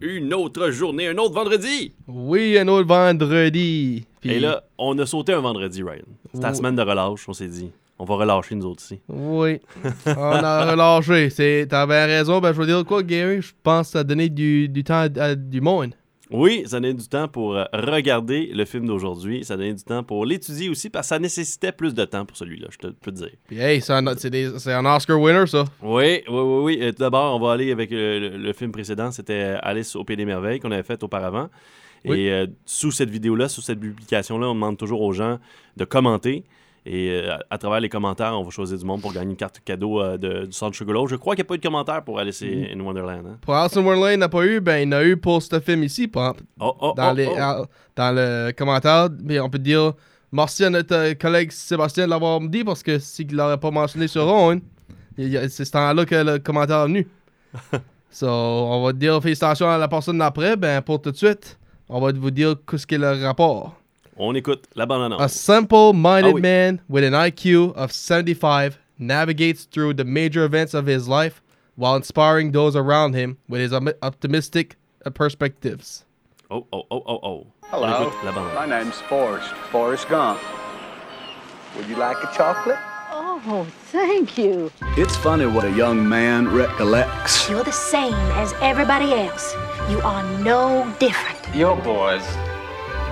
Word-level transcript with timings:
une 0.00 0.32
autre 0.34 0.70
journée, 0.70 1.08
un 1.08 1.16
autre 1.18 1.34
vendredi. 1.34 1.92
Oui, 2.08 2.56
un 2.58 2.68
autre 2.68 2.86
vendredi. 2.88 4.04
Puis- 4.20 4.30
Et 4.32 4.40
là, 4.40 4.62
on 4.78 4.98
a 4.98 5.06
sauté 5.06 5.32
un 5.32 5.40
vendredi, 5.40 5.82
Ryan. 5.82 6.02
C'était 6.32 6.46
la 6.46 6.54
semaine 6.54 6.76
de 6.76 6.82
relâche, 6.82 7.28
on 7.28 7.32
s'est 7.32 7.48
dit. 7.48 7.70
On 7.98 8.04
va 8.04 8.14
relâcher 8.14 8.54
nous 8.54 8.64
autres 8.66 8.82
ici. 8.82 8.98
Oui. 9.10 9.60
On 10.06 10.10
a 10.16 10.70
relâché. 10.70 11.66
T'avais 11.68 12.06
raison. 12.06 12.40
Ben, 12.40 12.52
je 12.54 12.58
veux 12.58 12.66
dire 12.66 12.82
quoi, 12.86 13.02
Gary? 13.02 13.42
Je 13.42 13.52
pense 13.62 13.88
que 13.88 13.92
ça 13.92 13.98
a 13.98 14.04
donné 14.04 14.30
du, 14.30 14.68
du 14.70 14.82
temps 14.84 15.06
à, 15.16 15.22
à 15.22 15.34
du 15.34 15.60
monde. 15.60 15.90
Oui, 16.30 16.62
ça 16.66 16.80
donnait 16.80 16.94
du 16.94 17.08
temps 17.08 17.28
pour 17.28 17.56
euh, 17.56 17.64
regarder 17.72 18.50
le 18.54 18.64
film 18.64 18.86
d'aujourd'hui. 18.86 19.44
Ça 19.44 19.56
donnait 19.56 19.74
du 19.74 19.82
temps 19.82 20.02
pour 20.02 20.24
l'étudier 20.24 20.68
aussi, 20.68 20.90
parce 20.90 21.06
que 21.06 21.08
ça 21.08 21.18
nécessitait 21.18 21.72
plus 21.72 21.94
de 21.94 22.04
temps 22.04 22.24
pour 22.24 22.36
celui-là, 22.36 22.68
je 22.70 22.78
te 22.78 22.86
peux 22.88 23.10
te 23.10 23.16
dire. 23.16 23.32
Puis, 23.46 23.58
hey, 23.58 23.80
c'est 23.80 23.92
un, 23.92 24.06
un 24.06 24.96
Oscar 24.96 25.20
winner, 25.20 25.46
ça. 25.46 25.64
Oui, 25.82 26.22
oui, 26.28 26.40
oui, 26.40 26.62
oui. 26.78 26.92
Tout 26.92 27.00
D'abord, 27.00 27.36
on 27.36 27.44
va 27.44 27.52
aller 27.52 27.72
avec 27.72 27.90
le, 27.90 28.36
le 28.36 28.52
film 28.52 28.72
précédent. 28.72 29.10
C'était 29.10 29.56
Alice 29.62 29.96
au 29.96 30.04
Pays 30.04 30.16
des 30.16 30.24
Merveilles 30.24 30.60
qu'on 30.60 30.70
avait 30.70 30.82
fait 30.82 31.02
auparavant. 31.02 31.48
Oui. 32.04 32.20
Et 32.20 32.30
euh, 32.32 32.46
sous 32.64 32.90
cette 32.92 33.10
vidéo-là, 33.10 33.48
sous 33.48 33.60
cette 33.60 33.80
publication-là, 33.80 34.48
on 34.48 34.54
demande 34.54 34.78
toujours 34.78 35.02
aux 35.02 35.12
gens 35.12 35.38
de 35.76 35.84
commenter. 35.84 36.44
Et 36.86 37.10
euh, 37.10 37.36
à, 37.50 37.58
travers 37.58 37.78
les 37.80 37.88
commentaires, 37.90 38.32
on 38.38 38.42
va 38.42 38.50
choisir 38.50 38.78
du 38.78 38.84
monde 38.86 39.02
pour 39.02 39.12
gagner 39.12 39.30
une 39.32 39.36
carte 39.36 39.60
cadeau 39.64 40.00
euh, 40.00 40.16
de- 40.16 40.46
du 40.46 40.52
Centre 40.52 40.74
Sugarloaf. 40.74 41.10
Je 41.10 41.16
crois 41.16 41.34
qu'il 41.36 41.42
n'y 41.42 41.46
a 41.46 41.48
pas 41.48 41.54
eu 41.54 41.58
de 41.58 41.62
commentaires 41.62 42.02
pour 42.02 42.18
Alice 42.18 42.42
in 42.42 42.80
Wonderland. 42.80 43.26
hein? 43.26 43.36
Pour 43.42 43.54
Alice 43.54 43.76
in 43.76 43.82
Wonderland, 43.82 44.12
il 44.14 44.18
n'a 44.18 44.28
pas 44.30 44.44
eu. 44.46 44.60
Ben, 44.60 44.78
il 44.78 44.84
y 44.84 44.94
en 44.94 44.98
a 44.98 45.04
eu 45.04 45.16
pour 45.16 45.42
ce 45.42 45.60
film 45.60 45.82
ici. 45.84 46.08
par- 46.08 46.34
Oh, 46.58 46.74
oh, 46.80 46.94
dans, 46.96 47.10
oh, 47.12 47.14
les, 47.14 47.26
oh. 47.26 47.36
à- 47.38 47.64
dans 47.96 48.14
le 48.16 48.52
commentaire. 48.52 49.08
Mais 49.22 49.38
on 49.40 49.50
peut 49.50 49.58
dire 49.58 49.92
merci 50.32 50.64
à 50.64 50.70
notre 50.70 50.94
euh, 50.94 51.14
collègue 51.14 51.50
Sébastien 51.52 52.06
de 52.06 52.10
l'avoir 52.10 52.40
dit 52.40 52.64
parce 52.64 52.82
que 52.82 52.98
s'il 52.98 53.26
ne 53.32 53.36
l'aurait 53.36 53.58
pas 53.58 53.70
mentionné 53.70 54.08
sur 54.08 54.24
Ron, 54.26 54.60
a- 55.18 55.48
c'est 55.50 55.64
ce 55.66 55.70
temps-là 55.72 56.06
que 56.06 56.14
le 56.14 56.38
commentaire 56.38 56.80
est 56.80 56.86
venu. 56.86 57.08
so, 58.10 58.26
on 58.26 58.82
va 58.84 58.92
dire 58.94 59.20
félicitations 59.22 59.68
à 59.68 59.76
la 59.76 59.86
personne 59.88 60.16
d'après. 60.18 60.56
Ben, 60.56 60.80
pour 60.80 61.00
tout 61.02 61.10
de 61.10 61.16
suite, 61.16 61.58
on 61.90 62.00
va 62.00 62.10
vous 62.12 62.30
dire 62.30 62.54
qu'est-ce 62.68 62.86
qu'est 62.86 62.96
le 62.98 63.22
rapport. 63.24 63.76
On 64.16 64.34
écoute 64.34 64.66
la 64.74 64.84
bande-annonce. 64.86 65.20
A 65.22 65.28
simple-minded 65.28 66.30
Ah 66.30 66.34
oui. 66.34 66.40
man 66.40 66.80
with 66.88 67.04
an 67.04 67.12
IQ 67.14 67.74
of 67.74 67.92
75 67.92 68.78
navigates 68.98 69.64
through 69.64 69.94
the 69.94 70.04
major 70.04 70.44
events 70.44 70.74
of 70.74 70.86
his 70.86 71.08
life 71.08 71.42
while 71.76 71.96
inspiring 71.96 72.52
those 72.52 72.76
around 72.76 73.14
him 73.14 73.38
with 73.48 73.60
his 73.62 73.72
optimistic 74.02 74.76
uh, 75.06 75.10
perspectives. 75.10 76.04
Oh, 76.50 76.66
oh, 76.72 76.82
oh, 76.90 77.02
oh, 77.06 77.20
oh. 77.22 77.46
Hello. 77.70 78.12
la 78.24 78.32
bande-annonce. 78.32 78.54
My 78.54 78.66
name's 78.66 79.00
Forrest, 79.02 79.48
Forrest 79.70 80.08
Gump. 80.08 80.38
Would 81.76 81.86
you 81.88 81.96
like 81.96 82.16
a 82.22 82.30
chocolate? 82.36 82.78
Oh, 83.12 83.66
thank 83.86 84.36
you. 84.36 84.70
It's 84.98 85.16
funny 85.16 85.46
what 85.46 85.64
a 85.64 85.70
young 85.70 86.06
man 86.06 86.46
recollects. 86.52 87.48
You're 87.48 87.64
the 87.64 87.72
same 87.72 88.12
as 88.36 88.52
everybody 88.60 89.12
else. 89.14 89.54
You 89.88 89.98
are 90.02 90.22
no 90.40 90.92
different. 90.98 91.38
Your 91.56 91.74
boy's 91.76 92.26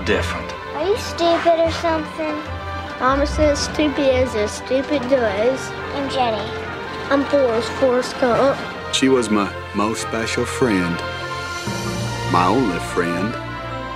different. 0.05 0.53
Are 0.75 0.87
you 0.87 0.97
stupid 0.99 1.59
or 1.59 1.73
something? 1.73 2.37
Mama 3.01 3.27
says 3.27 3.59
stupid 3.59 4.01
is 4.01 4.35
as 4.35 4.53
stupid 4.53 5.01
does. 5.09 5.71
I'm 5.95 6.11
Jenny. 6.11 6.51
I'm 7.11 7.25
Forrest, 7.25 7.71
Forrest 7.81 8.21
Gump. 8.21 8.59
She 8.95 9.09
was 9.09 9.31
my 9.31 9.51
most 9.75 10.03
special 10.03 10.45
friend. 10.45 10.95
My 12.31 12.47
only 12.47 12.79
friend. 12.81 13.35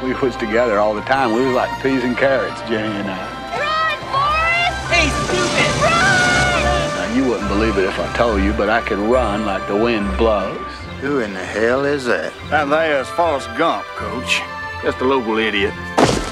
We 0.02 0.14
was 0.14 0.34
together 0.36 0.78
all 0.78 0.94
the 0.94 1.02
time. 1.02 1.34
We 1.34 1.44
was 1.44 1.54
like 1.54 1.70
peas 1.82 2.04
and 2.04 2.16
carrots, 2.16 2.60
Jenny 2.62 2.88
and 2.88 3.10
I. 3.10 3.20
Run, 3.58 3.98
Forrest! 4.10 4.90
Hey, 4.90 5.08
stupid! 5.26 5.82
Run! 5.82 6.96
Now, 6.96 7.14
you 7.14 7.30
wouldn't 7.30 7.48
believe 7.48 7.76
it 7.76 7.84
if 7.84 7.98
I 8.00 8.16
told 8.16 8.42
you, 8.42 8.54
but 8.54 8.70
I 8.70 8.80
could 8.80 8.98
run 8.98 9.44
like 9.44 9.68
the 9.68 9.76
wind 9.76 10.16
blows. 10.16 10.58
Who 11.02 11.20
in 11.20 11.34
the 11.34 11.44
hell 11.44 11.84
is 11.84 12.06
that? 12.06 12.32
That 12.48 12.64
there's 12.70 13.08
Forrest 13.10 13.48
Gump, 13.58 13.84
Coach. 13.96 14.40
Just 14.82 14.98
a 15.00 15.04
local 15.04 15.36
idiot. 15.36 15.74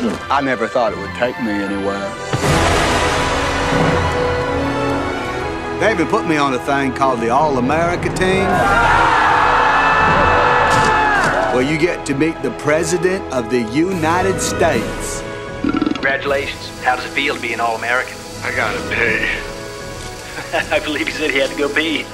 I 0.03 0.41
never 0.41 0.67
thought 0.67 0.93
it 0.93 0.98
would 0.98 1.15
take 1.17 1.39
me 1.43 1.51
anywhere. 1.51 2.01
They 5.78 5.93
even 5.93 6.06
put 6.09 6.27
me 6.27 6.38
on 6.38 6.55
a 6.55 6.59
thing 6.59 6.94
called 6.94 7.21
the 7.21 7.28
All 7.28 7.59
America 7.59 8.09
team. 8.15 8.47
Where 11.55 11.62
you 11.62 11.78
get 11.78 12.06
to 12.06 12.15
meet 12.15 12.41
the 12.43 12.53
President 12.53 13.22
of 13.33 13.50
the 13.50 13.61
United 13.72 14.41
States. 14.41 15.22
Congratulations. 15.61 16.82
How 16.82 16.97
does 16.97 17.05
it 17.05 17.11
feel 17.11 17.34
to 17.34 17.41
be 17.41 17.53
an 17.53 17.61
All-American? 17.61 18.17
I 18.43 18.53
gotta 18.56 18.78
pee. 18.88 19.28
I 20.75 20.81
believe 20.81 21.09
he 21.09 21.12
said 21.12 21.31
he 21.31 21.38
had 21.38 21.50
to 21.50 21.59
go 21.59 21.69
pee. 21.75 22.06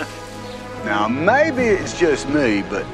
Now, 0.84 1.06
maybe 1.06 1.62
it's 1.62 1.98
just 1.98 2.28
me, 2.28 2.62
but 2.68 2.84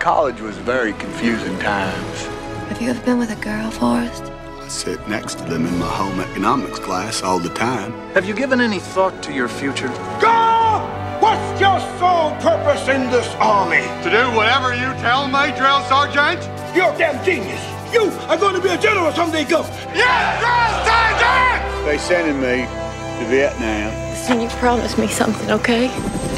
college 0.00 0.40
was 0.40 0.56
very 0.58 0.94
confusing 0.94 1.56
times. 1.60 2.35
Have 2.76 2.82
you 2.82 2.90
ever 2.90 3.04
been 3.06 3.18
with 3.18 3.30
a 3.30 3.42
girl, 3.42 3.70
Forrest? 3.70 4.24
I 4.60 4.68
sit 4.68 5.08
next 5.08 5.38
to 5.38 5.44
them 5.44 5.64
in 5.64 5.78
my 5.78 5.88
home 5.88 6.20
economics 6.20 6.78
class 6.78 7.22
all 7.22 7.38
the 7.38 7.48
time. 7.48 7.90
Have 8.12 8.26
you 8.26 8.34
given 8.34 8.60
any 8.60 8.80
thought 8.80 9.22
to 9.22 9.32
your 9.32 9.48
future? 9.48 9.88
Go! 10.20 10.84
What's 11.18 11.58
your 11.58 11.80
sole 11.96 12.32
purpose 12.42 12.86
in 12.88 13.10
this 13.10 13.26
army? 13.36 13.80
To 14.04 14.10
do 14.10 14.36
whatever 14.36 14.74
you 14.74 14.92
tell 15.00 15.26
me, 15.26 15.56
drill 15.56 15.80
sergeant. 15.88 16.44
You're 16.76 16.92
a 16.92 16.98
damn 16.98 17.24
genius. 17.24 17.64
You 17.94 18.10
are 18.28 18.36
going 18.36 18.54
to 18.54 18.60
be 18.60 18.68
a 18.68 18.76
general 18.76 19.10
someday, 19.12 19.44
go. 19.44 19.62
Yes, 19.94 20.36
drill 20.44 20.84
sergeant! 20.84 21.86
They 21.86 21.96
sending 21.96 22.38
me 22.42 22.66
to 22.66 23.30
Vietnam. 23.30 24.10
Listen, 24.10 24.42
you 24.42 24.48
promised 24.60 24.98
me 24.98 25.08
something, 25.08 25.50
okay? 25.50 25.86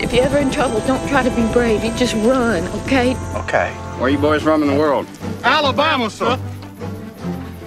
If 0.01 0.13
you're 0.13 0.23
ever 0.23 0.39
in 0.39 0.53
trouble, 0.53 0.79
don't 0.87 1.05
try 1.09 1.25
to 1.25 1.35
be 1.35 1.53
brave. 1.53 1.83
You 1.83 1.93
just 1.97 2.15
run, 2.15 2.69
okay? 2.85 3.17
Okay. 3.35 3.77
Where 3.99 4.09
you 4.09 4.19
boys 4.19 4.43
from 4.45 4.63
in 4.63 4.69
the 4.69 4.77
world? 4.77 5.09
Alabama, 5.43 6.09
sir. 6.09 6.39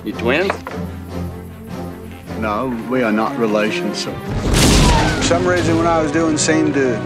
You 0.05 0.13
twins? 0.13 0.53
No, 2.39 2.69
we 2.89 3.03
are 3.03 3.11
not 3.11 3.37
relations. 3.37 4.03
So. 4.03 4.13
For 4.13 5.23
some 5.23 5.45
reason, 5.45 5.75
what 5.75 5.87
I 5.87 6.01
was 6.01 6.09
doing 6.11 6.37
seemed 6.37 6.73
to 6.75 6.97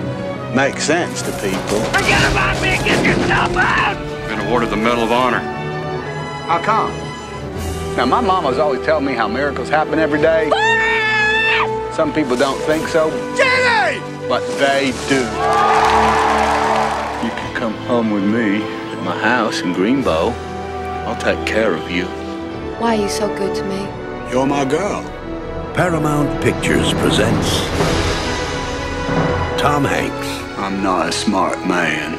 make 0.56 0.80
sense 0.80 1.24
to 1.24 1.32
people. 1.42 1.80
Forget 1.86 2.32
about 2.32 2.62
me 2.62 2.70
and 2.70 2.86
get 2.86 3.04
yourself 3.04 3.58
out! 3.58 3.98
Been 4.28 4.42
awarded 4.48 4.70
the 4.70 4.78
Medal 4.78 5.06
of 5.06 5.12
Honor. 5.12 5.40
How 5.40 6.62
come? 6.62 6.92
Now, 7.98 8.06
my 8.06 8.22
mom 8.22 8.44
was 8.44 8.60
always 8.60 8.86
telling 8.86 9.06
me 9.06 9.14
how 9.14 9.28
miracles 9.28 9.70
happen 9.70 9.98
every 9.98 10.22
day. 10.22 10.52
Some 11.94 12.14
people 12.14 12.36
don't 12.36 12.62
think 12.62 12.88
so, 12.90 13.10
Jenny! 13.36 14.00
but 14.30 14.46
they 14.60 14.92
do. 15.10 15.22
You 17.26 17.32
can 17.32 17.56
come 17.56 17.74
home 17.88 18.12
with 18.12 18.24
me 18.24 18.62
at 18.62 18.75
my 19.06 19.16
house 19.20 19.62
in 19.62 19.72
Greenbow. 19.74 20.34
I'll 21.06 21.16
take 21.22 21.46
care 21.46 21.76
of 21.76 21.92
you. 21.92 22.06
Why 22.80 22.98
are 22.98 23.02
you 23.04 23.08
so 23.08 23.28
good 23.38 23.56
to 23.56 23.64
me? 23.66 23.80
You're 24.32 24.48
my 24.48 24.66
girl. 24.66 25.04
Paramount 25.76 26.42
Pictures 26.42 26.92
presents 26.94 27.50
Tom 29.62 29.84
Hanks, 29.84 30.28
I'm 30.58 30.82
not 30.82 31.10
a 31.10 31.12
smart 31.12 31.60
man, 31.68 32.14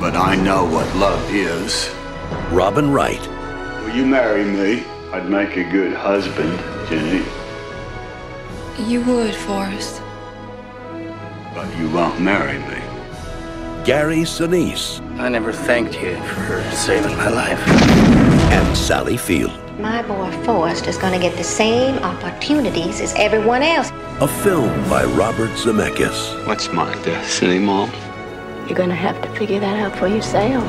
but 0.00 0.16
I 0.16 0.34
know 0.36 0.64
what 0.64 0.86
love 0.96 1.22
is. 1.34 1.90
Robin 2.50 2.90
Wright, 2.90 3.20
Will 3.82 3.94
you 3.94 4.06
marry 4.06 4.44
me? 4.44 4.84
I'd 5.12 5.28
make 5.28 5.56
a 5.58 5.64
good 5.70 5.92
husband, 5.92 6.58
Jenny, 6.88 7.22
You 8.88 9.02
would, 9.02 9.34
Forrest. 9.34 10.00
but 11.54 11.68
you 11.78 11.90
won't 11.90 12.18
marry 12.20 12.58
me. 12.58 12.81
Gary 13.84 14.18
Sinise, 14.18 15.00
I 15.18 15.28
never 15.28 15.52
thanked 15.52 16.00
you 16.00 16.14
for 16.22 16.62
saving 16.70 17.16
my 17.16 17.28
life. 17.28 17.58
and 18.52 18.76
Sally 18.76 19.16
Field. 19.16 19.50
My 19.80 20.02
boy 20.02 20.30
Forrest 20.44 20.86
is 20.86 20.96
going 20.98 21.12
to 21.14 21.18
get 21.18 21.36
the 21.36 21.42
same 21.42 21.98
opportunities 21.98 23.00
as 23.00 23.12
everyone 23.16 23.62
else. 23.62 23.90
A 24.20 24.28
film 24.28 24.88
by 24.88 25.04
Robert 25.04 25.50
Zemeckis. 25.56 26.46
What's 26.46 26.72
my 26.72 26.94
destiny, 27.02 27.58
Mom? 27.58 27.90
You're 28.68 28.78
gonna 28.78 28.94
have 28.94 29.20
to 29.22 29.28
figure 29.38 29.58
that 29.58 29.80
out 29.80 29.98
for 29.98 30.06
yourself. 30.06 30.62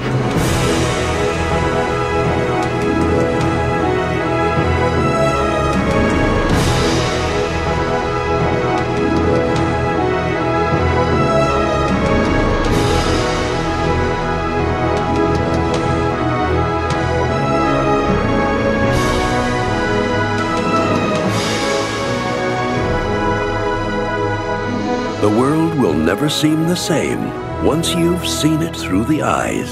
The 25.24 25.30
world 25.30 25.80
will 25.80 25.94
never 25.94 26.28
seem 26.28 26.68
the 26.68 26.76
same 26.76 27.32
once 27.64 27.96
you've 27.96 28.28
seen 28.28 28.62
it 28.62 28.76
through 28.76 29.06
the 29.06 29.22
eyes 29.22 29.72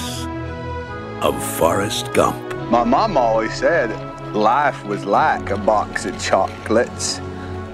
of 1.22 1.36
Forrest 1.58 2.14
Gump. 2.14 2.40
My 2.70 2.86
mom 2.86 3.18
always 3.18 3.54
said 3.54 3.90
life 4.34 4.82
was 4.86 5.04
like 5.04 5.50
a 5.50 5.58
box 5.58 6.06
of 6.06 6.18
chocolates. 6.24 7.20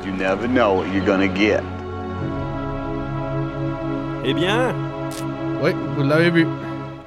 You 0.04 0.12
never 0.12 0.48
know 0.48 0.74
what 0.74 0.88
you're 0.92 1.06
gonna 1.06 1.28
get. 1.28 1.62
Eh 4.26 4.34
bien, 4.34 4.74
Oui, 5.62 5.74
vous 5.96 6.02
l'avez 6.04 6.32
vu. 6.32 6.48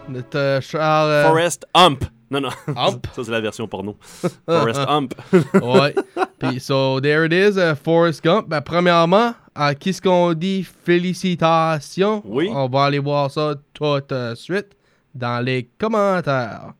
Notre 0.09 0.39
euh, 0.39 0.61
Charles. 0.61 1.11
euh, 1.11 1.25
Forrest 1.29 1.65
Hump. 1.75 2.05
Non, 2.31 2.43
non. 2.43 2.51
Hump. 2.77 3.09
Ça, 3.13 3.25
c'est 3.25 3.33
la 3.33 3.41
version 3.41 3.67
porno. 3.67 3.97
Forrest 4.47 4.87
Hump. 4.87 5.15
ouais. 5.63 5.95
Puis, 6.39 6.61
so, 6.61 7.01
there 7.01 7.25
it 7.25 7.33
is, 7.33 7.59
uh, 7.59 7.75
Forrest 7.75 8.23
Gump. 8.23 8.49
Ben, 8.49 8.61
premièrement, 8.61 9.35
à 9.61 9.75
qui 9.75 9.93
ce 9.93 10.01
qu'on 10.01 10.33
dit 10.33 10.65
félicitations? 10.65 12.23
Oui. 12.25 12.49
On 12.53 12.69
va 12.69 12.85
aller 12.85 12.99
voir 12.99 13.31
ça 13.31 13.55
tout 13.75 14.01
de 14.09 14.35
suite 14.35 14.69
dans 15.15 15.45
les 15.45 15.69
commentaires. 15.79 16.73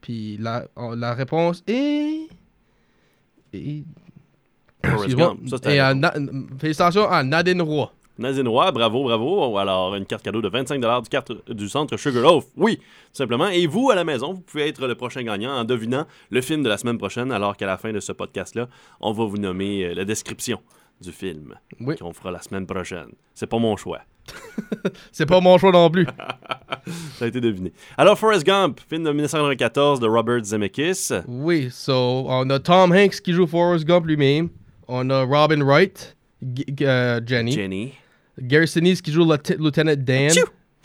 Puis, 0.00 0.36
la, 0.40 0.64
on- 0.76 0.94
la 0.94 1.14
réponse 1.14 1.62
est. 1.66 2.28
est- 3.52 3.84
Excuse-moi. 4.84 5.36
Et, 5.66 5.80
euh, 5.80 5.94
Na- 5.94 6.14
félicitations 6.58 7.08
à 7.08 7.22
Nadine 7.22 7.60
Roy. 7.62 7.90
Nadine 8.18 8.48
Roy, 8.48 8.70
bravo, 8.72 9.04
bravo. 9.04 9.58
Alors, 9.58 9.94
une 9.94 10.06
carte 10.06 10.22
cadeau 10.22 10.40
de 10.40 10.48
25 10.48 10.80
du, 10.80 11.08
carte, 11.10 11.32
du 11.50 11.68
centre 11.68 11.96
Sugarloaf. 11.96 12.44
Oui, 12.56 12.76
tout 12.78 12.82
simplement. 13.12 13.48
Et 13.48 13.66
vous, 13.66 13.90
à 13.90 13.94
la 13.94 14.04
maison, 14.04 14.32
vous 14.32 14.40
pouvez 14.40 14.68
être 14.68 14.86
le 14.86 14.94
prochain 14.94 15.22
gagnant 15.22 15.52
en 15.58 15.64
devinant 15.64 16.06
le 16.30 16.40
film 16.40 16.62
de 16.62 16.68
la 16.68 16.78
semaine 16.78 16.98
prochaine, 16.98 17.30
alors 17.32 17.56
qu'à 17.56 17.66
la 17.66 17.76
fin 17.76 17.92
de 17.92 18.00
ce 18.00 18.12
podcast-là, 18.12 18.68
on 19.00 19.12
va 19.12 19.24
vous 19.26 19.36
nommer 19.38 19.84
euh, 19.86 19.94
la 19.94 20.04
description 20.04 20.60
du 21.00 21.12
film 21.12 21.54
Oui. 21.80 21.96
qu'on 21.96 22.12
fera 22.12 22.30
la 22.30 22.40
semaine 22.40 22.66
prochaine. 22.66 23.08
C'est 23.34 23.46
pas 23.46 23.58
mon 23.58 23.76
choix. 23.76 24.00
C'est 25.12 25.26
pas 25.26 25.40
mon 25.40 25.56
choix 25.58 25.70
non 25.72 25.88
plus. 25.90 26.06
Ça 27.18 27.24
a 27.26 27.28
été 27.28 27.40
deviné. 27.40 27.72
Alors, 27.96 28.18
Forrest 28.18 28.44
Gump, 28.44 28.80
film 28.88 29.04
de 29.04 29.10
1994 29.10 30.00
de 30.00 30.06
Robert 30.08 30.44
Zemeckis. 30.44 31.10
Oui, 31.28 31.68
so, 31.70 32.24
on 32.28 32.48
a 32.50 32.58
Tom 32.58 32.92
Hanks 32.92 33.20
qui 33.20 33.32
joue 33.32 33.46
Forrest 33.46 33.84
Gump 33.84 34.06
lui-même. 34.06 34.48
On 34.88 35.08
a 35.10 35.22
Robin 35.24 35.62
Wright, 35.64 36.16
G- 36.54 36.64
euh, 36.82 37.20
Jenny. 37.24 37.52
Jenny. 37.52 37.92
Gary 38.40 38.68
Sinise 38.68 39.00
qui 39.00 39.12
joue 39.12 39.24
Lieutenant 39.24 39.64
Lieutenant 39.64 39.94
Dan. 39.96 40.30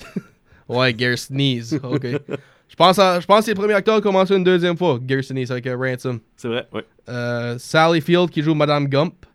ouais, 0.69 0.93
Gary 0.93 1.17
Sinise. 1.17 1.79
OK. 1.83 2.05
Je 2.05 2.75
pense, 2.77 2.97
à- 2.99 3.19
je 3.19 3.25
pense 3.25 3.39
que 3.39 3.45
c'est 3.45 3.51
le 3.51 3.59
premier 3.59 3.73
acteur 3.73 3.95
qui 3.95 3.99
a 3.99 4.01
commencé 4.01 4.35
une 4.35 4.43
deuxième 4.43 4.77
fois, 4.77 4.97
Gary 5.01 5.23
Sinise 5.23 5.51
avec 5.51 5.67
euh, 5.67 5.75
Ransom. 5.75 6.19
C'est 6.37 6.47
vrai, 6.47 6.67
oui. 6.73 6.81
Euh, 7.09 7.57
Sally 7.59 8.01
Field 8.01 8.29
qui 8.29 8.41
joue 8.41 8.53
Madame 8.55 8.87
Gump. 8.87 9.25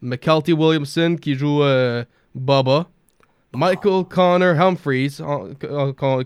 McKelty 0.00 0.52
Williamson 0.52 1.16
qui 1.20 1.34
joue 1.34 1.62
euh, 1.62 2.04
Bubba. 2.34 2.88
Michael 3.56 4.04
Connor 4.08 4.60
Humphreys 4.60 5.20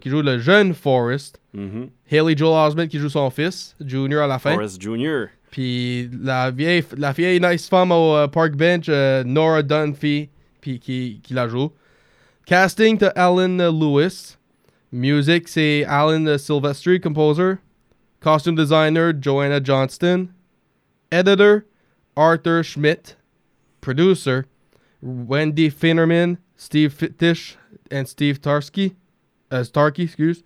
qui 0.00 0.10
joue 0.10 0.22
le 0.22 0.38
jeune 0.38 0.72
Forrest. 0.74 1.38
Mhm. 1.52 1.90
Haley 2.10 2.36
Joel 2.36 2.68
Osment 2.68 2.88
qui 2.88 2.98
joue 2.98 3.10
son 3.10 3.28
fils, 3.30 3.76
Junior 3.84 4.22
à 4.22 4.26
la 4.26 4.38
fin. 4.38 4.54
Forrest 4.54 4.80
Jr. 4.80 5.26
Puis 5.50 6.10
la 6.22 6.50
vieille, 6.50 6.84
la 6.96 7.12
vieille 7.12 7.40
nice 7.40 7.68
femme 7.68 7.92
au 7.92 8.14
euh, 8.16 8.26
park 8.28 8.52
bench, 8.54 8.86
euh, 8.88 9.24
Nora 9.24 9.62
Dunphy, 9.62 10.28
puis 10.60 10.78
qui, 10.78 11.20
qui 11.22 11.34
la 11.34 11.48
joue. 11.48 11.70
Casting 12.46 12.96
de 12.96 13.10
Alan 13.14 13.56
Lewis. 13.70 14.36
Music, 14.90 15.48
c'est 15.48 15.84
Alan 15.84 16.38
Silvestri, 16.38 16.98
composer. 16.98 17.56
Costume 18.20 18.56
designer, 18.56 19.12
Joanna 19.20 19.60
Johnston. 19.62 20.28
Editor, 21.12 21.60
Arthur 22.16 22.62
Schmidt. 22.64 23.17
Producer, 23.88 24.44
Wendy 25.00 25.70
Finnerman, 25.70 26.36
Steve 26.56 26.92
Fittish, 26.92 27.56
and 27.90 28.04
Steve 28.06 28.38
Tarsky. 28.38 28.94
Uh, 29.50 29.64
Starkey, 29.64 30.02
excuse. 30.02 30.42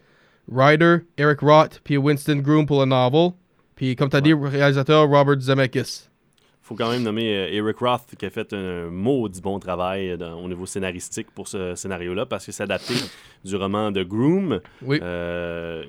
Writer, 0.46 1.04
Eric 1.18 1.40
Roth, 1.40 1.80
puis 1.82 1.96
Winston 1.96 2.36
Groom 2.40 2.66
pour 2.66 2.78
le 2.80 2.86
novel. 2.86 3.32
Puis, 3.74 3.96
comme 3.96 4.08
tu 4.08 4.16
as 4.16 4.20
dit, 4.20 4.32
réalisateur 4.32 5.08
Robert 5.08 5.40
Zemeckis. 5.40 6.08
faut 6.60 6.76
quand 6.76 6.88
même 6.92 7.02
nommer 7.02 7.34
euh, 7.36 7.48
Eric 7.52 7.78
Roth 7.78 8.14
qui 8.16 8.26
a 8.26 8.30
fait 8.30 8.52
un 8.52 8.88
maudit 8.90 9.40
bon 9.40 9.58
travail 9.58 10.10
euh, 10.10 10.16
dans- 10.16 10.38
au 10.40 10.46
niveau 10.46 10.66
scénaristique 10.66 11.32
pour 11.34 11.48
ce 11.48 11.74
scénario-là 11.74 12.26
parce 12.26 12.46
que 12.46 12.52
c'est 12.52 12.62
adapté 12.62 12.94
du 13.44 13.56
roman 13.56 13.90
de 13.90 14.04
Groom. 14.04 14.60
Oui. 14.82 15.00
Euh, 15.02 15.82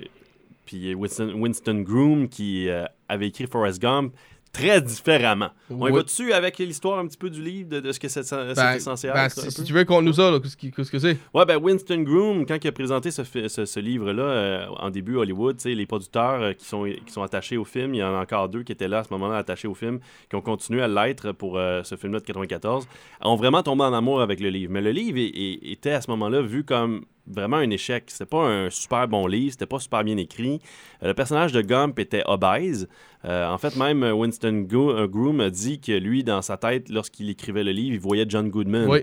puis 0.66 0.92
Winston, 0.94 1.34
Winston 1.36 1.82
Groom 1.86 2.28
qui 2.28 2.68
euh, 2.68 2.84
avait 3.08 3.28
écrit 3.28 3.46
Forrest 3.46 3.80
Gump 3.80 4.12
très 4.54 4.80
différemment. 4.80 5.50
On 5.68 5.86
y 5.86 5.90
Oui. 5.90 5.92
va 5.92 6.02
dessus 6.02 6.32
avec 6.32 6.56
l'histoire 6.58 6.98
un 6.98 7.06
petit 7.06 7.18
peu 7.18 7.28
du 7.28 7.42
livre 7.42 7.68
de, 7.68 7.80
de 7.80 7.92
ce 7.92 8.00
que 8.00 8.08
c'est 8.08 8.20
Ben, 8.30 8.78
censé 8.80 9.08
ben, 9.08 9.26
être. 9.26 9.50
si, 9.50 9.64
tu 9.64 9.72
veux, 9.74 9.84
conte-nous 9.84 10.14
ça, 10.14 10.30
là, 10.30 10.38
qu'est-ce 10.40 10.90
que 10.90 10.98
c'est? 10.98 11.18
Ouais, 11.34 11.44
ben 11.44 11.56
Winston 11.58 12.00
Groom, 12.02 12.46
quand 12.46 12.56
il 12.62 12.68
a 12.68 12.72
présenté 12.72 13.10
ce, 13.10 13.22
fi- 13.24 13.50
ce, 13.50 13.66
ce 13.66 13.80
livre-là 13.80 14.22
euh, 14.22 14.66
en 14.78 14.88
début 14.90 15.16
Hollywood, 15.16 15.58
les 15.64 15.86
producteurs 15.86 16.40
euh, 16.40 16.52
qui, 16.52 16.64
sont, 16.64 16.84
qui 16.84 17.12
sont 17.12 17.22
attachés 17.22 17.56
au 17.56 17.64
film, 17.64 17.92
il 17.94 17.98
y 17.98 18.02
en 18.02 18.14
a 18.14 18.20
encore 18.22 18.48
deux 18.48 18.62
qui 18.62 18.72
étaient 18.72 18.88
là 18.88 19.00
à 19.00 19.04
ce 19.04 19.12
moment-là 19.12 19.36
attachés 19.38 19.68
au 19.68 19.74
film, 19.74 19.98
qui 20.30 20.36
ont 20.36 20.40
continué 20.40 20.80
à 20.82 20.88
l'être 20.88 21.32
pour 21.32 21.58
euh, 21.58 21.82
ce 21.82 21.96
film-là 21.96 22.20
de 22.20 22.24
94, 22.24 22.86
ont 23.22 23.36
vraiment 23.36 23.62
tombé 23.62 23.82
en 23.82 23.92
amour 23.92 24.20
avec 24.22 24.40
le 24.40 24.48
livre. 24.50 24.72
Mais 24.72 24.80
le 24.82 24.92
livre 24.92 25.18
est- 25.18 25.26
est- 25.36 25.72
était 25.72 25.90
à 25.92 26.00
ce 26.00 26.10
moment-là 26.12 26.40
vu 26.40 26.64
comme 26.64 27.04
vraiment 27.26 27.56
un 27.56 27.70
échec. 27.70 28.04
C'était 28.08 28.26
pas 28.26 28.44
un 28.46 28.70
super 28.70 29.08
bon 29.08 29.26
livre, 29.26 29.52
c'était 29.52 29.66
pas 29.66 29.78
super 29.78 30.04
bien 30.04 30.16
écrit. 30.16 30.60
Euh, 31.02 31.08
le 31.08 31.14
personnage 31.14 31.52
de 31.52 31.60
Gump 31.62 31.98
était 31.98 32.22
obèse. 32.26 32.88
Euh, 33.24 33.48
en 33.48 33.58
fait, 33.58 33.76
même 33.76 34.02
Winston 34.02 34.66
Go- 34.68 34.90
euh, 34.90 35.06
Groom 35.08 35.40
a 35.40 35.50
dit 35.50 35.80
que 35.80 35.92
lui, 35.92 36.22
dans 36.24 36.42
sa 36.42 36.56
tête, 36.56 36.88
lorsqu'il 36.90 37.30
écrivait 37.30 37.64
le 37.64 37.70
livre, 37.72 37.94
il 37.94 38.00
voyait 38.00 38.26
John 38.28 38.50
Goodman 38.50 38.86
Oui. 38.88 39.00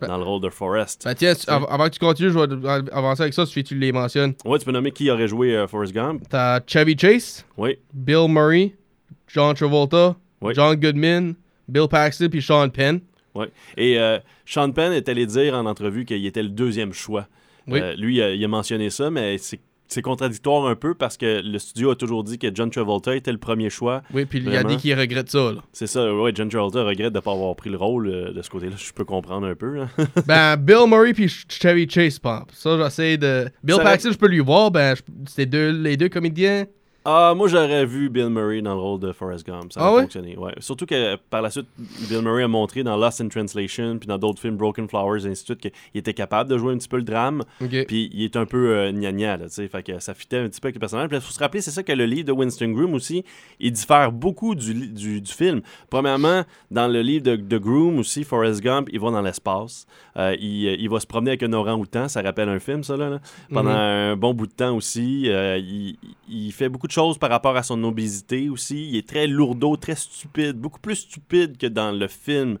dans 0.00 0.16
le 0.18 0.24
rôle 0.24 0.40
de 0.42 0.50
Forrest. 0.50 1.04
Ben, 1.04 1.14
av- 1.48 1.66
avant 1.70 1.84
que 1.84 1.90
tu 1.90 2.00
continues, 2.00 2.30
je 2.30 2.38
vais 2.38 2.68
av- 2.68 2.88
avancer 2.92 3.22
avec 3.22 3.34
ça, 3.34 3.46
si 3.46 3.62
tu 3.62 3.78
les 3.78 3.92
mentionnes. 3.92 4.34
Ouais, 4.44 4.58
tu 4.58 4.64
peux 4.64 4.72
nommer 4.72 4.90
qui 4.90 5.08
aurait 5.10 5.28
joué 5.28 5.54
euh, 5.56 5.66
Forrest 5.68 5.92
Gump. 5.94 6.22
T'as 6.28 6.60
Chevy 6.66 6.96
Chase, 6.98 7.44
Oui. 7.56 7.78
Bill 7.94 8.26
Murray, 8.28 8.74
John 9.28 9.54
Travolta, 9.54 10.16
Oui. 10.40 10.52
John 10.54 10.74
Goodman, 10.74 11.34
Bill 11.68 11.86
Paxton, 11.88 12.28
puis 12.28 12.42
Sean 12.42 12.68
Penn. 12.68 13.00
Oui. 13.36 13.46
Et 13.76 13.96
Sean 14.44 14.72
Penn 14.72 14.92
est 14.92 15.08
allé 15.08 15.24
dire 15.24 15.54
en 15.54 15.64
entrevue 15.66 16.04
qu'il 16.04 16.26
était 16.26 16.42
le 16.42 16.48
deuxième 16.48 16.92
choix. 16.92 17.28
Oui. 17.66 17.80
Euh, 17.80 17.94
lui, 17.96 18.16
il 18.16 18.22
a, 18.22 18.30
il 18.34 18.44
a 18.44 18.48
mentionné 18.48 18.90
ça, 18.90 19.10
mais 19.10 19.36
c'est 19.38 20.02
contradictoire 20.02 20.66
un 20.66 20.76
peu 20.76 20.94
parce 20.94 21.16
que 21.16 21.40
le 21.44 21.58
studio 21.58 21.90
a 21.90 21.96
toujours 21.96 22.22
dit 22.22 22.38
que 22.38 22.46
John 22.54 22.70
Travolta 22.70 23.16
était 23.16 23.32
le 23.32 23.38
premier 23.38 23.70
choix. 23.70 24.02
Oui, 24.14 24.24
puis 24.24 24.38
il 24.38 24.54
a 24.56 24.62
dit 24.62 24.76
qu'il 24.76 24.94
regrette 24.96 25.28
ça. 25.30 25.52
C'est 25.72 25.88
ça, 25.88 26.14
ouais, 26.14 26.30
John 26.32 26.48
Travolta 26.48 26.84
regrette 26.84 27.12
de 27.12 27.18
ne 27.18 27.20
pas 27.20 27.32
avoir 27.32 27.56
pris 27.56 27.70
le 27.70 27.76
rôle 27.76 28.06
euh, 28.08 28.32
de 28.32 28.40
ce 28.40 28.48
côté-là. 28.50 28.76
Je 28.76 28.92
peux 28.92 29.04
comprendre 29.04 29.48
un 29.48 29.56
peu. 29.56 29.80
hein. 29.80 29.88
ben, 30.26 30.56
Bill 30.56 30.86
Murray 30.88 31.12
puis 31.12 31.28
Ch- 31.28 31.44
Chevy 31.48 31.88
Chase, 31.90 32.20
pas. 32.20 32.46
Ça, 32.52 32.78
j'essaie 32.78 33.16
de. 33.18 33.48
Bill 33.64 33.78
Paxton, 33.82 34.12
je 34.12 34.16
peux 34.18 34.28
lui 34.28 34.38
voir. 34.38 34.70
Ben, 34.70 34.94
c'est 35.26 35.46
deux, 35.46 35.70
les 35.72 35.96
deux 35.96 36.08
comédiens. 36.08 36.66
Ah, 37.04 37.32
moi, 37.34 37.48
j'aurais 37.48 37.86
vu 37.86 38.10
Bill 38.10 38.28
Murray 38.28 38.60
dans 38.60 38.74
le 38.74 38.80
rôle 38.80 39.00
de 39.00 39.10
Forrest 39.12 39.46
Gump. 39.46 39.72
Ça 39.72 39.80
Ah 39.82 39.88
a 39.88 39.94
ouais? 39.94 40.02
fonctionné. 40.02 40.36
Ouais. 40.36 40.52
Surtout 40.58 40.84
que 40.84 41.16
par 41.30 41.40
la 41.40 41.48
suite, 41.50 41.66
Bill 42.10 42.20
Murray 42.20 42.42
a 42.42 42.48
montré 42.48 42.82
dans 42.82 42.96
Lost 42.98 43.22
in 43.22 43.28
Translation, 43.28 43.96
puis 43.98 44.06
dans 44.06 44.18
d'autres 44.18 44.38
films, 44.40 44.56
Broken 44.58 44.86
Flowers, 44.86 45.24
et 45.26 45.30
ainsi 45.30 45.42
de 45.44 45.46
suite, 45.46 45.60
qu'il 45.60 45.72
était 45.98 46.12
capable 46.12 46.50
de 46.50 46.58
jouer 46.58 46.74
un 46.74 46.76
petit 46.76 46.88
peu 46.88 46.98
le 46.98 47.02
drame. 47.02 47.42
Puis 47.86 48.10
il 48.12 48.22
est 48.24 48.36
un 48.36 48.44
peu 48.44 48.76
euh, 48.76 48.92
là, 48.92 49.38
tu 49.38 49.44
sais. 49.48 49.68
Fait 49.68 49.82
que 49.82 49.98
ça 49.98 50.12
fitait 50.12 50.36
un 50.38 50.48
petit 50.48 50.60
peu 50.60 50.66
avec 50.66 50.74
le 50.76 50.80
personnage. 50.80 51.08
Puis 51.08 51.16
il 51.16 51.20
faut 51.22 51.32
se 51.32 51.38
rappeler, 51.38 51.62
c'est 51.62 51.70
ça 51.70 51.82
que 51.82 51.92
le 51.92 52.04
livre 52.04 52.26
de 52.26 52.32
Winston 52.32 52.68
Groom 52.72 52.92
aussi, 52.92 53.24
il 53.58 53.72
diffère 53.72 54.12
beaucoup 54.12 54.54
du, 54.54 54.74
du, 54.88 55.20
du 55.22 55.32
film. 55.32 55.62
Premièrement, 55.88 56.44
dans 56.70 56.86
le 56.86 57.00
livre 57.00 57.24
de, 57.24 57.36
de 57.36 57.58
Groom 57.58 57.98
aussi, 57.98 58.24
Forrest 58.24 58.60
Gump, 58.62 58.88
il 58.92 59.00
va 59.00 59.10
dans 59.10 59.22
l'espace. 59.22 59.86
Euh, 60.18 60.36
il, 60.38 60.66
euh, 60.68 60.76
il 60.78 60.90
va 60.90 61.00
se 61.00 61.06
promener 61.06 61.30
avec 61.30 61.42
un 61.44 61.52
orang-outan, 61.54 62.08
ça 62.08 62.20
rappelle 62.20 62.50
un 62.50 62.58
film, 62.58 62.84
ça, 62.84 62.96
là. 62.98 63.08
là. 63.08 63.20
Pendant 63.50 63.70
Mhm. 63.70 63.76
un 63.76 64.16
bon 64.16 64.34
bout 64.34 64.46
de 64.46 64.52
temps 64.52 64.76
aussi. 64.76 65.24
Euh, 65.30 65.56
il, 65.58 65.96
il 66.28 66.52
fait 66.52 66.68
beaucoup 66.68 66.86
de 66.88 66.89
choses 66.90 67.18
par 67.18 67.30
rapport 67.30 67.56
à 67.56 67.62
son 67.62 67.82
obésité 67.84 68.48
aussi. 68.48 68.88
Il 68.88 68.96
est 68.96 69.08
très 69.08 69.26
lourdeau, 69.26 69.76
très 69.76 69.94
stupide, 69.94 70.56
beaucoup 70.56 70.80
plus 70.80 70.96
stupide 70.96 71.56
que 71.56 71.66
dans 71.66 71.92
le 71.92 72.08
film. 72.08 72.58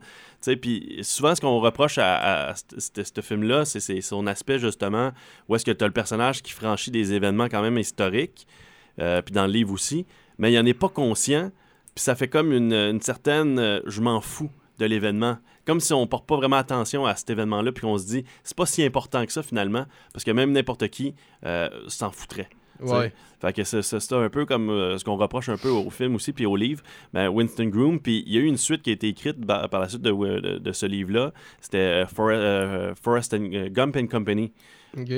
Puis 0.60 0.98
souvent, 1.02 1.34
ce 1.34 1.40
qu'on 1.40 1.60
reproche 1.60 1.98
à, 1.98 2.54
ce 2.54 3.20
film-là, 3.20 3.64
c'est 3.64 4.00
son 4.00 4.26
aspect 4.26 4.58
justement 4.58 5.12
où 5.48 5.56
est-ce 5.56 5.64
que 5.64 5.70
tu 5.70 5.84
as 5.84 5.86
le 5.86 5.92
personnage 5.92 6.42
qui 6.42 6.52
franchit 6.52 6.90
des 6.90 7.12
événements 7.12 7.48
quand 7.48 7.62
même 7.62 7.78
historiques, 7.78 8.46
euh, 8.98 9.22
puis 9.22 9.34
dans 9.34 9.46
le 9.46 9.52
livre 9.52 9.72
aussi, 9.72 10.06
mais 10.38 10.52
il 10.52 10.58
n'en 10.58 10.66
est 10.66 10.74
pas 10.74 10.88
conscient, 10.88 11.50
puis 11.94 12.02
ça 12.02 12.14
fait 12.14 12.28
comme 12.28 12.52
une, 12.52 13.00
certaine 13.02 13.58
euh, 13.58 13.80
je 13.86 14.00
m'en 14.00 14.20
fous 14.20 14.50
de 14.78 14.86
l'événement. 14.86 15.36
Comme 15.66 15.80
si 15.80 15.92
on 15.92 16.06
porte 16.06 16.26
pas 16.26 16.36
vraiment 16.36 16.56
attention 16.56 17.04
à 17.04 17.14
cet 17.14 17.30
événement-là, 17.30 17.70
puis 17.72 17.82
qu'on 17.82 17.98
se 17.98 18.06
dit, 18.06 18.24
c'est 18.42 18.56
pas 18.56 18.66
si 18.66 18.82
important 18.82 19.24
que 19.26 19.32
ça 19.32 19.42
finalement, 19.42 19.84
parce 20.14 20.24
que 20.24 20.30
même 20.30 20.52
n'importe 20.52 20.88
qui 20.88 21.14
euh, 21.44 21.68
s'en 21.88 22.10
foutrait. 22.10 22.48
Ouais. 22.82 23.12
Fait 23.40 23.52
que 23.54 23.64
c'est 23.64 24.12
un 24.12 24.28
peu 24.28 24.44
comme 24.44 24.68
euh, 24.70 24.98
ce 24.98 25.04
qu'on 25.04 25.16
reproche 25.16 25.48
un 25.48 25.56
peu 25.56 25.70
au 25.70 25.88
film 25.90 26.14
aussi, 26.14 26.32
puis 26.32 26.44
au 26.46 26.56
livre. 26.56 26.82
Ben, 27.14 27.28
Winston 27.28 27.66
Groom, 27.66 27.98
puis 28.00 28.22
il 28.26 28.32
y 28.34 28.36
a 28.38 28.40
eu 28.40 28.44
une 28.46 28.56
suite 28.58 28.82
qui 28.82 28.90
a 28.90 28.92
été 28.92 29.08
écrite 29.08 29.44
par 29.46 29.68
la 29.80 29.88
suite 29.88 30.02
de, 30.02 30.10
de- 30.12 30.58
de 30.58 30.72
ce 30.72 30.86
livre-là. 30.86 31.32
C'était 31.60 31.78
euh, 31.78 32.06
For- 32.06 32.28
euh, 32.30 32.94
Forrest 33.02 33.32
and, 33.34 33.50
euh, 33.52 33.68
Gump 33.70 33.96
and 33.96 34.06
Company. 34.08 34.52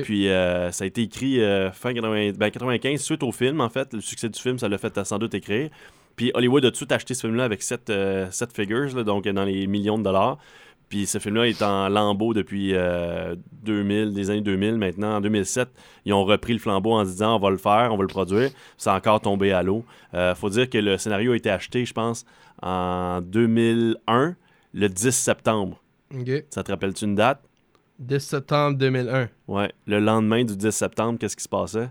Puis 0.02 0.28
euh, 0.28 0.71
ça 0.71 0.85
a 0.85 0.87
été 0.87 1.02
écrit 1.02 1.40
euh, 1.40 1.73
fin 1.73 1.95
80 1.95 2.33
ben, 2.37 2.50
95, 2.50 3.00
suite 3.00 3.23
au 3.23 3.33
film, 3.33 3.61
en 3.61 3.69
fait. 3.71 3.92
Le 3.95 4.00
succès 4.00 4.28
du 4.28 4.38
film, 4.38 4.59
ça 4.59 4.69
l'a 4.69 4.78
fait 4.78 4.97
euh, 4.99 5.04
sans 5.04 5.19
doute 5.19 5.35
écrire. 5.35 5.71
Puis 6.14 6.31
Hollywood 6.35 6.62
a 6.66 6.69
tout 6.69 6.73
de 6.73 6.76
suite 6.76 6.92
acheté 6.92 7.14
ce 7.14 7.23
film-là 7.26 7.45
avec 7.45 7.62
7 7.62 7.90
figures, 8.54 8.95
là, 8.95 9.02
donc 9.02 9.26
euh, 9.26 9.33
dans 9.33 9.45
les 9.45 9.66
millions 9.66 9.97
de 9.99 10.02
dollars. 10.04 10.38
Puis 10.92 11.06
ce 11.06 11.18
film-là 11.18 11.49
est 11.49 11.62
en 11.62 11.88
lambeau 11.88 12.34
depuis 12.34 12.75
euh, 12.75 13.34
2000, 13.62 14.12
des 14.12 14.28
années 14.28 14.42
2000 14.42 14.76
maintenant. 14.76 15.16
En 15.16 15.20
2007, 15.22 15.70
ils 16.04 16.12
ont 16.12 16.22
repris 16.22 16.52
le 16.52 16.58
flambeau 16.58 16.92
en 16.92 17.06
se 17.06 17.12
disant 17.12 17.37
on 17.37 17.38
va 17.38 17.49
le 17.49 17.56
faire, 17.56 17.88
on 17.92 17.96
va 17.96 18.02
le 18.02 18.08
produire. 18.08 18.50
Ça 18.76 18.92
a 18.92 18.99
encore 18.99 19.22
tombé 19.22 19.52
à 19.52 19.62
l'eau. 19.62 19.87
Euh, 20.12 20.34
faut 20.34 20.50
dire 20.50 20.68
que 20.68 20.76
le 20.76 20.99
scénario 20.99 21.32
a 21.32 21.37
été 21.37 21.49
acheté, 21.49 21.87
je 21.87 21.94
pense, 21.94 22.26
en 22.61 23.22
2001, 23.22 24.37
le 24.75 24.88
10 24.90 25.12
septembre. 25.12 25.82
Ça 26.50 26.62
te 26.62 26.70
rappelle-tu 26.70 27.06
une 27.06 27.14
date? 27.14 27.40
10 27.99 28.18
septembre 28.18 28.76
2001. 28.76 29.30
Ouais. 29.49 29.72
Le 29.87 29.99
lendemain 29.99 30.44
du 30.44 30.54
10 30.54 30.72
septembre, 30.72 31.18
qu'est-ce 31.18 31.37
qui 31.37 31.44
se 31.44 31.49
passait? 31.49 31.88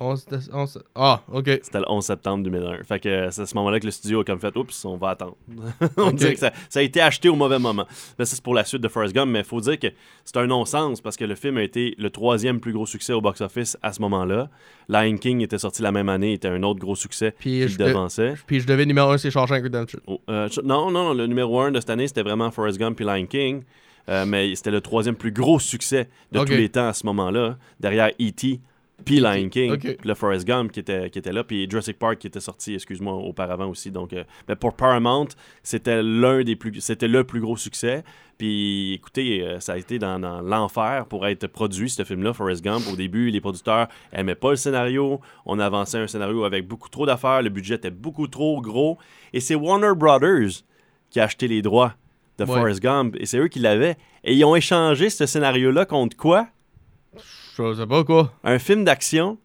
11, 0.00 0.26
déce- 0.26 0.50
11 0.52 0.82
Ah, 0.96 1.22
ok. 1.32 1.44
C'était 1.62 1.78
le 1.78 1.84
11 1.88 2.04
septembre 2.04 2.42
2001. 2.44 2.82
Fait 2.82 2.98
que 2.98 3.30
c'est 3.30 3.42
à 3.42 3.46
ce 3.46 3.54
moment-là 3.54 3.78
que 3.78 3.84
le 3.84 3.92
studio 3.92 4.20
a 4.20 4.24
comme 4.24 4.40
fait 4.40 4.54
Oups, 4.56 4.84
on 4.84 4.96
va 4.96 5.10
attendre. 5.10 5.36
on 5.96 6.08
Ok. 6.08 6.14
dirait 6.16 6.34
que 6.34 6.40
ça, 6.40 6.52
ça 6.68 6.80
a 6.80 6.82
été 6.82 7.00
acheté 7.00 7.28
au 7.28 7.36
mauvais 7.36 7.58
moment. 7.60 7.86
Mais 8.18 8.24
ça, 8.24 8.34
c'est 8.34 8.42
pour 8.42 8.54
la 8.54 8.64
suite 8.64 8.82
de 8.82 8.88
Forrest 8.88 9.14
Gump. 9.14 9.30
Mais 9.30 9.40
il 9.40 9.44
faut 9.44 9.60
dire 9.60 9.78
que 9.78 9.86
c'est 10.24 10.36
un 10.36 10.46
non-sens 10.46 11.00
parce 11.00 11.16
que 11.16 11.24
le 11.24 11.36
film 11.36 11.56
a 11.58 11.62
été 11.62 11.94
le 11.98 12.10
troisième 12.10 12.58
plus 12.60 12.72
gros 12.72 12.86
succès 12.86 13.12
au 13.12 13.20
box-office 13.20 13.78
à 13.82 13.92
ce 13.92 14.00
moment-là. 14.02 14.48
Lion 14.88 15.16
King 15.16 15.40
était 15.42 15.58
sorti 15.58 15.80
la 15.82 15.92
même 15.92 16.08
année, 16.08 16.32
était 16.32 16.48
un 16.48 16.62
autre 16.64 16.80
gros 16.80 16.96
succès 16.96 17.32
Puis 17.38 17.64
qui 17.66 17.76
devançait. 17.76 18.34
puis 18.46 18.60
je 18.60 18.66
devais 18.66 18.86
numéro 18.86 19.10
1, 19.10 19.18
c'est 19.18 19.30
Shawshank 19.30 19.62
Redemption. 19.62 20.00
Oh, 20.06 20.20
euh, 20.28 20.48
non, 20.64 20.90
non, 20.90 21.14
le 21.14 21.26
numéro 21.26 21.60
1 21.60 21.70
de 21.70 21.78
cette 21.80 21.90
année, 21.90 22.08
c'était 22.08 22.22
vraiment 22.22 22.50
Forrest 22.50 22.78
Gump 22.78 23.00
et 23.00 23.04
Lion 23.04 23.26
King. 23.26 23.62
Euh, 24.10 24.26
mais 24.26 24.54
c'était 24.54 24.70
le 24.70 24.82
troisième 24.82 25.14
plus 25.14 25.32
gros 25.32 25.58
succès 25.58 26.08
de 26.32 26.40
tous 26.40 26.50
les 26.52 26.68
temps 26.68 26.88
à 26.88 26.92
ce 26.92 27.06
moment-là, 27.06 27.56
derrière 27.80 28.08
E.T. 28.20 28.60
puis 29.04 29.18
Lion 29.20 29.48
King, 29.48 29.76
puis 29.78 29.96
le 30.04 30.14
Forrest 30.14 30.46
Gump 30.46 30.70
qui 30.72 30.80
était, 30.80 31.10
qui 31.10 31.18
était 31.18 31.32
là, 31.32 31.42
puis 31.44 31.68
Jurassic 31.68 31.98
Park 31.98 32.18
qui 32.18 32.26
était 32.26 32.40
sorti, 32.40 32.74
excuse-moi, 32.74 33.12
auparavant 33.12 33.68
aussi. 33.68 33.90
Donc, 33.90 34.12
euh, 34.12 34.24
mais 34.48 34.56
pour 34.56 34.74
Paramount, 34.74 35.28
c'était 35.62 36.02
l'un 36.02 36.42
des 36.44 36.56
plus, 36.56 36.80
c'était 36.80 37.08
le 37.08 37.24
plus 37.24 37.40
gros 37.40 37.56
succès. 37.56 38.04
Puis, 38.38 38.94
écoutez, 38.94 39.42
euh, 39.42 39.60
ça 39.60 39.74
a 39.74 39.76
été 39.76 39.98
dans, 39.98 40.18
dans 40.18 40.40
l'enfer 40.42 41.06
pour 41.06 41.26
être 41.26 41.46
produit 41.46 41.88
ce 41.90 42.02
film-là, 42.04 42.32
Forrest 42.32 42.64
Gump. 42.64 42.82
Au 42.92 42.96
début, 42.96 43.30
les 43.30 43.40
producteurs 43.40 43.88
aimaient 44.12 44.34
pas 44.34 44.50
le 44.50 44.56
scénario. 44.56 45.20
On 45.46 45.58
avançait 45.58 45.98
un 45.98 46.06
scénario 46.06 46.44
avec 46.44 46.66
beaucoup 46.66 46.88
trop 46.88 47.06
d'affaires. 47.06 47.42
Le 47.42 47.50
budget 47.50 47.74
était 47.76 47.90
beaucoup 47.90 48.26
trop 48.26 48.60
gros. 48.60 48.98
Et 49.32 49.40
c'est 49.40 49.54
Warner 49.54 49.92
Brothers 49.96 50.62
qui 51.10 51.20
a 51.20 51.24
acheté 51.24 51.46
les 51.46 51.62
droits 51.62 51.94
de 52.38 52.44
Ouais. 52.44 52.50
Forrest 52.54 52.80
Gump. 52.80 53.14
Et 53.20 53.26
c'est 53.26 53.38
eux 53.38 53.46
qui 53.48 53.60
l'avaient. 53.60 53.96
Et 54.24 54.34
ils 54.34 54.44
ont 54.44 54.56
échangé 54.56 55.10
ce 55.10 55.26
scénario-là 55.26 55.84
contre 55.84 56.16
quoi? 56.16 56.48
Je 57.56 57.74
sais 57.74 57.86
pas 57.86 58.04
quoi. 58.04 58.32
Un 58.42 58.58
film 58.58 58.84
d'action 58.84 59.38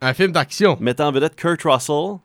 Un 0.00 0.12
film 0.14 0.32
d'action. 0.32 0.76
mettant 0.80 1.08
en 1.08 1.12
vedette 1.12 1.36
Kurt 1.36 1.62
Russell, 1.64 2.16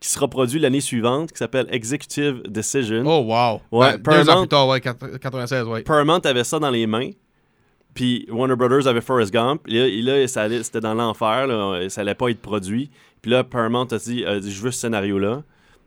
qui 0.00 0.08
sera 0.08 0.28
produit 0.28 0.60
l'année 0.60 0.80
suivante, 0.80 1.32
qui 1.32 1.38
s'appelle 1.38 1.66
Executive 1.70 2.42
Decision. 2.46 3.02
Oh, 3.06 3.24
wow. 3.24 3.60
Ouais, 3.72 3.98
Ben, 3.98 4.12
deux 4.12 4.20
ans 4.20 4.24
Paramount- 4.24 4.40
plus 4.42 4.48
tard, 4.48 4.68
ouais, 4.68 4.80
quat- 4.80 5.18
96, 5.18 5.66
ouais. 5.66 5.82
Paramount 5.82 6.20
avait 6.20 6.44
ça 6.44 6.58
dans 6.58 6.70
les 6.70 6.86
mains. 6.86 7.10
Puis 7.94 8.26
Warner 8.30 8.54
Brothers 8.54 8.86
avait 8.86 9.00
Forrest 9.00 9.32
Gump. 9.32 9.62
Et 9.66 10.02
là, 10.02 10.26
c'était 10.28 10.80
dans 10.80 10.94
l'enfer. 10.94 11.46
là. 11.48 11.88
Ça 11.88 12.02
allait 12.02 12.14
pas 12.14 12.28
être 12.28 12.40
produit. 12.40 12.90
Puis 13.22 13.30
là, 13.32 13.42
Paramount 13.42 13.86
a 13.86 13.98
dit, 13.98 14.24
a 14.24 14.38
dit, 14.38 14.52
je 14.52 14.62
veux 14.62 14.70
ce 14.70 14.80
scénario-là. 14.80 15.42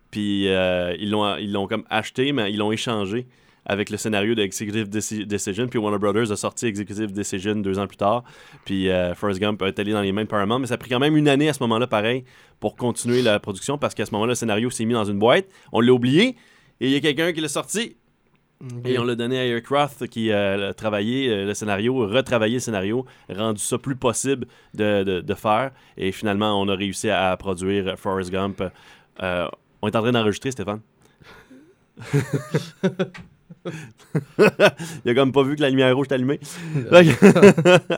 Puis 0.10 0.50
euh, 0.50 0.94
ils 1.00 1.10
l'ont 1.10 1.38
ils 1.38 1.54
l'ont 1.54 1.68
comme 1.68 1.86
acheté, 1.90 2.34
mais 2.34 2.52
ils 2.52 2.58
l'ont 2.58 2.74
échangé 2.74 3.28
avec 3.66 3.90
le 3.90 3.98
scénario 3.98 4.34
de 4.36 4.42
Executive 4.42 4.90
Deci- 4.90 5.26
Decision. 5.26 5.68
Puis 5.68 5.78
Warner 5.80 6.00
Brothers 6.00 6.32
a 6.32 6.36
sorti 6.36 6.66
Executive 6.66 7.12
Decision 7.14 7.56
deux 7.56 7.78
ans 7.80 7.88
plus 7.88 7.98
tard. 7.98 8.24
Puis 8.66 8.90
euh, 8.90 9.14
Forrest 9.16 9.40
Gump 9.40 9.62
est 9.62 9.78
allé 9.80 9.92
dans 9.94 10.02
les 10.02 10.12
mains 10.12 10.24
de 10.24 10.28
Paramount. 10.30 10.60
Mais 10.60 10.68
ça 10.68 10.74
a 10.74 10.78
pris 10.78 10.90
quand 10.90 11.00
même 11.00 11.16
une 11.16 11.28
année 11.28 11.50
à 11.50 11.54
ce 11.54 11.62
moment-là, 11.64 11.88
pareil, 11.88 12.24
pour 12.60 12.76
continuer 12.76 13.22
la 13.22 13.40
production. 13.40 13.78
Parce 13.78 13.94
qu'à 13.94 14.06
ce 14.06 14.12
moment-là, 14.12 14.32
le 14.32 14.36
scénario 14.36 14.70
s'est 14.70 14.86
mis 14.86 14.94
dans 14.94 15.06
une 15.06 15.20
boîte. 15.20 15.46
On 15.72 15.80
l'a 15.82 15.94
oublié. 15.94 16.36
Et 16.80 16.88
il 16.88 16.92
y 16.92 16.96
a 16.96 17.00
quelqu'un 17.00 17.32
qui 17.34 17.42
l'a 17.42 17.48
sorti. 17.48 17.98
Et 18.86 19.00
on 19.00 19.04
l'a 19.04 19.16
donné 19.16 19.40
à 19.40 19.46
Aircraft 19.48 20.08
qui 20.08 20.30
euh, 20.32 20.70
a 20.70 20.74
travaillé 20.76 21.30
euh, 21.30 21.46
le 21.48 21.54
scénario, 21.56 21.96
retravaillé 22.08 22.56
le 22.56 22.60
scénario, 22.60 23.08
rendu 23.28 23.60
ça 23.60 23.80
plus 23.80 23.96
possible 23.96 24.46
de, 24.76 25.02
de- 25.04 25.22
de 25.22 25.34
faire. 25.34 25.72
Et 25.98 26.12
finalement, 26.12 26.62
on 26.62 26.68
a 26.68 26.76
réussi 26.76 27.10
à, 27.10 27.36
produire 27.38 27.98
Forrest 27.98 28.30
Gump. 28.30 28.62
Euh, 29.24 29.48
on 29.82 29.88
est 29.88 29.96
en 29.96 30.02
train 30.04 30.12
d'enregistrer, 30.12 30.52
Stéphane. 30.52 30.82
Il 35.06 35.12
a 35.12 35.16
comme 35.16 35.32
pas 35.32 35.44
vu 35.44 35.56
que 35.56 35.62
la 35.62 35.70
lumière 35.70 35.96
rouge 35.96 36.08
est 36.10 36.14
allumée. 36.14 36.40
Que- 36.90 37.98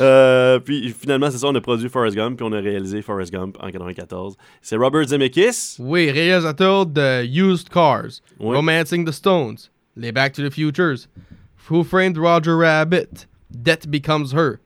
Euh, 0.00 0.60
puis 0.60 0.90
finalement, 0.96 1.28
c'est 1.28 1.38
ça, 1.38 1.48
on 1.48 1.54
a 1.56 1.60
produit 1.60 1.88
Forrest 1.88 2.14
Gump, 2.14 2.36
puis 2.36 2.46
on 2.48 2.52
a 2.52 2.60
réalisé 2.60 3.02
Forrest 3.02 3.32
Gump 3.32 3.56
en 3.60 3.68
94. 3.68 4.36
C'est 4.62 4.76
Robert 4.76 5.08
Zemeckis. 5.08 5.74
Oui, 5.80 6.08
réalisateur 6.12 6.86
de 6.86 7.24
Used 7.26 7.68
Cars. 7.68 8.20
Romancing 8.38 9.04
the 9.04 9.10
Stones, 9.10 9.56
Les 9.96 10.12
Back 10.12 10.34
to 10.34 10.48
the 10.48 10.52
Futures, 10.52 11.08
Who 11.68 11.82
Framed 11.82 12.16
Roger 12.16 12.52
Rabbit, 12.52 13.26
Death 13.50 13.88
Becomes 13.88 14.32
Her, 14.32 14.58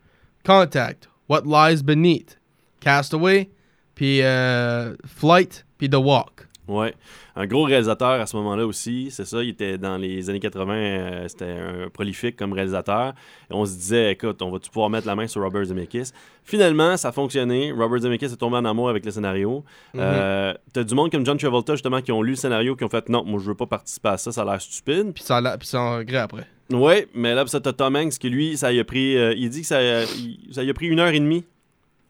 Contact, 0.44 1.08
What 1.30 1.44
Lies 1.46 1.82
Beneath, 1.82 2.38
Castaway, 2.80 3.48
puis 3.94 4.20
euh, 4.20 4.94
Flight, 5.06 5.64
puis 5.78 5.88
The 5.88 5.94
Walk. 5.96 6.46
Ouais, 6.68 6.94
un 7.36 7.46
gros 7.46 7.62
réalisateur 7.64 8.20
à 8.20 8.26
ce 8.26 8.36
moment-là 8.36 8.66
aussi, 8.66 9.08
c'est 9.10 9.24
ça, 9.24 9.42
il 9.42 9.50
était 9.50 9.78
dans 9.78 9.96
les 9.96 10.28
années 10.28 10.40
80, 10.40 10.74
euh, 10.74 11.28
c'était 11.28 11.44
un 11.46 11.88
prolifique 11.88 12.36
comme 12.36 12.52
réalisateur. 12.52 13.14
Et 13.50 13.54
on 13.54 13.64
se 13.64 13.72
disait, 13.74 14.12
écoute, 14.12 14.42
on 14.42 14.50
va-tu 14.50 14.68
pouvoir 14.70 14.90
mettre 14.90 15.06
la 15.06 15.14
main 15.14 15.26
sur 15.26 15.40
Robert 15.42 15.64
Zemeckis? 15.64 16.10
Finalement, 16.44 16.96
ça 16.96 17.08
a 17.08 17.12
fonctionné. 17.12 17.72
Robert 17.72 18.00
Zemeckis 18.00 18.26
est 18.26 18.36
tombé 18.36 18.56
en 18.56 18.64
amour 18.64 18.88
avec 18.88 19.04
le 19.04 19.10
scénario. 19.10 19.64
Euh, 19.96 20.54
T'as 20.72 20.84
du 20.84 20.94
monde 20.94 21.10
comme 21.10 21.24
John 21.24 21.36
Travolta, 21.38 21.74
justement, 21.74 22.00
qui 22.02 22.12
ont 22.12 22.22
lu 22.22 22.30
le 22.30 22.36
scénario, 22.36 22.76
qui 22.76 22.84
ont 22.84 22.88
fait, 22.88 23.08
non, 23.08 23.24
moi, 23.24 23.40
je 23.40 23.46
veux 23.48 23.54
pas 23.54 23.66
participer 23.66 24.08
à 24.10 24.16
ça, 24.18 24.32
ça 24.32 24.42
a 24.42 24.44
l'air 24.44 24.60
stupide. 24.60 25.12
Puis 25.14 25.22
ça, 25.24 25.40
l'a- 25.40 25.56
puis 25.56 25.68
ça 25.68 25.80
en 25.80 25.96
regret 25.98 26.18
après. 26.18 26.46
Ouais, 26.70 27.06
mais 27.14 27.34
là, 27.34 27.46
ça, 27.46 27.60
t'as 27.60 27.72
Tom 27.72 27.96
Hanks, 27.96 28.12
qui 28.18 28.28
lui, 28.30 28.56
ça 28.56 28.72
y 28.72 28.80
a 28.80 28.84
pris, 28.84 29.16
euh, 29.16 29.34
il 29.36 29.48
dit 29.50 29.60
que 29.62 29.66
ça, 29.66 29.80
il- 30.04 30.48
ça 30.52 30.62
y 30.64 30.70
a 30.70 30.74
pris 30.74 30.86
une 30.86 31.00
heure 31.00 31.08
et 31.12 31.20
demie. 31.20 31.44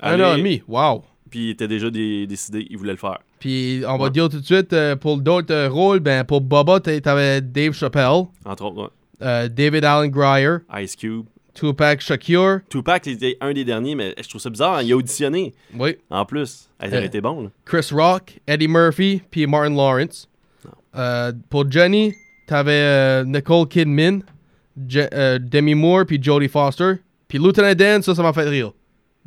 Un 0.00 0.18
an 0.20 0.34
et 0.34 0.38
demi, 0.38 0.62
wow. 0.68 1.02
Puis 1.32 1.46
il 1.46 1.50
était 1.50 1.66
déjà 1.66 1.90
dé- 1.90 2.26
décidé, 2.28 2.64
il 2.70 2.76
voulait 2.78 2.92
le 2.92 2.98
faire. 2.98 3.18
Puis 3.40 3.82
on 3.88 3.96
va 3.98 4.04
Ouais. 4.04 4.10
dire 4.10 4.28
tout 4.28 4.38
de 4.38 4.44
suite, 4.44 4.72
euh, 4.72 4.94
pour 4.94 5.16
d'autres 5.18 5.52
euh, 5.52 5.68
rôles, 5.68 5.98
ben, 5.98 6.22
pour 6.24 6.40
Boba, 6.42 6.78
t'a- 6.78 7.00
t'avais 7.00 7.40
Dave 7.40 7.72
Chappelle, 7.72 8.26
Entre 8.44 8.64
autres, 8.64 8.82
ouais. 8.82 8.88
euh, 9.22 9.48
David 9.48 9.84
Allen 9.84 10.10
Greer, 10.10 10.58
Ice 10.80 10.94
Cube. 10.94 11.24
Tupac 11.54 12.00
Shakur. 12.00 12.60
Tupac 12.70 13.06
était 13.08 13.36
un 13.40 13.52
des 13.52 13.64
derniers, 13.64 13.94
mais 13.94 14.14
je 14.22 14.26
trouve 14.28 14.40
ça 14.40 14.48
bizarre. 14.48 14.76
hein, 14.76 14.82
Il 14.82 14.92
a 14.92 14.96
auditionné. 14.96 15.52
Oui. 15.78 15.96
En 16.08 16.24
plus. 16.24 16.68
Elle 16.78 16.94
aurait 16.94 17.06
été 17.06 17.20
bon, 17.20 17.42
là. 17.42 17.48
Chris 17.66 17.88
Rock, 17.92 18.38
Eddie 18.46 18.68
Murphy, 18.68 19.20
puis 19.30 19.46
Martin 19.46 19.74
Lawrence. 19.74 20.28
Euh, 20.96 21.32
pour 21.50 21.70
Johnny, 21.70 22.14
t'avais 22.46 22.72
euh, 22.72 23.24
Nicole 23.24 23.66
Kidman, 23.68 24.22
Je- 24.88 25.00
euh, 25.12 25.38
Demi 25.38 25.74
Moore, 25.74 26.04
puis 26.06 26.18
Jodie 26.22 26.48
Foster. 26.48 26.94
Puis 27.28 27.38
Lieutenant 27.38 27.74
Dan, 27.74 28.02
ça, 28.02 28.14
ça 28.14 28.22
m'a 28.22 28.32
fait 28.32 28.48
rire. 28.48 28.72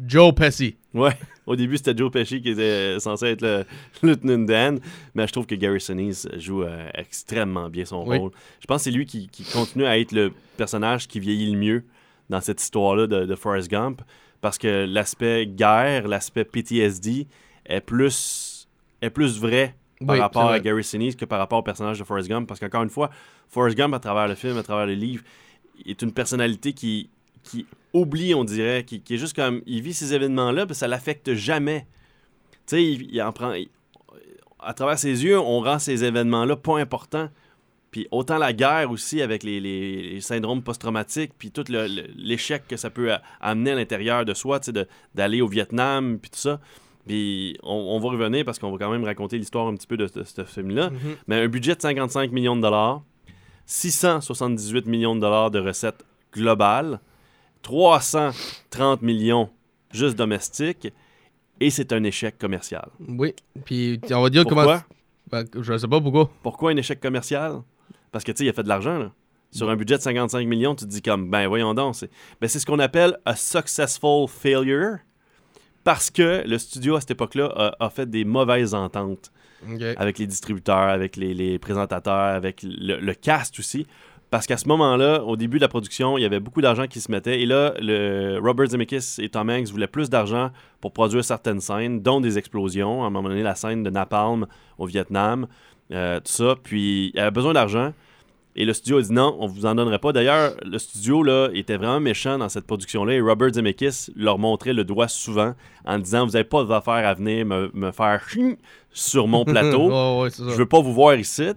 Joe 0.03 0.33
Pesci. 0.33 0.75
Ouais. 0.95 1.11
Au 1.45 1.55
début, 1.55 1.77
c'était 1.77 1.95
Joe 1.95 2.09
Pesci 2.11 2.41
qui 2.41 2.49
était 2.49 2.99
censé 2.99 3.27
être 3.27 3.41
le 3.43 3.65
Lieutenant 4.01 4.39
Dan, 4.39 4.79
mais 5.13 5.27
je 5.27 5.31
trouve 5.31 5.45
que 5.45 5.53
Gary 5.55 5.79
Sinise 5.79 6.27
joue 6.37 6.63
euh, 6.63 6.89
extrêmement 6.95 7.69
bien 7.69 7.85
son 7.85 8.03
Oui. 8.07 8.17
rôle. 8.17 8.31
Je 8.59 8.65
pense 8.65 8.77
que 8.81 8.83
c'est 8.85 8.91
lui 8.97 9.05
qui, 9.05 9.27
qui 9.27 9.43
continue 9.43 9.85
à 9.85 9.99
être 9.99 10.11
le 10.13 10.31
personnage 10.57 11.07
qui 11.07 11.19
vieillit 11.19 11.51
le 11.51 11.57
mieux 11.59 11.83
dans 12.29 12.41
cette 12.41 12.59
histoire-là 12.61 13.05
de, 13.05 13.25
de 13.25 13.35
Forrest 13.35 13.69
Gump, 13.69 14.01
parce 14.41 14.57
que 14.57 14.85
l'aspect 14.87 15.45
guerre, 15.45 16.07
l'aspect 16.07 16.45
PTSD 16.45 17.27
est 17.67 17.81
plus, 17.81 18.67
est 19.01 19.09
plus 19.11 19.39
vrai 19.39 19.75
par 19.99 20.15
Oui, 20.15 20.19
rapport 20.19 20.49
à. 20.49 20.59
Gary 20.59 20.83
Sinise 20.83 21.15
que 21.15 21.25
par 21.25 21.39
rapport 21.39 21.59
au 21.59 21.63
personnage 21.63 21.99
de 21.99 22.03
Forrest 22.03 22.27
Gump, 22.27 22.47
parce 22.47 22.59
qu'encore 22.59 22.83
une 22.83 22.89
fois, 22.89 23.09
Forrest 23.49 23.77
Gump, 23.77 23.93
à 23.93 23.99
travers 23.99 24.27
le 24.27 24.35
film, 24.35 24.57
à 24.57 24.63
travers 24.63 24.87
le 24.87 24.93
livre, 24.93 25.23
est 25.85 26.01
une 26.01 26.11
personnalité 26.13 26.73
qui, 26.73 27.09
qui 27.45 27.65
oublie, 27.93 28.33
on 28.35 28.43
dirait, 28.43 28.83
qui, 28.83 28.99
qui 29.01 29.13
est 29.15 29.17
juste 29.17 29.35
comme. 29.35 29.61
Il 29.65 29.81
vit 29.81 29.93
ces 29.93 30.13
événements-là, 30.13 30.65
puis 30.65 30.75
ça 30.75 30.87
l'affecte 30.87 31.33
jamais. 31.33 31.87
Tu 32.67 32.75
sais, 32.75 32.83
il, 32.83 33.13
il 33.13 33.21
en 33.21 33.31
prend. 33.31 33.53
il- 33.53 33.69
à 34.59 34.73
travers 34.73 34.97
ses 34.97 35.23
yeux, 35.23 35.39
on 35.39 35.59
rend 35.61 35.77
ces 35.79 36.03
événements-là 36.03 36.55
pas 36.55 36.79
importants. 36.79 37.29
Puis 37.91 38.07
autant 38.11 38.37
la 38.39 38.51
guerre 38.51 38.89
aussi 38.91 39.21
avec 39.21 39.43
les, 39.43 39.59
les- 39.59 40.01
les 40.13 40.21
syndromes 40.21 40.61
post-traumatiques, 40.63 41.31
puis 41.37 41.51
tout 41.51 41.63
l'échec 42.17 42.67
que 42.67 42.75
ça 42.75 42.89
peut 42.89 43.13
a- 43.13 43.21
amener 43.39 43.71
à 43.71 43.75
l'intérieur 43.75 44.25
de 44.25 44.33
soi, 44.33 44.59
d'aller 45.13 45.41
au 45.41 45.47
Vietnam, 45.47 46.17
puis 46.19 46.31
tout 46.31 46.39
ça. 46.39 46.59
Puis 47.07 47.55
on, 47.61 47.73
on 47.75 47.99
va 47.99 48.09
revenir 48.09 48.43
parce 48.43 48.57
qu'on 48.57 48.71
va 48.71 48.77
quand 48.79 48.89
même 48.89 49.03
raconter 49.03 49.37
l'histoire 49.37 49.67
un 49.67 49.75
petit 49.75 49.85
peu 49.87 49.95
de, 49.97 50.07
ce- 50.07 50.23
ce 50.23 50.43
film-là. 50.43 50.89
Mhm. 50.89 50.97
Mais 51.27 51.35
un 51.41 51.47
budget 51.47 51.75
de 51.75 51.81
55 51.81 52.31
millions 52.31 52.55
de 52.55 52.61
dollars, 52.63 53.03
678 53.67 54.87
millions 54.87 55.15
de 55.15 55.21
dollars 55.21 55.51
de 55.51 55.59
recettes 55.59 56.03
globales, 56.33 56.99
330 57.65 59.01
millions 59.01 59.49
juste 59.91 60.15
domestiques, 60.15 60.87
et 61.59 61.69
c'est 61.71 61.91
un 61.93 62.03
échec 62.03 62.37
commercial. 62.37 62.87
Oui. 62.99 63.33
Puis 63.65 63.99
on 64.11 64.21
va 64.21 64.29
dire 64.29 64.43
Pourquoi? 64.43 64.83
comment. 65.31 65.43
Ben, 65.43 65.45
je 65.61 65.77
sais 65.77 65.87
pas 65.87 65.99
pourquoi. 65.99 66.29
Pourquoi 66.43 66.71
un 66.71 66.77
échec 66.77 66.99
commercial? 66.99 67.61
Parce 68.11 68.23
que, 68.23 68.31
tu 68.31 68.39
sais, 68.39 68.45
il 68.45 68.49
a 68.49 68.53
fait 68.53 68.63
de 68.63 68.67
l'argent, 68.69 68.99
là. 68.99 69.11
Sur 69.51 69.69
un 69.69 69.75
budget 69.75 69.97
de 69.97 70.01
55 70.01 70.45
millions, 70.47 70.75
tu 70.75 70.85
te 70.85 70.89
dis 70.89 71.01
comme, 71.01 71.29
ben 71.29 71.47
voyons 71.47 71.73
donc, 71.73 71.95
c'est 71.95 72.09
ben, 72.41 72.47
c'est 72.47 72.59
ce 72.59 72.65
qu'on 72.65 72.79
appelle 72.79 73.17
a 73.25 73.35
successful 73.35 74.27
failure, 74.27 74.97
parce 75.83 76.11
que 76.11 76.43
le 76.45 76.57
studio, 76.57 76.97
à 76.97 76.99
cette 76.99 77.11
époque-là, 77.11 77.51
a, 77.55 77.85
a 77.85 77.89
fait 77.89 78.07
des 78.09 78.25
mauvaises 78.25 78.73
ententes 78.75 79.31
avec 79.97 80.19
les 80.19 80.27
distributeurs, 80.27 80.77
avec 80.89 81.15
les, 81.15 81.33
les 81.33 81.57
présentateurs, 81.57 82.35
avec 82.35 82.61
le, 82.63 82.99
le 82.99 83.13
cast 83.15 83.57
aussi. 83.57 83.87
Parce 84.31 84.47
qu'à 84.47 84.57
ce 84.57 84.67
moment-là, 84.67 85.23
au 85.23 85.35
début 85.35 85.57
de 85.57 85.61
la 85.61 85.67
production, 85.67 86.17
il 86.17 86.21
y 86.21 86.25
avait 86.25 86.39
beaucoup 86.39 86.61
d'argent 86.61 86.87
qui 86.87 86.99
se 86.99 87.11
mettait. 87.11 87.41
Et 87.41 87.45
là, 87.45 87.73
le 87.79 88.39
Robert 88.41 88.67
Zemeckis 88.67 89.17
et 89.19 89.29
Tom 89.29 89.49
Hanks 89.49 89.69
voulaient 89.69 89.87
plus 89.87 90.09
d'argent 90.09 90.49
pour 90.81 90.91
produire 90.91 91.23
certaines 91.23 91.61
scènes, 91.61 92.01
dont 92.01 92.19
des 92.19 92.37
explosions. 92.37 93.03
À 93.03 93.07
un 93.07 93.09
moment 93.09 93.29
donné, 93.29 93.43
la 93.43 93.55
scène 93.55 93.83
de 93.83 93.89
Napalm 93.89 94.47
au 94.77 94.87
Vietnam, 94.87 95.47
euh, 95.91 96.19
tout 96.19 96.31
ça. 96.31 96.55
Puis, 96.61 97.11
il 97.13 97.19
avait 97.19 97.31
besoin 97.31 97.53
d'argent. 97.53 97.93
Et 98.57 98.63
le 98.63 98.73
studio 98.73 98.99
a 98.99 99.01
dit 99.01 99.11
non, 99.11 99.35
on 99.39 99.47
vous 99.47 99.65
en 99.65 99.75
donnerait 99.75 99.99
pas. 99.99 100.13
D'ailleurs, 100.13 100.53
le 100.63 100.77
studio 100.77 101.23
là, 101.23 101.49
était 101.53 101.75
vraiment 101.75 101.99
méchant 101.99 102.37
dans 102.37 102.47
cette 102.47 102.65
production-là 102.65 103.13
et 103.13 103.21
Robert 103.21 103.53
Zemeckis 103.53 104.11
leur 104.15 104.39
montrait 104.39 104.71
le 104.71 104.85
doigt 104.85 105.09
souvent 105.09 105.55
en 105.85 105.99
disant 105.99 106.25
Vous 106.25 106.31
n'avez 106.31 106.45
pas 106.45 106.63
d'affaires 106.63 107.05
à 107.05 107.13
venir 107.13 107.45
me, 107.45 107.69
me 107.73 107.91
faire 107.91 108.25
sur 108.91 109.27
mon 109.27 109.43
plateau. 109.45 109.89
Ouais, 109.89 110.23
ouais, 110.23 110.29
ça. 110.29 110.43
Je 110.47 110.55
veux 110.55 110.65
pas 110.65 110.79
vous 110.79 110.93
voir 110.93 111.15
ici. 111.15 111.51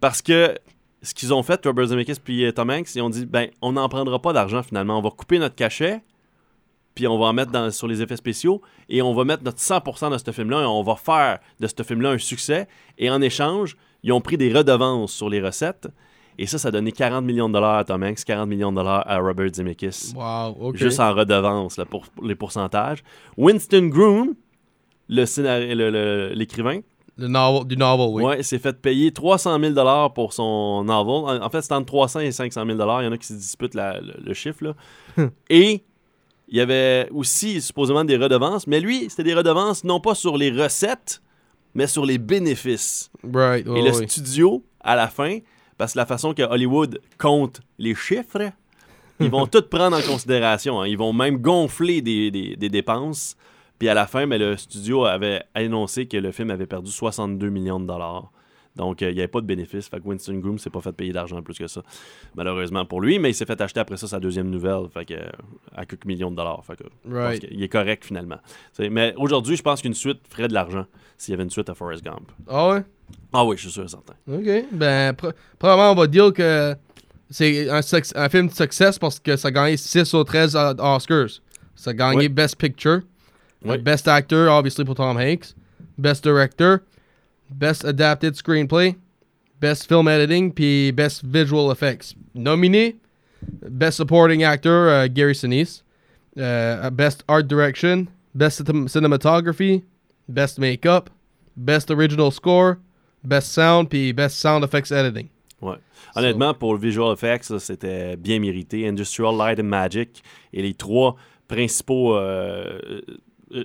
Parce 0.00 0.22
que 0.22 0.56
ce 1.02 1.14
qu'ils 1.14 1.32
ont 1.32 1.42
fait, 1.42 1.64
Robert 1.64 1.86
Zemeckis 1.86 2.16
puis 2.22 2.44
euh, 2.44 2.52
Tom 2.52 2.70
Hanks, 2.70 2.94
ils 2.94 3.00
ont 3.02 3.10
dit 3.10 3.26
ben, 3.26 3.48
on 3.62 3.72
n'en 3.72 3.88
prendra 3.88 4.20
pas 4.20 4.32
d'argent 4.32 4.62
finalement. 4.62 4.98
On 4.98 5.02
va 5.02 5.10
couper 5.10 5.38
notre 5.38 5.54
cachet, 5.54 6.00
puis 6.94 7.06
on 7.06 7.18
va 7.18 7.26
en 7.26 7.32
mettre 7.32 7.50
dans- 7.52 7.70
sur 7.70 7.86
les 7.88 8.02
effets 8.02 8.16
spéciaux, 8.16 8.60
et 8.88 9.00
on 9.02 9.14
va 9.14 9.24
mettre 9.24 9.42
notre 9.44 9.58
100% 9.60 10.10
dans 10.10 10.18
ce 10.18 10.30
film-là, 10.30 10.62
et 10.62 10.66
on 10.66 10.82
va 10.82 10.96
faire 10.96 11.38
de 11.58 11.66
ce 11.66 11.82
film-là 11.82 12.10
un 12.10 12.18
succès. 12.18 12.68
Et 12.98 13.08
en 13.10 13.20
échange, 13.22 13.76
ils 14.02 14.12
ont 14.12 14.20
pris 14.20 14.36
des 14.36 14.52
redevances 14.52 15.12
sur 15.12 15.28
les 15.30 15.40
recettes. 15.40 15.88
Et 16.38 16.46
ça, 16.46 16.56
ça 16.58 16.68
a 16.68 16.70
donné 16.70 16.90
40 16.90 17.24
millions 17.24 17.48
de 17.48 17.54
dollars 17.54 17.76
à 17.78 17.84
Tom 17.84 18.02
Hanks, 18.02 18.24
40 18.24 18.48
millions 18.48 18.70
de 18.72 18.76
dollars 18.76 19.04
à 19.06 19.18
Robert 19.18 19.52
Zemeckis. 19.52 20.12
Wow, 20.16 20.56
ok. 20.58 20.76
Juste 20.76 20.98
en 21.00 21.12
redevances 21.14 21.76
là, 21.76 21.84
pour, 21.84 22.06
pour 22.08 22.24
les 22.24 22.34
pourcentages. 22.34 23.02
Winston 23.36 23.88
Groom, 23.88 24.34
le 25.08 25.24
scénari- 25.26 25.74
le- 25.74 25.90
le- 25.90 26.30
l'écrivain, 26.34 26.80
Le 27.16 27.28
novel, 27.28 27.66
du 27.66 27.76
novel, 27.76 28.06
oui. 28.10 28.22
Ouais, 28.22 28.38
il 28.40 28.44
s'est 28.44 28.58
fait 28.58 28.80
payer 28.80 29.12
300 29.12 29.58
000 29.60 30.10
pour 30.14 30.32
son 30.32 30.84
novel. 30.84 31.40
En, 31.40 31.42
en 31.46 31.50
fait, 31.50 31.60
c'est 31.62 31.72
entre 31.74 31.86
300 31.86 32.20
et 32.20 32.32
500 32.32 32.64
000 32.66 32.78
Il 32.78 33.04
y 33.04 33.06
en 33.08 33.12
a 33.12 33.18
qui 33.18 33.26
se 33.26 33.34
disputent 33.34 33.74
la- 33.74 34.00
le, 34.00 34.14
le 34.24 34.34
chiffre. 34.34 34.64
Là. 34.64 35.28
et 35.50 35.82
il 36.48 36.56
y 36.56 36.60
avait 36.60 37.08
aussi 37.12 37.60
supposément 37.60 38.04
des 38.04 38.16
redevances, 38.16 38.66
mais 38.66 38.80
lui, 38.80 39.08
c'était 39.08 39.22
des 39.24 39.34
redevances 39.34 39.84
non 39.84 40.00
pas 40.00 40.14
sur 40.14 40.36
les 40.36 40.50
recettes, 40.50 41.22
mais 41.74 41.86
sur 41.86 42.04
les 42.04 42.18
bénéfices. 42.18 43.10
Right, 43.22 43.66
et 43.66 43.82
le 43.82 43.92
studio, 44.08 44.64
à 44.80 44.96
la 44.96 45.06
fin, 45.08 45.38
parce 45.78 45.92
que 45.92 45.98
la 45.98 46.06
façon 46.06 46.34
que 46.34 46.42
Hollywood 46.42 47.00
compte 47.18 47.60
les 47.78 47.94
chiffres, 47.94 48.50
ils 49.20 49.30
vont 49.30 49.46
tout 49.52 49.62
prendre 49.62 49.96
en 49.96 50.02
considération. 50.02 50.80
hein. 50.80 50.88
Ils 50.88 50.98
vont 50.98 51.12
même 51.12 51.36
gonfler 51.38 52.00
des, 52.02 52.30
des- 52.32 52.56
des 52.56 52.68
dépenses. 52.68 53.36
Puis 53.80 53.88
à 53.88 53.94
la 53.94 54.06
fin, 54.06 54.26
mais 54.26 54.38
le 54.38 54.56
studio 54.56 55.04
avait 55.06 55.42
annoncé 55.54 56.06
que 56.06 56.16
le 56.18 56.30
film 56.30 56.50
avait 56.50 56.66
perdu 56.66 56.92
62 56.92 57.48
millions 57.48 57.80
de 57.80 57.86
dollars. 57.86 58.30
Donc, 58.76 59.02
euh, 59.02 59.10
il 59.10 59.14
n'y 59.14 59.20
avait 59.20 59.26
pas 59.28 59.40
de 59.40 59.46
bénéfice. 59.46 59.88
Fait 59.88 59.98
que 59.98 60.06
Winston 60.06 60.34
Groom 60.34 60.58
s'est 60.58 60.70
pas 60.70 60.80
fait 60.80 60.92
payer 60.92 61.12
d'argent 61.12 61.42
plus 61.42 61.58
que 61.58 61.66
ça. 61.66 61.82
Malheureusement 62.36 62.84
pour 62.84 63.00
lui, 63.00 63.18
mais 63.18 63.30
il 63.30 63.34
s'est 63.34 63.44
fait 63.44 63.60
acheter 63.60 63.80
après 63.80 63.96
ça 63.96 64.06
sa 64.06 64.20
deuxième 64.20 64.48
nouvelle. 64.48 64.86
Fait 64.94 65.04
que, 65.04 65.14
euh, 65.14 65.28
à 65.74 65.84
quelques 65.86 66.04
millions 66.04 66.30
de 66.30 66.36
dollars. 66.36 66.64
Fait 66.64 66.76
que, 66.76 66.84
Right. 67.12 67.40
qu'il 67.48 67.60
est 67.62 67.68
correct 67.68 68.04
finalement. 68.04 68.36
Mais 68.78 69.12
aujourd'hui, 69.16 69.56
je 69.56 69.62
pense 69.62 69.82
qu'une 69.82 69.94
suite 69.94 70.20
ferait 70.30 70.46
de 70.46 70.54
l'argent 70.54 70.86
s'il 71.18 71.32
y 71.32 71.34
avait 71.34 71.42
une 71.42 71.50
suite 71.50 71.68
à 71.68 71.74
Forrest 71.74 72.04
Gump. 72.04 72.30
Ah 72.48 72.68
ouais? 72.70 72.84
Ah 73.32 73.44
oui, 73.44 73.56
je 73.56 73.62
suis 73.62 73.70
sûr 73.72 73.84
et 73.84 73.88
certain. 73.88 74.14
Ok. 74.30 74.66
Ben, 74.72 75.12
pr- 75.14 75.32
probablement, 75.58 75.90
on 75.92 75.94
va 75.96 76.06
dire 76.06 76.32
que 76.32 76.76
c'est 77.28 77.68
un, 77.68 78.28
film 78.28 78.46
de 78.48 78.52
succès 78.52 78.90
parce 79.00 79.18
que 79.18 79.36
ça 79.36 79.48
a 79.48 79.50
gagné 79.50 79.76
6 79.76 80.12
ou 80.14 80.22
13 80.22 80.54
o- 80.54 80.80
Oscars. 80.80 81.40
Ça 81.74 81.90
a 81.90 81.94
gagné 81.94 82.16
Oui. 82.18 82.28
Best 82.28 82.56
Picture, 82.56 83.00
Oui. 83.64 83.78
Best 83.78 84.08
Actor, 84.08 84.48
obviously 84.48 84.84
pour 84.84 84.94
Tom 84.94 85.16
Hanks, 85.16 85.54
Best 85.98 86.22
Director, 86.22 86.82
Best 87.50 87.84
Adapted 87.84 88.34
Screenplay, 88.34 88.96
Best 89.60 89.86
Film 89.86 90.08
Editing, 90.08 90.52
puis 90.52 90.92
Best 90.92 91.22
Visual 91.22 91.70
Effects. 91.70 92.14
Nominé, 92.34 92.96
Best 93.42 93.98
Supporting 93.98 94.42
Actor, 94.42 94.88
uh, 94.88 95.08
Gary 95.08 95.34
Sinise, 95.34 95.82
uh, 96.36 96.90
Best 96.90 97.22
Art 97.28 97.46
Direction, 97.48 98.08
Best 98.34 98.64
Cinematography, 98.64 99.82
Best 100.28 100.58
Makeup, 100.58 101.10
Best 101.56 101.90
Original 101.90 102.30
Score, 102.30 102.78
Best 103.22 103.52
Sound, 103.52 103.90
puis 103.90 104.12
Best 104.12 104.38
Sound 104.38 104.64
Effects 104.64 104.90
Editing. 104.90 105.28
Ouais. 105.60 105.76
Honnêtement, 106.16 106.54
pour 106.54 106.72
le 106.72 106.80
visual 106.80 107.12
effects, 107.12 107.44
ça, 107.44 107.58
c'était 107.58 108.16
bien 108.16 108.38
mérité. 108.40 108.88
Industrial 108.88 109.36
Light 109.36 109.60
and 109.60 109.64
Magic 109.64 110.22
et 110.52 110.62
les 110.62 110.72
trois 110.72 111.16
principaux 111.48 112.16
euh, 112.16 113.02
euh. 113.54 113.64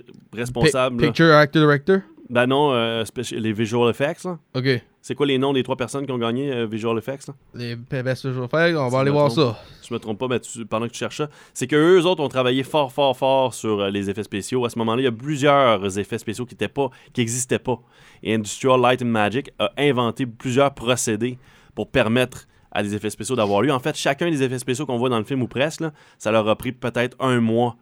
Pi- 0.96 1.00
là. 1.00 1.06
Picture 1.08 1.32
Actor 1.34 1.62
Director? 1.62 1.98
Ben 2.28 2.46
non, 2.46 2.72
euh, 2.72 3.04
les 3.32 3.52
visual 3.52 3.88
effects. 3.88 4.24
là. 4.24 4.38
Ok. 4.54 4.82
C'est 5.00 5.14
quoi 5.14 5.26
les 5.26 5.38
noms 5.38 5.52
des 5.52 5.62
trois 5.62 5.76
personnes 5.76 6.04
qui 6.04 6.10
ont 6.10 6.18
gagné 6.18 6.52
euh, 6.52 6.66
visual 6.66 6.98
effects? 6.98 7.28
là? 7.28 7.34
Les 7.54 7.76
Best 7.76 8.26
Visual 8.26 8.46
Effects, 8.46 8.76
on 8.76 8.88
Si 8.88 8.92
va 8.92 9.00
aller 9.00 9.10
voir 9.12 9.30
trompe. 9.32 9.54
ça. 9.54 9.60
Si 9.80 9.88
je 9.90 9.94
me 9.94 10.00
trompe 10.00 10.18
pas, 10.18 10.26
mais 10.26 10.40
tu- 10.40 10.66
pendant 10.66 10.88
que 10.88 10.92
tu 10.92 10.98
cherches 10.98 11.18
ça, 11.18 11.28
c'est 11.54 11.68
que 11.68 11.76
eux 11.76 12.04
autres 12.04 12.20
ont 12.24 12.28
travaillé 12.28 12.64
fort, 12.64 12.90
fort, 12.92 13.16
fort 13.16 13.54
sur 13.54 13.80
euh, 13.82 13.90
les 13.90 14.10
effets 14.10 14.24
spéciaux. 14.24 14.64
À 14.64 14.70
ce 14.70 14.78
moment-là, 14.80 15.02
il 15.02 15.04
y 15.04 15.08
a 15.08 15.12
plusieurs 15.12 15.96
effets 16.00 16.18
spéciaux 16.18 16.44
qui 16.46 16.54
étaient 16.54 16.66
pas, 16.66 16.90
n'existaient 17.16 17.60
pas. 17.60 17.78
Et 18.24 18.34
Industrial 18.34 18.80
Light 18.80 19.02
and 19.02 19.06
Magic 19.06 19.52
a 19.60 19.70
inventé 19.78 20.26
plusieurs 20.26 20.74
procédés 20.74 21.38
pour 21.76 21.88
permettre 21.88 22.48
à 22.72 22.82
des 22.82 22.92
effets 22.96 23.10
spéciaux 23.10 23.36
d'avoir 23.36 23.62
lieu. 23.62 23.72
En 23.72 23.78
fait, 23.78 23.94
chacun 23.96 24.28
des 24.28 24.42
effets 24.42 24.58
spéciaux 24.58 24.84
qu'on 24.86 24.96
voit 24.98 25.10
dans 25.10 25.18
le 25.18 25.24
film 25.24 25.42
ou 25.42 25.46
presque, 25.46 25.80
là, 25.82 25.92
ça 26.18 26.32
leur 26.32 26.48
a 26.48 26.56
pris 26.56 26.72
peut-être 26.72 27.16
un 27.20 27.38
mois 27.38 27.76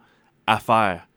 à 0.45 0.59
faire. 0.59 1.07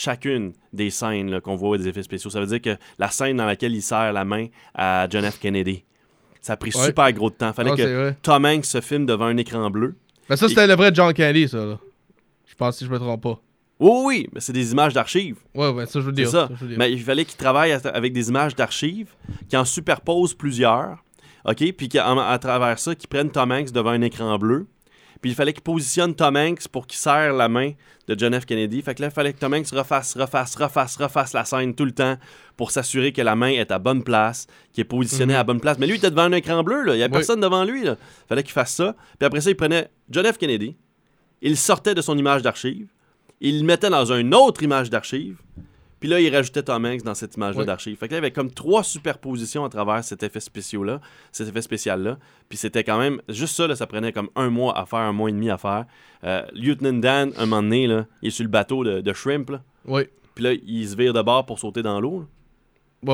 Chacune 0.00 0.52
des 0.72 0.90
scènes 0.90 1.40
qu'on 1.40 1.56
voit 1.56 1.76
des 1.76 1.88
effets 1.88 2.04
spéciaux. 2.04 2.30
Ça 2.30 2.38
veut 2.38 2.46
dire 2.46 2.60
que 2.62 2.76
la 3.00 3.10
scène 3.10 3.36
dans 3.38 3.46
laquelle 3.46 3.74
il 3.74 3.82
serre 3.82 4.12
la 4.12 4.24
main 4.24 4.46
à 4.72 5.08
John 5.10 5.28
F. 5.28 5.40
Kennedy, 5.40 5.82
ça 6.40 6.52
a 6.52 6.56
pris 6.56 6.70
Ouais. 6.72 6.84
super 6.86 7.12
gros 7.12 7.30
de 7.30 7.34
temps. 7.34 7.52
Fallait 7.52 7.70
Ah, 7.72 7.76
c'est 7.76 7.82
que. 7.82 8.14
Tom 8.22 8.44
Hanks 8.46 8.64
se 8.64 8.80
filme 8.80 9.06
devant 9.06 9.24
un 9.26 9.36
écran 9.38 9.68
bleu. 9.70 9.96
Mais 10.30 10.36
ça, 10.36 10.46
Et- 10.46 10.50
c'était 10.50 10.68
le 10.68 10.74
vrai 10.76 10.92
John 10.94 11.12
Candy, 11.12 11.48
ça. 11.48 11.64
Là. 11.64 11.78
Je 12.46 12.54
pense 12.54 12.76
si 12.78 12.84
je 12.84 12.90
me 12.90 12.98
trompe 12.98 13.22
pas. 13.22 13.40
Oui, 13.80 13.90
oui, 14.04 14.28
mais 14.32 14.38
c'est 14.40 14.52
des 14.52 14.70
images 14.70 14.92
d'archives. 14.94 15.36
Ouais, 15.54 15.68
ouais, 15.70 15.86
ça 15.86 15.98
je 16.00 16.04
veux 16.04 16.12
C'est 16.14 16.22
dire. 16.22 16.28
ça. 16.30 16.48
je 16.54 16.60
veux 16.60 16.68
dire. 16.68 16.78
Mais 16.78 16.92
il 16.92 17.02
fallait 17.02 17.24
qu'il 17.24 17.36
travaille 17.36 17.72
avec 17.72 18.12
des 18.12 18.28
images 18.28 18.54
d'archives, 18.54 19.10
qui 19.48 19.56
en 19.56 19.64
superposent 19.64 20.34
plusieurs, 20.34 21.02
OK? 21.44 21.72
Puis 21.72 21.88
qu'à 21.88 22.06
à 22.08 22.38
travers 22.38 22.78
ça, 22.78 22.94
qu'ils 22.94 23.08
prennent 23.08 23.30
Tom 23.32 23.50
Hanks 23.50 23.72
devant 23.72 23.90
un 23.90 24.02
écran 24.02 24.38
bleu. 24.38 24.66
Puis 25.20 25.30
il 25.32 25.34
fallait 25.34 25.52
qu'il 25.52 25.62
positionne 25.62 26.14
Tom 26.14 26.36
Hanks 26.36 26.68
pour 26.68 26.86
qu'il 26.86 26.96
serre 26.98 27.32
la 27.32 27.48
main 27.48 27.72
de 28.06 28.18
John 28.18 28.38
F. 28.40 28.46
Kennedy. 28.46 28.80
Fait 28.82 28.94
que 28.94 29.02
là, 29.02 29.08
il 29.08 29.12
fallait 29.12 29.32
que 29.32 29.38
Tom 29.38 29.52
Hanks 29.52 29.68
refasse, 29.72 30.16
refasse, 30.16 30.54
refasse, 30.56 30.96
refasse 30.96 31.32
la 31.32 31.44
scène 31.44 31.74
tout 31.74 31.84
le 31.84 31.90
temps 31.92 32.16
pour 32.56 32.70
s'assurer 32.70 33.12
que 33.12 33.20
la 33.22 33.34
main 33.34 33.48
est 33.50 33.70
à 33.72 33.78
bonne 33.78 34.04
place, 34.04 34.46
qu'il 34.72 34.82
est 34.82 34.84
positionné 34.84 35.34
Mhm. 35.34 35.40
à 35.40 35.44
bonne 35.44 35.60
place. 35.60 35.78
Mais 35.78 35.86
lui, 35.86 35.94
il 35.94 35.98
était 35.98 36.10
devant 36.10 36.22
un 36.22 36.32
écran 36.32 36.62
bleu, 36.62 36.82
là. 36.84 36.94
Il 36.94 36.98
n'y 36.98 37.02
avait 37.02 37.12
Oui. 37.12 37.18
personne 37.18 37.40
devant 37.40 37.64
lui, 37.64 37.82
là. 37.84 37.96
fallait 38.28 38.42
qu'il 38.44 38.52
fasse 38.52 38.74
ça. 38.74 38.94
Puis 39.18 39.26
après 39.26 39.40
ça, 39.40 39.50
il 39.50 39.56
prenait 39.56 39.90
John 40.08 40.24
F. 40.24 40.38
Kennedy, 40.38 40.76
il 41.42 41.56
sortait 41.56 41.94
de 41.94 42.00
son 42.00 42.16
image 42.16 42.42
d'archive, 42.42 42.86
il 43.40 43.58
le 43.60 43.64
mettait 43.64 43.90
dans 43.90 44.12
une 44.12 44.34
autre 44.34 44.62
image 44.62 44.88
d'archive, 44.90 45.36
puis 46.00 46.08
là, 46.08 46.20
il 46.20 46.34
rajoutait 46.34 46.62
Tom 46.62 46.84
Hanks 46.84 47.02
dans 47.02 47.14
cette 47.14 47.36
image-là 47.36 47.60
Oui. 47.60 47.66
d'archive. 47.66 47.96
Fait 47.98 48.06
que 48.08 48.12
là, 48.14 48.18
il 48.18 48.22
y 48.22 48.24
avait 48.26 48.32
comme 48.32 48.50
trois 48.52 48.82
superpositions 48.84 49.64
à 49.64 49.68
travers 49.68 50.02
cet 50.04 50.22
effet 50.22 50.40
spécial-là, 50.40 51.00
cet 51.32 51.48
effet 51.48 51.62
spécial-là. 51.62 52.18
Puis 52.48 52.58
c'était 52.58 52.84
quand 52.84 52.98
même, 52.98 53.20
juste 53.28 53.54
ça, 53.56 53.66
là, 53.66 53.74
ça 53.76 53.86
prenait 53.86 54.12
comme 54.12 54.28
un 54.36 54.50
mois 54.50 54.78
à 54.78 54.86
faire, 54.86 55.00
un 55.00 55.12
mois 55.12 55.28
et 55.30 55.32
demi 55.32 55.50
à 55.50 55.58
faire. 55.58 55.86
Euh, 56.24 56.42
Lieutenant 56.54 56.92
Dan, 56.98 57.32
un 57.36 57.46
moment 57.46 57.62
donné, 57.62 57.86
là, 57.86 58.06
il 58.22 58.28
est 58.28 58.30
sur 58.30 58.44
le 58.44 58.50
bateau 58.50 58.84
de, 58.84 59.00
de 59.00 59.12
Shrimp, 59.12 59.50
là. 59.50 59.62
Oui. 59.86 60.02
Puis 60.34 60.44
là, 60.44 60.52
il 60.52 60.88
se 60.88 60.96
vire 60.96 61.12
de 61.12 61.22
bord 61.22 61.46
pour 61.46 61.58
sauter 61.58 61.82
dans 61.82 62.00
l'eau. 62.00 62.20
là. 62.20 62.26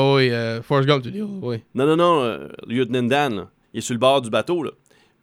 Ouais, 0.01 0.14
ouais, 0.14 0.31
euh, 0.33 0.62
Forrest 0.62 0.88
Gump, 0.88 1.03
tu 1.03 1.11
dis. 1.11 1.20
Oui. 1.23 1.62
Non, 1.75 1.87
non, 1.87 1.97
non, 1.97 2.23
euh, 2.23 2.49
Lieutenant 2.66 3.03
Dan, 3.03 3.37
là, 3.37 3.51
il 3.73 3.79
est 3.79 3.81
sur 3.83 3.94
le 3.94 3.99
bord 4.01 4.20
du 4.23 4.31
bateau, 4.31 4.62
là. 4.62 4.70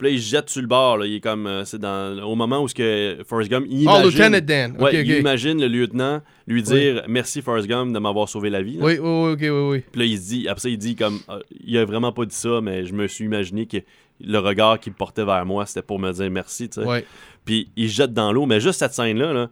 Puis 0.01 0.09
là, 0.09 0.15
il 0.15 0.19
se 0.19 0.29
jette 0.31 0.49
sur 0.49 0.61
le 0.61 0.67
bord, 0.67 0.97
là. 0.97 1.05
Il 1.05 1.13
est 1.13 1.19
comme, 1.19 1.45
euh, 1.45 1.63
c'est 1.63 1.77
dans, 1.77 2.17
au 2.23 2.33
moment 2.33 2.63
où 2.63 2.67
ce 2.67 2.73
que 2.73 3.17
Forrest 3.23 3.51
Gump, 3.51 3.67
il 3.69 3.87
Oh, 3.87 3.99
imagine... 3.99 4.19
Lieutenant 4.19 4.39
Dan. 4.41 4.75
Ouais, 4.79 4.95
il 5.05 5.11
imagine 5.11 5.61
le 5.61 5.67
lieutenant 5.67 6.21
lui 6.47 6.63
dire 6.63 7.03
merci 7.07 7.43
Forrest 7.43 7.67
Gump 7.67 7.93
de 7.93 7.99
m'avoir 7.99 8.27
sauvé 8.27 8.49
la 8.49 8.63
vie. 8.63 8.77
là. 8.77 8.85
Oui, 8.85 8.97
oui, 8.99 9.35
oui, 9.39 9.49
oui, 9.49 9.69
oui. 9.69 9.83
Puis 9.91 10.01
là, 10.01 10.05
il 10.07 10.17
se 10.17 10.27
dit, 10.29 10.47
après 10.47 10.61
ça, 10.61 10.69
il 10.69 10.79
dit 10.79 10.95
comme, 10.95 11.19
euh, 11.29 11.39
il 11.63 11.77
a 11.77 11.85
vraiment 11.85 12.11
pas 12.11 12.25
dit 12.25 12.33
ça, 12.35 12.61
mais 12.61 12.87
je 12.87 12.93
me 12.95 13.05
suis 13.05 13.25
imaginé 13.25 13.67
que 13.67 13.77
le 14.19 14.39
regard 14.39 14.79
qu'il 14.79 14.93
portait 14.93 15.23
vers 15.23 15.45
moi, 15.45 15.67
c'était 15.67 15.83
pour 15.83 15.99
me 15.99 16.11
dire 16.11 16.31
merci, 16.31 16.67
tu 16.67 16.81
sais. 16.81 16.87
Ouais. 16.87 17.05
Puis 17.45 17.69
il 17.75 17.87
se 17.87 17.95
jette 17.95 18.13
dans 18.13 18.31
l'eau, 18.33 18.47
mais 18.47 18.59
juste 18.59 18.79
cette 18.79 18.93
scène-là, 18.93 19.33
là, 19.33 19.49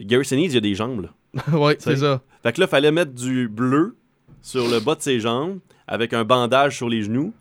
Gary 0.00 0.24
Sinise, 0.24 0.54
il 0.54 0.58
a 0.58 0.60
des 0.60 0.76
jambes, 0.76 1.02
là. 1.02 1.40
sais. 1.72 1.76
c'est 1.80 1.96
ça. 1.96 2.22
Fait 2.44 2.52
que 2.52 2.60
là, 2.60 2.68
fallait 2.68 2.92
mettre 2.92 3.12
du 3.12 3.48
bleu 3.48 3.96
sur 4.42 4.68
le 4.68 4.78
bas 4.78 4.94
de 4.94 5.02
ses 5.02 5.18
jambes, 5.18 5.58
avec 5.88 6.12
un 6.12 6.22
bandage 6.24 6.76
sur 6.76 6.88
les 6.88 7.02
genoux. 7.02 7.32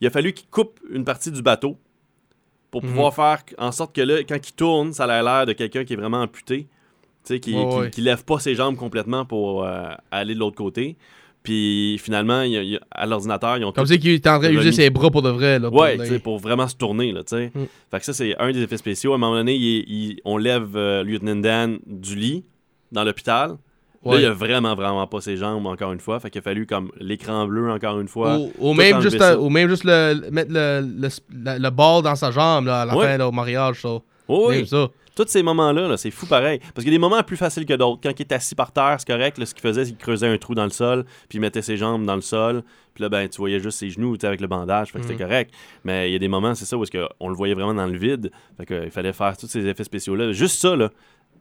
Il 0.00 0.06
a 0.06 0.10
fallu 0.10 0.32
qu'il 0.32 0.48
coupe 0.48 0.80
une 0.90 1.04
partie 1.04 1.30
du 1.30 1.42
bateau 1.42 1.76
pour 2.70 2.82
Mhm. 2.82 2.88
pouvoir 2.90 3.14
faire 3.14 3.38
en 3.58 3.72
sorte 3.72 3.94
que 3.94 4.00
là, 4.00 4.18
quand 4.28 4.36
il 4.48 4.52
tourne, 4.52 4.92
ça 4.92 5.04
a 5.04 5.22
l'air 5.22 5.46
de 5.46 5.52
quelqu'un 5.52 5.84
qui 5.84 5.92
est 5.94 5.96
vraiment 5.96 6.20
amputé. 6.22 6.66
Tu 7.24 7.34
sais, 7.34 7.40
qui, 7.40 7.54
qui 7.92 8.00
lève 8.00 8.24
pas 8.24 8.38
ses 8.38 8.54
jambes 8.54 8.76
complètement 8.76 9.24
pour 9.26 9.64
euh, 9.64 9.90
aller 10.10 10.34
de 10.34 10.38
l'autre 10.38 10.56
côté. 10.56 10.96
Puis 11.42 11.98
finalement, 11.98 12.42
il 12.42 12.52
il 12.52 12.80
à 12.90 13.06
l'ordinateur, 13.06 13.56
ils 13.58 13.64
ont 13.64 13.72
Comme 13.72 13.86
si 13.86 13.94
il 13.94 14.08
était 14.10 14.28
en 14.28 14.38
train 14.38 14.50
d'user 14.50 14.72
ses 14.72 14.90
bras 14.90 15.10
pour 15.10 15.22
de 15.22 15.30
vrai. 15.30 15.58
Là, 15.58 15.70
pour 15.70 15.80
Ouais, 15.80 15.96
les- 15.96 16.04
tu 16.04 16.10
sais, 16.10 16.18
pour 16.18 16.38
vraiment 16.38 16.68
se 16.68 16.76
tourner, 16.76 17.12
là, 17.12 17.22
tu 17.22 17.36
sais. 17.36 17.50
Mm. 17.54 17.64
Fait 17.90 17.98
que 17.98 18.04
ça, 18.04 18.12
c'est 18.12 18.36
un 18.38 18.52
des 18.52 18.60
effets 18.62 18.76
spéciaux. 18.76 19.12
À 19.12 19.14
un 19.14 19.18
moment 19.18 19.34
donné, 19.36 19.54
il- 19.56 20.20
on 20.24 20.36
lève 20.36 20.76
euh, 20.76 21.02
Lieutenant 21.02 21.36
Dan 21.36 21.78
du 21.86 22.14
lit 22.14 22.44
dans 22.92 23.04
l'hôpital. 23.04 23.56
Là, 24.04 24.18
il 24.18 24.24
a 24.24 24.32
vraiment, 24.32 24.74
vraiment 24.74 25.06
pas 25.06 25.20
ses 25.20 25.36
jambes, 25.36 25.66
encore 25.66 25.92
une 25.92 26.00
fois. 26.00 26.18
Fait 26.20 26.30
qu'il 26.30 26.38
a 26.38 26.42
fallu 26.42 26.66
comme 26.66 26.90
l'écran 26.98 27.46
bleu, 27.46 27.70
encore 27.70 28.00
une 28.00 28.08
fois. 28.08 28.38
Ou, 28.58 28.72
même 28.72 29.00
juste, 29.02 29.20
euh, 29.20 29.36
ou 29.36 29.50
même 29.50 29.68
juste 29.68 29.84
le, 29.84 30.30
mettre 30.30 30.50
le, 30.52 30.80
le, 31.58 31.70
ball 31.70 32.02
dans 32.02 32.16
sa 32.16 32.30
jambe 32.30 32.66
là, 32.66 32.82
à 32.82 32.84
la 32.86 32.96
Ouais. 32.96 33.06
fin 33.06 33.18
là, 33.18 33.28
au 33.28 33.32
mariage. 33.32 33.82
ça. 33.82 33.98
Oui. 34.28 34.56
Même 34.56 34.66
ça. 34.66 34.88
Tous 35.16 35.26
ces 35.26 35.42
moments-là, 35.42 35.86
là, 35.88 35.96
c'est 35.98 36.10
fou 36.10 36.24
pareil. 36.24 36.60
Parce 36.60 36.76
qu'il 36.84 36.86
y 36.86 36.94
a 36.94 36.96
des 36.96 36.98
moments 36.98 37.22
plus 37.22 37.36
faciles 37.36 37.66
que 37.66 37.74
d'autres. 37.74 38.00
Quand 38.02 38.12
il 38.18 38.22
est 38.22 38.32
assis 38.32 38.54
par 38.54 38.72
terre, 38.72 38.96
c'est 38.98 39.06
correct. 39.06 39.36
là, 39.36 39.44
ce 39.44 39.52
qu'il 39.52 39.60
faisait, 39.60 39.84
c'est 39.84 39.90
qu'il 39.90 39.98
creusait 39.98 40.28
un 40.28 40.38
trou 40.38 40.54
dans 40.54 40.64
le 40.64 40.70
sol, 40.70 41.04
puis 41.28 41.36
il 41.36 41.40
mettait 41.42 41.60
ses 41.60 41.76
jambes 41.76 42.06
dans 42.06 42.14
le 42.14 42.22
sol. 42.22 42.62
Puis 42.94 43.02
là, 43.02 43.10
ben, 43.10 43.28
tu 43.28 43.36
voyais 43.36 43.60
juste 43.60 43.78
ses 43.80 43.90
genoux 43.90 44.16
avec 44.22 44.40
le 44.40 44.46
bandage. 44.46 44.92
Fait 44.92 44.98
que 45.00 45.06
c'était 45.06 45.22
correct. 45.22 45.52
Mais 45.84 46.08
il 46.08 46.12
y 46.12 46.16
a 46.16 46.18
des 46.18 46.28
moments, 46.28 46.54
c'est 46.54 46.64
ça, 46.64 46.78
où 46.78 46.82
est-ce 46.84 46.90
que 46.90 47.06
on 47.18 47.28
le 47.28 47.34
voyait 47.34 47.54
vraiment 47.54 47.74
dans 47.74 47.86
le 47.86 47.98
vide. 47.98 48.30
Fait 48.56 48.64
que, 48.64 48.84
il 48.84 48.90
fallait 48.90 49.12
faire 49.12 49.36
tous 49.36 49.46
ces 49.46 49.66
effets 49.66 49.84
spéciaux-là. 49.84 50.32
Juste 50.32 50.58
ça, 50.58 50.74
là, 50.74 50.90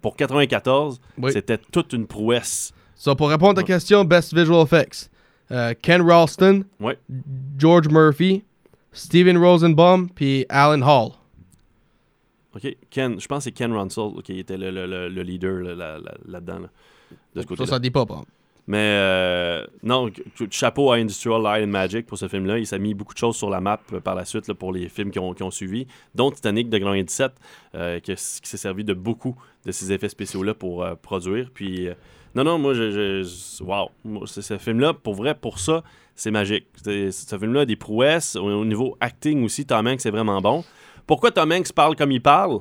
pour 0.01 0.15
94, 0.15 0.99
Oui. 1.17 1.31
c'était 1.31 1.57
toute 1.57 1.93
une 1.93 2.07
prouesse. 2.07 2.71
So, 2.95 3.15
pour 3.15 3.29
répondre 3.29 3.51
à 3.59 3.63
ta 3.63 3.63
question, 3.63 4.03
Best 4.05 4.33
Visual 4.35 4.61
Effects. 4.63 5.09
euh, 5.51 5.73
Ken 5.81 6.01
Ralston, 6.01 6.63
Ouais. 6.79 6.99
George 7.57 7.87
Murphy, 7.89 8.43
Steven 8.91 9.37
Rosenbaum, 9.37 10.07
puis 10.09 10.45
Alan 10.49 10.81
Hall. 10.83 11.11
OK. 12.55 12.75
Ken, 12.89 13.19
je 13.19 13.27
pense 13.27 13.39
que 13.39 13.43
c'est 13.45 13.51
Ken 13.51 13.71
Runsell 13.73 14.11
qui 14.23 14.39
était 14.39 14.57
le, 14.57 14.71
le- 14.71 14.85
le- 14.85 15.09
le 15.09 15.21
leader 15.23 15.61
là, 15.61 15.75
là- 15.75 15.97
là- 15.99 16.13
là-dedans. 16.27 16.59
là, 16.59 16.67
de 17.35 17.41
ce 17.41 17.55
Ça, 17.55 17.65
ça 17.65 17.79
dit 17.79 17.91
pas, 17.91 18.05
par 18.05 18.17
exemple. 18.17 18.31
Mais 18.71 18.77
euh, 18.77 19.65
non, 19.81 20.11
ch- 20.13 20.47
chapeau 20.51 20.91
à 20.91 20.97
Industrial 20.97 21.41
Light 21.41 21.63
and 21.65 21.71
Magic 21.71 22.05
pour 22.05 22.19
ce 22.19 22.27
film-là. 22.27 22.59
Il 22.59 22.67
s'est 22.67 22.77
mis 22.77 22.93
beaucoup 22.93 23.15
de 23.15 23.17
choses 23.17 23.35
sur 23.35 23.49
la 23.49 23.59
map 23.59 23.79
euh, 23.93 23.99
par 23.99 24.13
la 24.13 24.25
suite 24.25 24.47
là, 24.47 24.53
pour 24.53 24.71
les 24.71 24.89
films 24.89 25.09
qui 25.09 25.17
ont, 25.17 25.33
qui 25.33 25.41
ont 25.41 25.49
suivi, 25.49 25.87
dont 26.13 26.29
Titanic 26.29 26.69
de 26.69 26.77
97, 26.77 27.31
euh, 27.73 27.99
qui, 27.99 28.13
qui 28.13 28.19
s'est 28.43 28.57
servi 28.57 28.83
de 28.83 28.93
beaucoup 28.93 29.35
de 29.65 29.71
ces 29.71 29.91
effets 29.91 30.07
spéciaux-là 30.09 30.53
pour 30.53 30.83
euh, 30.83 30.93
produire. 30.93 31.49
Puis, 31.51 31.87
non, 32.35 32.43
non, 32.43 32.59
moi, 32.59 32.75
je. 32.75 33.23
wow. 33.63 33.89
Ce 34.27 34.57
film-là, 34.59 34.93
pour 34.93 35.15
vrai, 35.15 35.33
pour 35.33 35.57
ça, 35.57 35.83
c'est 36.13 36.29
magique. 36.29 36.67
Ce 36.85 37.37
film-là 37.39 37.61
a 37.61 37.65
des 37.65 37.75
prouesses. 37.75 38.35
Au, 38.35 38.43
au 38.45 38.65
niveau 38.65 38.95
acting 38.99 39.43
aussi, 39.45 39.65
Tom 39.65 39.87
Hanks 39.87 40.05
est 40.05 40.11
vraiment 40.11 40.41
bon. 40.41 40.63
Pourquoi 41.07 41.31
Tom 41.31 41.51
Hanks 41.51 41.73
parle 41.73 41.95
comme 41.95 42.11
il 42.11 42.21
parle? 42.21 42.59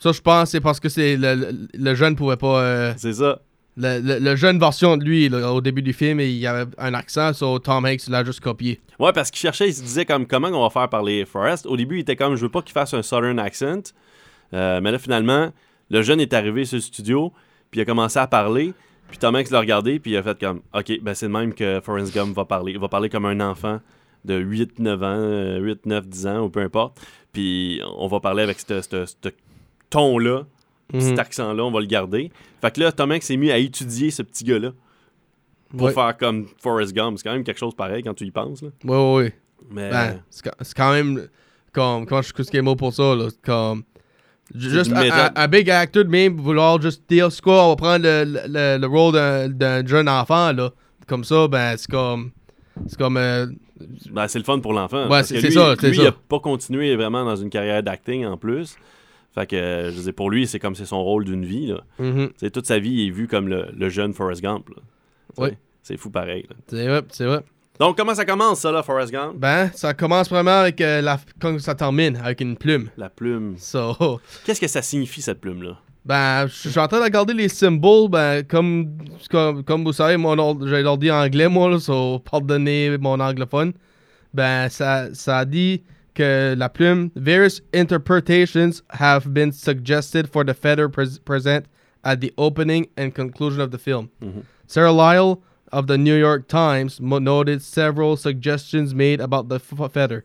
Ça, 0.00 0.10
je 0.10 0.20
pense, 0.20 0.50
c'est 0.50 0.60
parce 0.60 0.80
que 0.80 0.88
c'est 0.88 1.16
le, 1.16 1.34
le- 1.36 1.68
le 1.74 1.94
jeune 1.94 2.16
pouvait 2.16 2.36
pas. 2.36 2.60
euh, 2.62 2.92
C'est 2.96 3.12
ça. 3.12 3.40
Le, 3.78 4.00
le- 4.00 4.18
le 4.18 4.36
jeune 4.36 4.58
version 4.58 4.96
de 4.96 5.04
lui, 5.04 5.32
au 5.32 5.60
début 5.60 5.82
du 5.82 5.92
film, 5.92 6.20
il 6.20 6.32
y 6.36 6.46
avait 6.46 6.70
un 6.78 6.92
accent, 6.94 7.32
so 7.32 7.58
Tom 7.60 7.84
Hanks 7.86 8.08
l'a 8.08 8.24
juste 8.24 8.40
copié. 8.40 8.80
Ouais, 8.98 9.12
parce 9.12 9.30
qu'il 9.30 9.38
cherchait, 9.40 9.68
il 9.68 9.74
se 9.74 9.82
disait 9.82 10.04
comme 10.04 10.26
comment 10.26 10.48
on 10.48 10.62
va 10.62 10.70
faire 10.70 10.88
parler 10.88 11.24
Forrest. 11.24 11.64
Au 11.66 11.76
début, 11.76 11.96
il 11.96 12.00
était 12.00 12.16
comme 12.16 12.34
je 12.36 12.42
veux 12.42 12.48
pas 12.50 12.62
qu'il 12.62 12.72
fasse 12.72 12.92
un 12.94 13.02
southern 13.02 13.38
accent. 13.38 13.92
Euh, 14.52 14.80
mais 14.82 14.90
là, 14.92 14.98
finalement, 14.98 15.52
le 15.90 16.02
jeune 16.02 16.20
est 16.20 16.32
arrivé 16.34 16.64
sur 16.64 16.76
le 16.76 16.82
studio, 16.82 17.32
puis 17.70 17.78
il 17.80 17.82
a 17.82 17.86
commencé 17.86 18.18
à 18.18 18.26
parler. 18.26 18.72
Puis 19.08 19.18
Tom 19.18 19.34
Hanks 19.36 19.50
l'a 19.50 19.60
regardé, 19.60 19.98
puis 20.00 20.10
il 20.12 20.16
a 20.16 20.22
fait 20.22 20.38
comme 20.38 20.60
OK, 20.74 21.00
ben 21.00 21.14
c'est 21.14 21.26
de 21.28 21.32
même 21.32 21.54
que 21.54 21.80
Forrest 21.82 22.12
Gump 22.14 22.34
va 22.36 22.44
parler. 22.44 22.72
Il 22.72 22.78
va 22.78 22.88
parler 22.88 23.08
comme 23.08 23.24
un 23.24 23.40
enfant 23.40 23.80
de 24.24 24.34
8, 24.34 24.80
9 24.80 25.02
ans, 25.02 25.06
euh, 25.06 25.58
8, 25.60 25.86
9, 25.86 26.06
10 26.08 26.26
ans, 26.26 26.40
ou 26.44 26.50
peu 26.50 26.60
importe. 26.60 27.00
Puis 27.32 27.80
on 27.96 28.06
va 28.08 28.20
parler 28.20 28.42
avec 28.42 28.58
ce 28.60 28.80
ce- 28.82 29.28
ce 30.90 30.96
ton-là, 30.96 31.04
Mhm. 31.04 31.10
cet 31.10 31.18
accent-là, 31.18 31.64
on 31.64 31.70
va 31.70 31.80
le 31.80 31.86
garder. 31.86 32.30
Fait 32.60 32.74
que 32.74 32.80
là, 32.80 32.92
Tom 32.92 33.12
Hanks 33.12 33.22
s'est 33.22 33.36
mis 33.36 33.50
à 33.50 33.58
étudier 33.58 34.10
ce 34.10 34.22
petit 34.22 34.44
gars-là 34.44 34.72
pour 35.76 35.88
Ouais. 35.88 35.92
faire 35.92 36.16
comme 36.16 36.46
Forrest 36.62 36.94
Gump. 36.94 37.18
C'est 37.18 37.24
quand 37.24 37.34
même 37.34 37.44
quelque 37.44 37.58
chose 37.58 37.74
pareil 37.74 38.02
quand 38.02 38.14
tu 38.14 38.24
y 38.24 38.30
penses. 38.30 38.62
Là. 38.62 38.68
Ouais, 38.84 39.14
ouais. 39.16 39.34
Mais 39.70 39.90
Ben, 39.90 40.22
c'est 40.30 40.42
quand- 40.44 40.64
quand 40.76 40.92
même. 40.92 41.28
Comme, 41.72 42.06
comment 42.06 42.22
je 42.22 42.32
ce 42.42 42.60
mot 42.60 42.74
pour 42.76 42.92
ça, 42.94 43.14
là? 43.14 43.28
Comme. 43.44 43.82
Juste 44.54 44.90
un, 44.94 45.46
big 45.48 45.68
actor 45.70 46.04
de 46.04 46.08
même, 46.08 46.38
vouloir 46.38 46.80
juste 46.80 47.02
dire, 47.08 47.30
c'est 47.30 47.42
quoi, 47.42 47.66
on 47.66 47.68
va 47.70 47.76
prendre 47.76 48.02
le, 48.04 48.24
le, 48.48 48.78
le 48.80 48.86
rôle 48.86 49.12
d'un- 49.12 49.48
d'un 49.50 49.86
jeune 49.86 50.08
enfant, 50.08 50.52
là. 50.52 50.70
Comme 51.06 51.22
ça, 51.24 51.46
ben, 51.48 51.76
c'est 51.76 51.90
comme. 51.90 52.30
C'est 52.86 52.98
comme. 52.98 53.18
euh, 53.18 53.46
Ben, 54.10 54.26
c'est 54.26 54.38
le 54.38 54.44
fun 54.44 54.58
pour 54.60 54.72
l'enfant. 54.72 55.02
Ouais, 55.02 55.08
parce 55.08 55.28
c'est- 55.28 55.34
que 55.34 55.40
c'est 55.42 55.46
lui, 55.48 55.54
ça, 55.54 55.74
c'est 55.78 55.88
Lui, 55.90 55.96
ça. 55.96 56.02
il 56.02 56.06
a 56.08 56.12
pas 56.12 56.40
continué 56.40 56.96
vraiment 56.96 57.24
dans 57.24 57.36
une 57.36 57.50
carrière 57.50 57.82
d'acting 57.82 58.24
en 58.24 58.36
plus. 58.38 58.76
Fait 59.38 59.46
que, 59.46 59.92
je 59.94 60.10
pour 60.10 60.30
lui, 60.30 60.48
c'est 60.48 60.58
comme 60.58 60.74
c'est 60.74 60.84
son 60.84 61.02
rôle 61.02 61.24
d'une 61.24 61.44
vie. 61.44 61.68
Là. 61.68 61.80
mhm. 62.00 62.30
Sais, 62.36 62.50
toute 62.50 62.66
sa 62.66 62.80
vie, 62.80 62.90
il 62.90 63.06
est 63.06 63.10
vu 63.10 63.28
comme 63.28 63.46
le, 63.46 63.68
le 63.76 63.88
jeune 63.88 64.12
Forrest 64.12 64.42
Gump. 64.42 64.68
C'est 65.82 65.96
fou 65.96 66.10
pareil. 66.10 66.44
C'est 66.66 66.86
vrai, 66.86 67.02
c'est 67.10 67.24
vrai. 67.24 67.44
Donc, 67.78 67.96
comment 67.96 68.14
ça 68.14 68.24
commence, 68.24 68.58
ça, 68.60 68.72
là, 68.72 68.82
Forrest 68.82 69.12
Gump? 69.12 69.36
Ben, 69.36 69.70
ça 69.72 69.94
commence 69.94 70.28
vraiment 70.28 70.58
avec 70.58 70.80
euh, 70.80 71.00
la. 71.00 71.20
Quand 71.40 71.56
ça 71.60 71.76
termine, 71.76 72.16
avec 72.16 72.40
une 72.40 72.56
plume. 72.56 72.90
La 72.96 73.08
plume. 73.08 73.54
So. 73.58 74.20
Qu'est-ce 74.44 74.60
que 74.60 74.66
ça 74.66 74.82
signifie, 74.82 75.22
cette 75.22 75.40
plume-là? 75.40 75.78
Ben, 76.04 76.48
je 76.48 76.70
suis 76.70 76.78
en 76.80 76.88
train 76.88 76.98
de 76.98 77.04
regarder 77.04 77.34
les 77.34 77.48
symboles, 77.48 78.10
ben, 78.10 78.42
comme, 78.42 78.98
comme, 79.30 79.62
comme 79.62 79.84
vous 79.84 79.92
savez, 79.92 80.16
mon 80.16 80.66
j'ai 80.66 80.82
l'ordi 80.82 81.12
anglais, 81.12 81.48
moi, 81.48 81.70
là, 81.70 81.78
so, 81.78 82.18
pardonnez 82.18 82.98
mon 82.98 83.20
anglophone. 83.20 83.72
Ben, 84.34 84.68
ça, 84.68 85.14
ça 85.14 85.44
dit 85.44 85.82
que 86.18 86.54
la 86.56 86.66
plume, 86.68 87.12
various 87.14 87.60
interpretations 87.72 88.82
have 88.90 89.32
been 89.32 89.52
suggested 89.52 90.28
for 90.28 90.42
the 90.44 90.52
feather 90.54 90.88
pres- 90.88 91.20
present 91.20 91.66
at 92.02 92.20
the 92.20 92.32
opening 92.36 92.88
and 92.96 93.14
conclusion 93.14 93.60
of 93.60 93.70
the 93.70 93.78
film. 93.78 94.10
Mhm. 94.20 94.42
Sarah 94.66 94.90
Lyle 94.92 95.40
of 95.70 95.86
the 95.86 95.96
New 95.96 96.14
York 96.16 96.48
Times 96.48 97.00
mo- 97.00 97.20
noted 97.20 97.62
several 97.62 98.16
suggestions 98.16 98.94
made 98.94 99.20
about 99.20 99.48
the 99.48 99.56
f- 99.56 99.92
feather. 99.92 100.24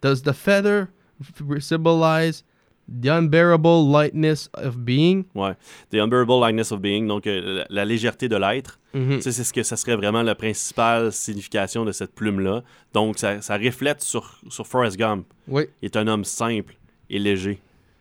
Does 0.00 0.22
the 0.22 0.32
feather 0.34 0.90
f- 1.20 1.62
symbolize 1.62 2.42
the 2.88 3.08
unbearable 3.08 3.86
lightness 3.90 4.48
of 4.54 4.76
being? 4.78 5.24
Ouais. 5.34 5.52
The 5.90 5.96
Unbearable 5.96 6.40
Lightness 6.40 6.72
of 6.72 6.80
Being, 6.80 7.06
donc 7.06 7.26
euh, 7.26 7.58
la, 7.58 7.66
la 7.68 7.84
légèreté 7.84 8.28
de 8.28 8.36
l'être. 8.36 8.78
Tu 8.94 9.20
sais, 9.22 9.30
c'est 9.32 9.44
ce 9.44 9.52
que 9.52 9.62
ça 9.62 9.76
serait 9.76 9.94
vraiment 9.96 10.22
la 10.22 10.34
principale 10.34 11.12
signification 11.12 11.84
de 11.84 11.92
cette 11.92 12.12
plume-là. 12.14 12.62
Donc, 12.94 13.18
ça, 13.18 13.40
ça 13.42 13.56
reflète 13.56 14.00
sur, 14.02 14.40
sur 14.48 14.66
Forrest 14.66 14.96
Gump. 14.96 15.26
Oui, 15.46 15.64
Il 15.82 15.86
est 15.86 15.96
un 15.96 16.08
homme 16.08 16.24
simple 16.24 16.74
et 17.10 17.18
léger. 17.18 17.60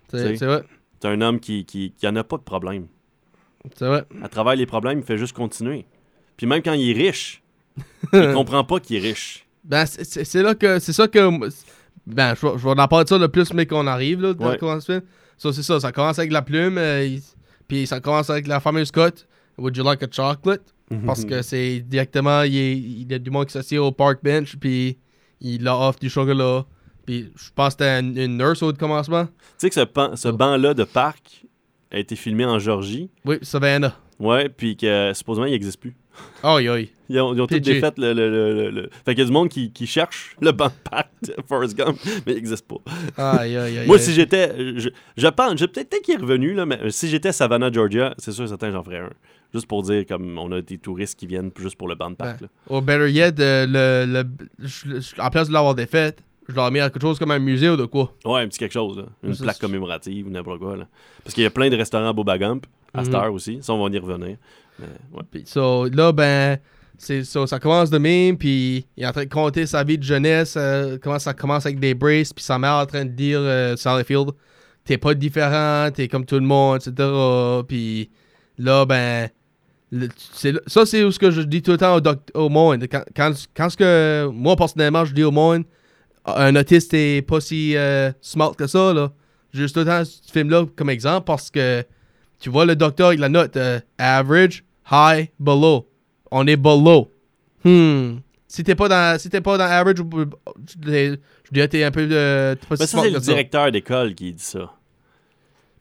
c'est 0.10 0.36
vrai. 0.43 0.63
C'est 1.00 1.08
un 1.10 1.21
homme 1.21 1.39
qui, 1.39 1.65
qui, 1.65 1.91
qui 1.95 2.08
en 2.08 2.15
a 2.15 2.23
pas 2.23 2.38
de 2.38 2.41
problème. 2.43 2.88
C'est 3.76 3.86
vrai. 3.86 4.06
À 4.23 4.30
travers 4.30 4.56
les 4.56 4.65
problèmes, 4.65 5.00
il 5.00 5.06
fait 5.06 5.17
juste 5.17 5.34
continuer. 5.34 5.86
Puis 6.38 6.47
même 6.47 6.62
quand 6.63 6.73
il 6.73 6.89
est 6.89 6.93
riche, 7.10 7.43
il 8.13 8.32
comprend 8.34 8.63
pas 8.63 8.80
qu'il 8.80 8.95
est 8.95 9.08
riche. 9.08 9.45
Ben, 9.63 9.86
c'est 9.86 10.41
là 10.41 10.56
que. 10.56 10.80
C'est 10.80 10.93
ça 10.93 11.08
que. 11.08 11.19
Ben, 12.08 12.34
je 12.36 12.48
vais 12.48 12.54
je 12.58 12.63
vais 12.63 12.70
en 12.82 12.88
parler 12.88 13.04
de 13.04 13.10
ça 13.10 13.17
le 13.17 13.28
plus, 13.28 13.54
mais 13.54 13.65
qu'on 13.65 13.86
arrive, 13.88 14.22
là, 14.22 14.34
dans 14.34 14.50
Ouais. 14.50 14.58
comment 14.60 14.80
ça 14.80 15.02
c'est 15.38 15.62
ça. 15.63 15.80
Ça 15.80 15.91
commence 15.91 16.17
avec 16.17 16.32
la 16.32 16.41
plume, 16.41 16.78
euh, 16.80 17.06
il- 17.06 17.22
puis 17.67 17.86
ça 17.86 18.00
commence 18.00 18.30
avec 18.30 18.48
la 18.48 18.60
fameuse 18.60 18.89
cote. 18.91 19.28
Would 19.58 19.76
you 19.78 19.84
like 19.84 20.02
a 20.04 20.08
chocolate? 20.12 20.74
Parce 21.06 21.26
que 21.26 21.41
c'est 21.43 21.82
directement. 21.82 22.41
Il, 22.43 22.56
est- 22.56 22.78
il 22.78 23.12
y 23.12 23.13
a 23.13 23.20
du 23.20 23.30
monde 23.30 23.46
qui 23.46 23.52
s'assied 23.54 23.78
au 23.78 23.91
park 23.91 24.20
bench, 24.24 24.56
puis 24.58 24.98
il 25.41 25.63
leur 25.63 25.80
offre 25.82 26.00
du 26.00 26.10
chocolat. 26.10 26.65
Puis 27.06 27.32
je 27.36 27.50
pense 27.56 27.76
que 27.76 27.84
c'était 27.84 28.00
une, 28.00 28.17
une 28.17 28.38
nurse 28.38 28.63
au 28.63 28.72
commencement. 28.74 29.26
Tu 29.26 29.32
sais 29.58 29.70
que 29.70 29.76
ce, 29.76 29.82
pan- 29.82 30.15
ce 30.15 30.30
banc-là 30.30 30.74
de 30.74 30.84
parc 30.86 31.46
a 31.91 32.00
été 32.00 32.15
filmé 32.15 32.46
en 32.46 32.58
Georgie. 32.60 33.10
Oui, 33.26 33.38
Savannah. 33.41 33.96
Ouais, 34.20 34.50
puis 34.50 34.76
que 34.76 35.12
supposément 35.13 35.46
il 35.46 35.52
n'existe 35.52 35.80
plus. 35.80 35.96
Aïe, 36.43 36.67
aïe. 36.67 36.89
Ils 37.10 37.19
ont, 37.21 37.34
ils 37.34 37.41
ont 37.41 37.47
tous 37.47 37.56
PG. 37.56 37.73
défait 37.75 37.93
le, 37.97 38.13
le, 38.13 38.30
le, 38.30 38.69
le- 38.69 38.89
Fait 39.06 39.13
qu'il 39.15 39.19
y 39.19 39.21
a 39.21 39.25
du 39.25 39.32
monde 39.32 39.47
qui, 39.49 39.71
qui 39.71 39.88
cherche 39.88 40.36
le 40.41 40.51
banc 40.51 40.67
de 40.67 40.89
parc 40.89 41.08
de 41.23 41.34
Forrest 41.47 41.75
Gump, 41.77 41.97
mais 42.25 42.34
il 42.34 42.36
n'existe 42.36 42.67
pas. 42.67 43.39
Aïe, 43.39 43.56
aïe, 43.56 43.77
aïe. 43.80 43.88
Moi, 43.88 43.97
si 43.97 44.13
j'étais. 44.13 44.53
Je, 44.77 44.89
je 45.15 45.27
pense. 45.27 45.56
Peut-être 45.60 46.01
qu'il 46.01 46.15
est 46.15 46.17
revenu, 46.21 46.53
là, 46.53 46.65
mais 46.65 46.80
si 46.89 47.08
j'étais 47.08 47.32
Savannah, 47.32 47.71
Georgia, 47.71 48.13
c'est 48.17 48.32
sûr 48.34 48.47
certain, 48.47 48.71
j'en 48.71 48.84
ferais 48.84 48.99
un. 48.99 49.10
Juste 49.53 49.67
pour 49.67 49.82
dire, 49.84 50.06
comme 50.06 50.38
on 50.38 50.51
a 50.51 50.62
des 50.62 50.77
touristes 50.77 51.17
qui 51.17 51.25
viennent 51.25 51.51
juste 51.58 51.77
pour 51.77 51.88
le 51.88 51.95
banc. 51.95 52.12
Ben, 52.19 52.36
là. 52.41 52.47
Ou 52.69 52.82
better 52.82 53.10
yet, 53.10 53.39
euh, 53.39 54.06
le, 54.06 54.23
en 55.21 55.30
place 55.30 55.47
de 55.47 55.53
l'avoir 55.53 55.73
défait, 55.75 56.13
je 56.49 56.53
l'aurais 56.56 56.71
mis 56.71 56.80
à 56.82 56.89
quelque 56.89 57.01
chose 57.01 57.17
comme 57.17 57.32
un 57.32 57.39
musée 57.39 57.69
ou 57.69 57.77
de 57.77 57.86
quoi? 57.86 58.13
Ouais, 58.25 58.41
un 58.41 58.47
petit 58.47 58.60
quelque 58.60 58.73
chose, 58.73 58.97
là. 58.97 59.06
Une 59.23 59.36
plaque 59.38 59.60
commémorative 59.60 60.27
ou 60.27 60.30
n'importe 60.30 60.60
quoi. 60.60 60.75
Là. 60.75 60.88
Parce 61.23 61.34
qu'il 61.34 61.43
y 61.43 61.47
a 61.47 61.49
plein 61.49 61.69
de 61.69 61.77
restaurants 61.77 62.10
à 62.10 62.13
Bobagump, 62.13 62.65
à 62.97 63.03
cette 63.03 63.13
Mhm. 63.13 63.19
heure 63.19 63.33
aussi. 63.33 63.60
Ça, 63.62 63.73
on 63.73 63.83
va 63.88 63.95
y 63.95 63.99
revenir. 63.99 64.38
Mais, 64.79 64.86
ouais. 65.13 65.23
Puis, 65.31 65.43
so, 65.45 65.86
là, 65.89 66.12
ben, 66.12 66.57
c'est, 66.97 67.23
so, 67.23 67.45
ça 67.47 67.60
commence 67.60 67.89
de 67.89 67.97
même, 67.97 68.38
puis 68.38 68.86
il 68.97 69.03
est 69.03 69.07
en 69.07 69.12
train 69.12 69.23
de 69.25 69.29
compter 69.29 69.65
sa 69.65 69.83
vie 69.83 69.97
de 69.97 70.03
jeunesse, 70.03 70.55
euh, 70.57 70.97
comment 71.01 71.19
ça 71.19 71.33
commence 71.33 71.65
avec 71.65 71.79
des 71.79 71.93
braces, 71.93 72.33
puis 72.33 72.43
sa 72.43 72.57
mère 72.60 72.79
est 72.79 72.83
en 72.83 72.86
train 72.86 73.05
de 73.05 73.12
dire, 73.12 73.39
euh, 73.41 73.75
Field, 74.05 74.31
t'es 74.83 74.97
pas 74.97 75.13
différent, 75.13 75.89
t'es 75.93 76.07
comme 76.07 76.25
tout 76.25 76.36
le 76.36 76.41
monde, 76.45 76.77
etc. 76.77 77.10
Puis 77.67 78.10
là, 78.57 78.86
ben, 78.86 79.29
le- 79.91 80.10
ça, 80.67 80.86
c'est 80.86 81.10
ce 81.12 81.19
que 81.19 81.31
je 81.31 81.41
dis 81.41 81.62
tout 81.62 81.71
le 81.71 81.77
temps 81.77 81.95
au, 81.95 82.01
doc- 82.01 82.29
au 82.33 82.49
monde. 82.49 82.86
Quand, 82.91 83.03
quand, 83.15 83.31
quand 83.55 83.69
ce 83.69 83.77
que, 83.77 84.29
moi, 84.33 84.55
personnellement, 84.55 85.05
je 85.05 85.13
dis 85.13 85.23
au 85.23 85.31
monde, 85.31 85.63
un 86.25 86.55
autiste 86.57 86.93
est 86.93 87.21
pas 87.21 87.39
si 87.39 87.75
euh, 87.77 88.12
smart 88.21 88.55
que 88.55 88.67
ça, 88.67 88.93
là. 88.93 89.12
Juste 89.53 89.75
tout 89.75 89.79
le 89.79 89.86
temps 89.86 90.03
ce 90.03 90.29
film-là 90.31 90.65
comme 90.75 90.89
exemple 90.89 91.23
parce 91.25 91.49
que 91.49 91.83
tu 92.39 92.50
vois 92.50 92.65
le 92.65 92.76
docteur 92.76 93.08
avec 93.08 93.19
la 93.19 93.30
note 93.30 93.58
euh, 93.58 93.80
average, 93.97 94.63
high, 94.91 95.30
below. 95.39 95.88
On 96.32 96.45
est 96.47 96.58
below. 96.58 97.12
Hmm. 97.63 98.17
Si 98.47 98.63
t'es 98.63 98.76
pas 98.76 98.88
dans, 98.88 99.19
si 99.19 99.30
t'es 99.30 99.41
pas 99.41 99.58
dans 99.58 99.65
average, 99.65 99.97
je 99.97 101.19
dirais 101.52 101.67
t'es 101.67 101.84
un 101.84 101.91
peu 101.91 102.08
euh, 102.12 102.56
pas 102.69 102.78
si 102.78 102.88
ça, 102.88 103.02
c'est 103.02 103.10
le 103.10 103.19
directeur 103.19 103.71
d'école 103.71 104.15
qui 104.15 104.32
dit 104.34 104.43
ça. 104.43 104.71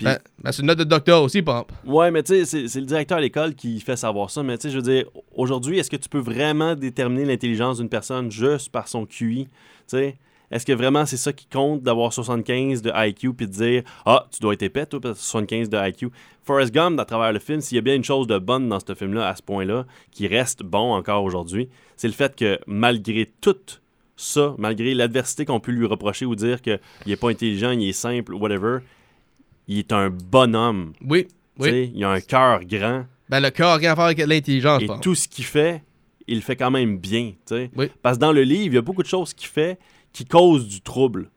Ben, 0.03 0.19
ben, 0.43 0.53
c'est 0.53 0.61
une 0.61 0.67
note 0.69 0.79
de 0.79 0.85
docteur 0.85 1.23
aussi, 1.23 1.39
exemple. 1.39 1.73
Ouais, 1.87 2.11
mais 2.11 2.23
tu 2.23 2.45
sais, 2.45 2.69
c'est- 2.69 2.79
le 2.81 2.85
directeur 2.87 3.17
de 3.17 3.23
l'école 3.23 3.55
qui 3.55 3.81
fait 3.81 3.97
savoir 3.97 4.31
ça. 4.31 4.43
Mais 4.43 4.59
tu 4.59 4.63
sais, 4.63 4.71
je 4.71 4.77
veux 4.77 4.83
dire, 4.83 5.07
aujourd'hui, 5.35 5.79
est-ce 5.79 5.89
que 5.91 5.97
tu 5.97 6.09
peux 6.09 6.19
vraiment 6.19 6.75
déterminer 6.75 7.25
l'intelligence 7.25 7.79
d'une 7.79 7.89
personne 7.89 8.31
juste 8.31 8.71
par 8.71 8.89
son 8.89 9.07
QI? 9.07 9.45
Tu 9.47 9.51
sais, 9.87 10.19
Est-ce 10.51 10.65
que 10.65 10.73
vraiment 10.73 11.07
c'est 11.07 11.17
ça 11.17 11.33
qui 11.33 11.47
compte 11.47 11.83
d'avoir 11.83 12.13
75 12.13 12.83
de 12.83 12.93
IQ 12.95 13.35
puis 13.35 13.47
de 13.47 13.53
dire 13.53 13.83
Ah, 14.05 14.27
tu 14.31 14.41
dois 14.41 14.55
être 14.55 14.63
épais, 14.63 14.87
toi, 14.87 15.01
parce 15.01 15.19
que 15.19 15.25
75 15.25 15.69
de 15.69 15.89
IQ 15.89 16.11
Forrest 16.45 16.73
Gump, 16.73 17.01
à 17.01 17.05
travers 17.05 17.33
le 17.33 17.41
film, 17.41 17.61
s'il 17.61 17.77
y 17.77 17.79
a 17.79 17.83
bien 17.83 17.97
une 17.97 18.05
chose 18.05 18.27
de 18.27 18.39
bonne 18.39 18.69
dans 18.69 18.79
ce 18.79 18.95
film-là, 18.95 19.29
à 19.29 19.35
ce 19.35 19.43
point-là, 19.43 19.87
qui 20.13 20.29
reste 20.29 20.63
bon 20.63 20.93
encore 20.95 21.25
aujourd'hui, 21.25 21.69
c'est 21.97 22.07
le 22.07 22.15
fait 22.15 22.37
que 22.37 22.59
malgré 22.67 23.31
tout 23.41 23.57
ça, 24.17 24.55
malgré 24.59 24.95
l'adversité 24.95 25.45
qu'on 25.45 25.61
peut 25.61 25.73
lui 25.73 25.87
reprocher 25.87 26.25
ou 26.25 26.35
dire 26.35 26.63
qu'il 26.63 26.79
n'est 27.07 27.17
pas 27.17 27.31
intelligent, 27.31 27.71
il 27.73 27.89
est 27.89 27.93
simple, 27.93 28.35
whatever, 28.35 28.79
il 29.69 29.79
est 29.79 29.93
un 29.93 30.11
bonhomme. 30.11 30.93
Oui, 31.03 31.27
oui. 31.59 31.69
T'sais, 31.69 31.91
Il 31.95 32.05
a 32.05 32.11
un 32.11 32.21
cœur 32.21 32.65
grand. 32.65 33.05
Ben, 33.29 33.41
le 33.41 33.51
cœur 33.51 33.71
a 33.71 33.77
rien 33.77 33.93
à 33.93 33.97
faire 33.97 34.05
avec 34.05 34.19
l'intelligence, 34.19 34.83
Et 34.83 34.89
tout 35.03 35.15
ce 35.15 35.27
qu'il 35.27 35.45
fait, 35.45 35.83
il 36.29 36.37
le 36.37 36.41
fait 36.43 36.57
quand 36.57 36.71
même 36.71 36.99
bien. 36.99 37.33
Oui. 37.51 37.91
Parce 38.03 38.17
que 38.17 38.21
dans 38.21 38.33
le 38.33 38.43
livre, 38.43 38.67
il 38.67 38.75
y 38.75 38.79
a 38.79 38.83
beaucoup 38.83 39.03
de 39.03 39.09
choses 39.09 39.35
qu'il 39.35 39.49
fait 39.49 39.79
qui 40.17 40.25
causent 40.25 40.67
du 40.67 40.81
trouble. 40.81 41.31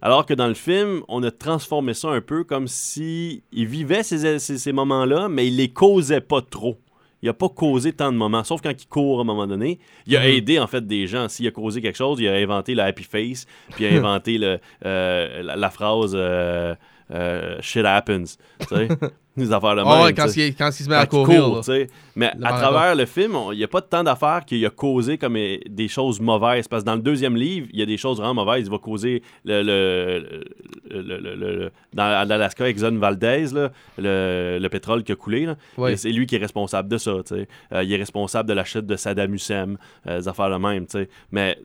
Alors 0.00 0.24
que 0.24 0.34
dans 0.34 0.46
le 0.48 0.54
film, 0.54 1.02
on 1.08 1.22
a 1.24 1.30
transformé 1.30 1.92
ça 1.92 2.08
un 2.08 2.20
peu 2.20 2.44
comme 2.44 2.68
si 2.68 3.42
il 3.52 3.66
vivait 3.66 4.02
ces, 4.02 4.38
ces- 4.38 4.56
ces 4.58 4.72
moments-là, 4.72 5.28
mais 5.28 5.46
il 5.48 5.56
les 5.56 5.68
causait 5.68 6.20
pas 6.20 6.40
trop. 6.40 6.78
Il 7.22 7.28
a 7.28 7.32
pas 7.34 7.48
causé 7.48 7.92
tant 7.92 8.12
de 8.12 8.16
moments, 8.16 8.44
sauf 8.44 8.60
quand 8.62 8.70
il 8.80 8.86
court 8.86 9.18
à 9.18 9.22
un 9.22 9.24
moment 9.24 9.48
donné. 9.48 9.80
Il 10.06 10.16
a 10.16 10.20
Mhm. 10.20 10.26
aidé 10.36 10.58
en 10.60 10.68
fait 10.68 10.86
des 10.86 11.08
gens. 11.08 11.28
S'il 11.28 11.46
a 11.48 11.50
causé 11.50 11.80
quelque 11.82 11.96
chose, 11.96 12.20
il 12.20 12.28
a 12.28 12.34
inventé 12.34 12.74
le 12.76 12.82
happy 12.82 13.02
face, 13.02 13.46
puis 13.74 13.84
il 13.84 13.88
a 13.88 13.90
inventé 13.98 14.38
le, 14.38 14.60
euh, 14.86 15.42
la, 15.42 15.56
la 15.56 15.70
phrase 15.70 16.12
euh, 16.14 16.74
euh, 17.10 17.58
shit 17.60 17.84
happens. 17.84 18.38
Des 19.38 19.52
affaires 19.52 19.76
de 19.76 19.80
Ah 19.80 19.94
même. 19.96 20.04
ouais, 20.04 20.12
quand 20.14 20.26
il, 20.36 20.54
quand 20.54 20.68
il 20.68 20.84
se 20.84 20.88
met 20.90 20.96
à 20.96 21.06
Quand 21.06 21.20
il 21.22 21.24
courir. 21.24 21.44
court, 21.44 21.54
là. 21.56 21.60
tu 21.60 21.66
sais. 21.72 21.86
Mais 22.16 22.32
Le 22.38 22.44
à 22.46 22.52
travers 22.52 22.94
le 22.94 23.06
film, 23.06 23.36
il 23.52 23.58
n'y 23.58 23.64
a 23.64 23.68
pas 23.68 23.80
tant 23.80 24.02
d'affaires 24.02 24.44
qu'il 24.44 24.64
a 24.66 24.70
causé 24.70 25.16
comme 25.18 25.34
des 25.34 25.88
choses 25.88 26.20
mauvaises. 26.20 26.66
Parce 26.68 26.82
que 26.82 26.86
dans 26.86 26.96
le 26.96 27.00
deuxième 27.02 27.36
livre, 27.36 27.68
il 27.72 27.78
y 27.78 27.82
a 27.82 27.86
des 27.86 27.96
choses 27.96 28.18
vraiment 28.18 28.44
mauvaises. 28.44 28.66
Il 28.66 28.70
va 28.70 28.78
causer 28.78 29.22
le, 29.44 29.62
le- 29.62 30.44
le- 30.90 31.34
le- 31.34 31.70
dans 31.94 32.26
l'Alaska, 32.28 32.68
Exxon 32.68 32.96
Valdez, 32.98 33.46
là, 33.52 33.70
le, 33.98 34.58
le 34.60 34.68
pétrole 34.68 35.02
qui 35.04 35.12
a 35.12 35.16
coulé. 35.16 35.48
C'est 35.96 36.10
lui 36.10 36.26
qui 36.26 36.36
est 36.36 36.38
responsable 36.38 36.88
de 36.88 36.98
ça. 36.98 37.12
tu 37.26 37.34
sais. 37.36 37.48
Euh, 37.72 37.84
il 37.84 37.92
est 37.92 37.96
responsable 37.96 38.48
de 38.48 38.54
la 38.54 38.64
chute 38.64 38.86
de 38.86 38.96
Saddam 38.96 39.32
Hussein, 39.34 39.74
euh, 40.06 40.18
des 40.20 40.28
affaires 40.28 40.50
de 40.50 40.56
même. 40.56 40.86
tu 40.86 40.98
sais. 40.98 41.08
Mais 41.30 41.58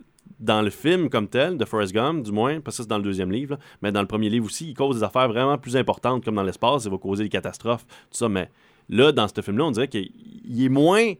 dans 0.43 0.61
le 0.61 0.69
film 0.69 1.09
comme 1.09 1.27
tel, 1.29 1.57
de 1.57 1.65
Forrest 1.65 1.93
Gump, 1.93 2.23
du 2.23 2.31
moins, 2.31 2.59
parce 2.59 2.77
que 2.77 2.83
c'est 2.83 2.89
dans 2.89 2.97
le 2.97 3.03
deuxième 3.03 3.31
livre, 3.31 3.55
là, 3.55 3.59
mais 3.81 3.91
dans 3.91 4.01
le 4.01 4.07
premier 4.07 4.29
livre 4.29 4.45
aussi, 4.45 4.69
il 4.69 4.73
cause 4.73 4.97
des 4.97 5.03
affaires 5.03 5.29
vraiment 5.29 5.57
plus 5.57 5.77
importantes, 5.77 6.23
comme 6.23 6.35
dans 6.35 6.43
l'espace, 6.43 6.83
il 6.85 6.91
va 6.91 6.97
causer 6.97 7.23
des 7.23 7.29
catastrophes, 7.29 7.85
tout 7.87 8.17
ça. 8.17 8.27
Mais 8.27 8.49
là, 8.89 9.11
dans 9.11 9.27
ce 9.27 9.41
film-là, 9.41 9.65
on 9.65 9.71
dirait 9.71 9.87
qu'il 9.87 10.11
il 10.45 10.65
est 10.65 10.69
moins, 10.69 11.13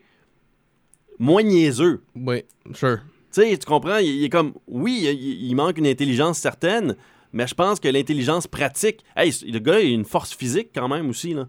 moins 1.19 1.41
niaiseux. 1.41 2.03
Oui, 2.15 2.43
sure. 2.73 2.99
Tu 3.33 3.41
sais, 3.41 3.57
tu 3.57 3.65
comprends? 3.65 3.97
Il, 3.97 4.07
il 4.07 4.23
est 4.25 4.29
comme, 4.29 4.53
oui, 4.67 5.05
il, 5.05 5.49
il 5.49 5.55
manque 5.55 5.77
une 5.77 5.87
intelligence 5.87 6.37
certaine, 6.37 6.97
mais 7.31 7.47
je 7.47 7.55
pense 7.55 7.79
que 7.79 7.87
l'intelligence 7.87 8.45
pratique. 8.45 9.03
Hey, 9.15 9.31
le 9.47 9.59
gars, 9.59 9.79
il 9.79 9.87
a 9.87 9.93
une 9.93 10.05
force 10.05 10.33
physique 10.33 10.69
quand 10.75 10.89
même 10.89 11.09
aussi, 11.09 11.33
là. 11.33 11.47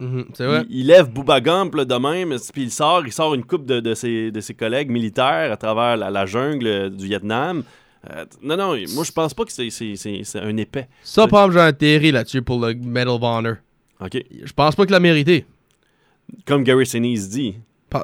Mhm, 0.00 0.24
c'est 0.34 0.46
vrai. 0.46 0.62
Il, 0.68 0.80
il 0.80 0.86
lève 0.86 1.10
Booba 1.10 1.40
Gump 1.40 1.74
là, 1.74 1.84
de 1.84 1.94
même, 1.94 2.34
puis 2.52 2.62
il 2.64 2.70
sort, 2.70 3.02
il 3.06 3.12
sort 3.12 3.34
une 3.34 3.44
coupe 3.44 3.66
de, 3.66 3.80
de 3.80 3.94
ses, 3.94 4.30
de 4.30 4.40
ses 4.40 4.54
collègues 4.54 4.90
militaires 4.90 5.52
à 5.52 5.56
travers 5.56 5.96
la, 5.96 6.10
la 6.10 6.26
jungle 6.26 6.90
du 6.90 7.04
Vietnam. 7.06 7.62
Euh, 8.10 8.24
non, 8.42 8.56
non, 8.56 8.74
moi 8.94 9.04
je 9.04 9.12
pense 9.12 9.34
pas 9.34 9.44
que 9.44 9.52
c'est- 9.52 9.68
c'est 9.68 9.94
c'est- 9.96 10.22
c'est 10.24 10.38
un 10.40 10.56
épais. 10.56 10.88
Ça, 11.02 11.28
par 11.28 11.44
exemple, 11.44 11.58
j'ai 11.58 11.68
un 11.68 11.72
théorie 11.74 12.12
là-dessus 12.12 12.40
pour 12.40 12.58
le 12.58 12.72
Medal 12.74 13.08
of 13.10 13.22
Honor. 13.22 13.56
OK. 14.00 14.16
Je 14.44 14.52
pense 14.54 14.74
pas 14.74 14.84
qu'il 14.84 14.92
l'a 14.92 15.00
mérité. 15.00 15.44
Comme 16.46 16.62
Gary 16.64 16.86
Sinise 16.86 17.28
dit, 17.28 17.56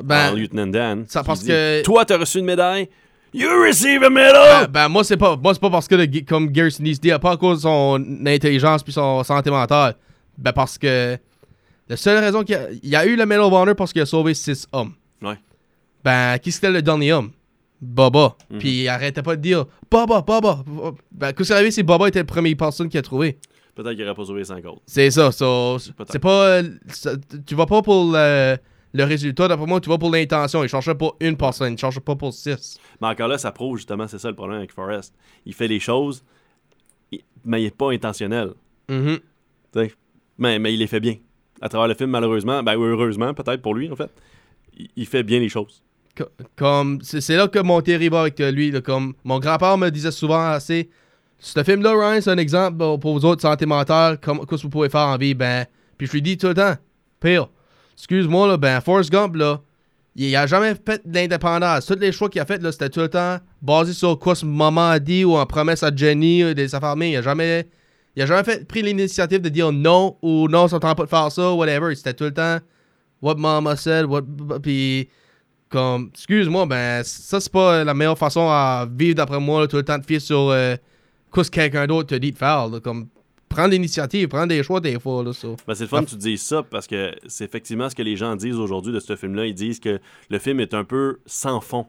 ben, 0.05 0.33
en 0.33 0.35
Lieutenant 0.35 0.67
Dan. 0.67 1.05
ça 1.09 1.23
parce 1.23 1.41
dit, 1.41 1.49
que- 1.49 1.83
Toi, 1.83 2.05
t'as 2.05 2.19
reçu 2.19 2.39
une 2.41 2.45
médaille. 2.45 2.89
You 3.33 3.49
receive 3.67 4.03
a 4.03 4.11
medal! 4.11 4.67
Ben, 4.67 4.69
ben, 4.71 4.89
moi, 4.89 5.05
c'est 5.05 5.17
pas, 5.17 5.37
moi, 5.37 5.53
c'est 5.55 5.61
pas 5.61 5.71
parce 5.71 5.87
que, 5.89 5.95
le- 5.95 6.25
comme 6.27 6.49
Gary 6.49 6.73
Sinise 6.73 7.01
dit, 7.01 7.11
pas 7.21 7.33
à 7.33 7.37
cause 7.37 7.59
de 7.59 7.63
son 7.63 8.05
intelligence 8.27 8.83
puis 8.83 8.93
son 8.93 9.23
santé 9.25 9.51
mentale. 9.51 9.95
Ben, 10.39 10.53
parce 10.53 10.77
que 10.79 11.17
la 11.89 11.97
seule 11.97 12.19
raison 12.19 12.43
qu'il 12.43 12.55
y 12.55 12.59
a, 12.59 12.71
il 12.71 12.89
y 12.89 12.97
a 12.97 13.07
eu 13.07 13.17
le 13.17 13.27
Medal 13.27 13.45
of 13.45 13.53
Honor 13.53 13.75
parce 13.77 13.93
qu'il 13.93 14.03
a 14.03 14.07
sauvé 14.07 14.35
six 14.35 14.67
hommes. 14.73 14.93
Ouais. 15.23 15.39
Ben, 16.05 16.39
qui 16.39 16.53
c'était 16.53 16.71
le 16.71 16.83
dernier 16.83 17.13
homme? 17.13 17.31
Baba. 17.81 18.37
Mhm. 18.51 18.59
Puis 18.59 18.83
il 18.83 18.89
arrêtait 18.89 19.23
pas 19.23 19.37
de 19.37 19.43
dire 19.43 19.67
Baba, 19.91 20.23
Baba. 20.23 20.65
Ben, 21.13 21.33
qu'est-ce 21.33 21.49
qui 21.49 21.53
est 21.53 21.57
arrivé, 21.57 21.71
c'est 21.71 21.83
Baba 21.83 22.09
était 22.09 22.21
la 22.21 22.25
première 22.25 22.57
personne 22.57 22.89
qui 22.89 22.97
a 22.99 23.03
trouvé. 23.03 23.39
Peut-être 23.75 23.95
qu'il 23.95 24.05
aurait 24.05 24.15
pas 24.15 24.25
sauvé 24.25 24.43
5 24.45 24.65
autres. 24.65 24.81
C'est 24.87 25.11
ça. 25.11 25.31
so, 25.31 25.79
c'est 25.79 26.19
pas. 26.19 26.47
euh, 26.47 26.63
ça- 26.89 27.13
tu 27.47 27.55
vas 27.55 27.67
pas 27.67 27.83
pour 27.83 28.11
le, 28.13 28.57
le 28.95 29.05
résultat, 29.05 29.49
d'après 29.49 29.67
moi, 29.67 29.79
tu 29.83 29.91
vas 29.91 29.99
pour 29.99 30.11
l'intention. 30.11 30.63
Il 30.65 30.69
cherchait 30.71 30.95
pas 30.95 31.11
une 31.21 31.37
personne, 31.37 31.75
il 31.75 31.79
cherchait 31.79 32.01
pas 32.01 32.17
pour 32.17 32.33
six. 32.33 32.79
Mais 33.03 33.09
encore 33.09 33.29
là, 33.29 33.37
ça 33.37 33.53
prouve 33.53 33.77
justement, 33.77 34.09
c'est 34.09 34.19
ça 34.19 34.31
le 34.31 34.35
problème 34.35 34.57
avec 34.59 34.73
Forrest. 34.73 35.15
Il 35.45 35.53
fait 35.53 35.69
les 35.69 35.79
choses, 35.81 36.25
mais 37.45 37.61
il 37.61 37.65
n'est 37.65 37.71
pas 37.71 37.93
intentionnel. 37.93 38.55
Tu 38.89 39.21
sais. 39.75 39.93
Mais, 40.39 40.59
mais 40.59 40.73
il 40.73 40.79
les 40.79 40.87
fait 40.87 41.01
bien. 41.01 41.17
À 41.61 41.69
travers 41.69 41.89
le 41.89 41.95
film, 41.95 42.11
malheureusement, 42.11 42.63
ben 42.63 42.75
heureusement, 42.77 43.33
peut-être 43.35 43.63
pour 43.63 43.75
lui, 43.75 43.91
en 43.91 43.97
fait, 43.97 44.11
il, 44.97 45.07
fait 45.07 45.23
bien 45.23 45.39
les 45.41 45.49
choses. 45.49 45.83
Co- 46.17 46.29
Comme, 46.55 47.01
c'est 47.03 47.37
là 47.37 47.49
que 47.49 47.59
mon 47.59 47.81
théorie 47.81 48.09
va 48.09 48.21
avec 48.23 48.39
euh, 48.41 48.51
lui. 48.51 48.71
comme 48.83 49.15
mon 49.25 49.39
grand-père 49.39 49.79
me 49.79 49.91
disait 49.91 50.11
souvent 50.11 50.51
assez. 50.51 50.91
Ce 51.39 51.63
film-là, 51.63 51.93
Ryan, 51.93 52.21
c'est 52.21 52.31
un 52.31 52.39
exemple 52.39 52.77
bon, 52.77 52.99
pour 52.99 53.15
vous 53.15 53.25
autres, 53.25 53.43
santé 53.43 53.67
mentale, 53.67 54.19
qu'est-ce 54.21 54.39
que 54.45 54.63
vous 54.63 54.69
pouvez 54.71 54.89
faire 54.89 55.07
en 55.07 55.17
vie. 55.17 55.35
Ben, 55.35 55.67
puis 55.99 56.07
je 56.07 56.13
lui 56.13 56.23
dis 56.23 56.37
tout 56.39 56.49
le 56.49 56.55
temps, 56.55 56.75
pire, 57.21 57.49
excuse-moi, 57.95 58.49
là, 58.49 58.57
ben, 58.57 58.81
Forrest 58.81 59.11
Gump, 59.11 59.37
là, 59.37 59.61
il 60.15 60.35
a 60.35 60.47
jamais 60.47 60.75
fait 60.75 61.03
de 61.07 61.15
l'indépendance. 61.15 61.85
Tous 61.87 61.99
les 61.99 62.11
choix 62.13 62.31
qu'il 62.31 62.41
a 62.41 62.47
fait, 62.47 62.63
là, 62.63 62.73
c'était 62.73 62.89
tout 62.89 63.01
le 63.01 63.09
temps 63.09 63.37
basé 63.61 63.93
sur 63.93 64.19
quoi 64.19 64.35
ce 64.35 64.47
maman 64.47 64.89
a 64.89 64.99
dit 64.99 65.25
ou 65.25 65.37
en 65.37 65.45
promesse 65.45 65.83
à 65.83 65.95
Jenny, 65.95 66.43
euh, 66.43 66.55
des 66.55 66.75
affaires 66.75 66.97
mais 66.97 67.11
Il 67.11 67.17
a 67.17 67.23
jamais, 67.23 67.67
il 68.17 68.23
a 68.23 68.27
jamais 68.27 68.65
pris 68.65 68.83
l'initiative 68.83 69.41
de 69.41 69.49
dire 69.49 69.71
non 69.73 70.17
ou 70.23 70.49
non, 70.49 70.69
ça 70.69 70.77
ne 70.77 70.81
pas 70.81 70.95
de 70.95 71.07
faire 71.07 71.31
ça, 71.31 71.53
whatever. 71.53 71.95
C'était 71.95 72.15
tout 72.15 72.25
le 72.25 72.35
temps 72.35 72.59
what 73.21 73.37
mama 73.37 73.77
said, 73.77 74.07
what. 74.07 74.23
Puis, 74.63 75.09
comme, 75.69 76.11
excuse-moi, 76.15 76.67
ben, 76.67 77.03
ça, 77.05 77.41
c'est 77.41 77.53
pas 77.53 77.85
la 77.85 77.95
meilleure 77.95 78.19
façon 78.19 78.49
à 78.49 78.87
vivre 78.91 79.17
d'après 79.17 79.41
moi, 79.41 79.67
tout 79.69 79.77
le 79.77 79.85
temps 79.85 79.99
de 79.99 80.07
fier 80.07 80.21
sur 80.21 80.51
euh, 80.51 80.77
qu'est-ce 81.35 81.51
que 81.51 81.57
quelqu'un 81.57 81.87
d'autre 81.87 82.09
te 82.09 82.15
dit 82.15 82.33
de 82.33 82.39
faire. 82.39 82.69
comme, 82.83 83.09
prendre 83.49 83.71
l'initiative, 83.71 84.29
prendre 84.29 84.49
des 84.49 84.63
choix 84.63 84.81
des 84.81 84.99
fois. 84.99 85.23
Là. 85.23 85.33
Ben, 85.67 85.75
c'est 85.75 85.85
le 85.85 85.89
fun 85.89 86.05
que 86.05 86.11
tu 86.11 86.17
dises 86.17 86.43
ça 86.43 86.63
parce 86.63 86.87
que 86.87 87.15
c'est 87.27 87.45
effectivement 87.45 87.89
ce 87.89 87.95
que 87.95 88.03
les 88.03 88.17
gens 88.17 88.37
disent 88.37 88.57
aujourd'hui 88.57 88.93
de 88.93 89.01
ce 89.01 89.17
film-là. 89.17 89.47
Ils 89.47 89.55
disent 89.55 89.81
que 89.81 90.01
le 90.31 90.39
film 90.39 90.61
est 90.61 90.75
un 90.75 90.85
peu 90.85 91.19
sans 91.27 91.61
fond. 91.61 91.87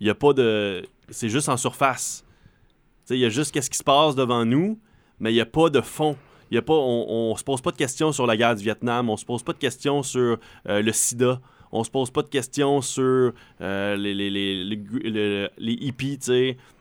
Il 0.00 0.06
y 0.06 0.10
a 0.10 0.14
pas 0.14 0.32
de. 0.32 0.84
C'est 1.08 1.28
juste 1.28 1.48
en 1.48 1.56
surface. 1.56 2.24
Il 3.10 3.18
y 3.18 3.24
a 3.24 3.28
juste 3.28 3.52
qu'est-ce 3.52 3.70
qui 3.70 3.78
se 3.78 3.84
passe 3.84 4.14
devant 4.14 4.44
nous, 4.44 4.78
mais 5.20 5.30
il 5.32 5.34
n'y 5.34 5.40
a 5.40 5.46
pas 5.46 5.68
de 5.70 5.80
fond. 5.80 6.16
Y 6.50 6.58
a 6.58 6.62
pas, 6.62 6.74
on, 6.74 7.30
on 7.32 7.36
se 7.36 7.42
pose 7.42 7.60
pas 7.60 7.70
de 7.72 7.76
questions 7.76 8.12
sur 8.12 8.26
la 8.26 8.36
guerre 8.36 8.54
du 8.54 8.62
Vietnam, 8.62 9.08
on 9.10 9.16
se 9.16 9.24
pose 9.24 9.42
pas 9.42 9.52
de 9.52 9.58
questions 9.58 10.02
sur 10.02 10.38
euh, 10.68 10.82
le 10.82 10.92
sida, 10.92 11.40
on 11.72 11.82
se 11.82 11.90
pose 11.90 12.10
pas 12.10 12.22
de 12.22 12.28
questions 12.28 12.80
sur 12.82 13.32
euh, 13.60 13.96
les, 13.96 14.14
les, 14.14 14.30
les, 14.30 14.64
les, 14.64 14.76
le- 15.10 15.48
les 15.58 15.72
hippies, 15.72 16.18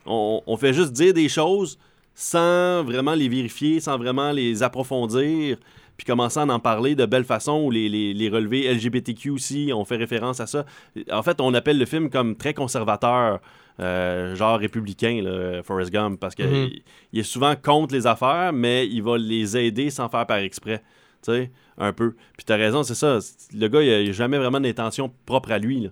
on 0.06 0.58
fait 0.58 0.74
juste 0.74 0.91
dire 0.91 1.13
des 1.13 1.30
choses 1.30 1.80
sans 2.13 2.84
vraiment 2.84 3.15
les 3.15 3.28
vérifier, 3.30 3.80
sans 3.80 3.98
vraiment 3.98 4.32
les 4.32 4.62
approfondir, 4.62 5.58
puis 5.97 6.06
commencer 6.06 6.39
à 6.39 6.43
en 6.43 6.60
parler 6.60 6.95
de 6.95 7.06
belle 7.06 7.23
façon, 7.23 7.63
ou 7.63 7.71
les, 7.71 7.88
les, 7.89 8.13
les 8.13 8.29
relevés 8.29 8.73
LGBTQ 8.73 9.29
aussi, 9.29 9.71
on 9.73 9.86
fait 9.86 9.95
référence 9.97 10.39
à 10.39 10.47
ça. 10.47 10.65
En 11.12 11.21
fait, 11.23 11.39
on 11.41 11.53
appelle 11.53 11.77
le 11.77 11.86
film 11.86 12.10
comme 12.10 12.36
très 12.36 12.53
conservateur, 12.53 13.39
euh, 13.79 14.36
genre 14.36 14.60
républicain, 14.60 15.21
là, 15.23 15.63
Forrest 15.63 15.91
Gump, 15.91 16.19
parce 16.19 16.36
qu'il 16.36 16.45
Mhm. 16.47 16.69
il 17.13 17.19
est 17.19 17.23
souvent 17.23 17.56
contre 17.56 17.93
les 17.93 18.08
affaires, 18.08 18.51
mais 18.53 18.88
il 18.88 19.01
va 19.03 19.17
les 19.17 19.58
aider 19.58 19.89
sans 19.89 20.10
faire 20.10 20.25
par 20.25 20.38
exprès. 20.38 20.79
Tu 21.23 21.32
sais, 21.32 21.51
un 21.77 21.93
peu. 21.93 22.15
Puis 22.38 22.45
t'as 22.45 22.58
raison, 22.58 22.84
c'est 22.84 22.95
ça. 22.95 23.19
Le 23.56 23.67
gars, 23.67 23.82
il 23.82 23.89
a, 23.89 24.01
il 24.01 24.10
a 24.10 24.12
jamais 24.12 24.38
vraiment 24.38 24.60
d'intention 24.60 25.12
propre 25.25 25.51
à 25.51 25.58
lui. 25.58 25.79
Là. 25.82 25.89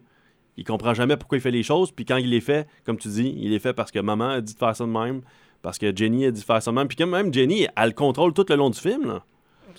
Il 0.58 0.66
comprend 0.66 0.94
jamais 0.94 1.16
pourquoi 1.16 1.38
il 1.38 1.42
fait 1.42 1.52
les 1.52 1.64
choses. 1.64 1.92
Puis 1.92 2.04
quand 2.06 2.18
il 2.18 2.30
les 2.30 2.42
fait, 2.42 2.68
comme 2.86 2.98
tu 2.98 3.08
dis, 3.08 3.34
il 3.38 3.50
les 3.52 3.60
fait 3.60 3.74
parce 3.74 3.92
que 3.92 4.00
maman 4.00 4.30
a 4.30 4.42
dit 4.42 4.54
de 4.54 4.60
faire 4.60 4.76
ça 4.76 4.84
de 4.86 4.90
même. 4.90 5.22
Parce 5.62 5.78
que 5.78 5.96
Jenny 5.96 6.26
a 6.26 6.32
dit 6.32 6.42
de 6.42 6.46
faire 6.46 6.62
ça 6.62 6.72
de 6.72 6.76
même. 6.76 6.88
Puis 6.90 6.98
quand 6.98 7.08
même, 7.08 7.34
Jenny, 7.34 7.66
elle 7.78 7.88
le 7.90 7.94
contrôle 7.94 8.34
tout 8.34 8.46
le 8.50 8.56
long 8.56 8.70
du 8.70 8.80
film. 8.80 9.08
Là. 9.08 9.24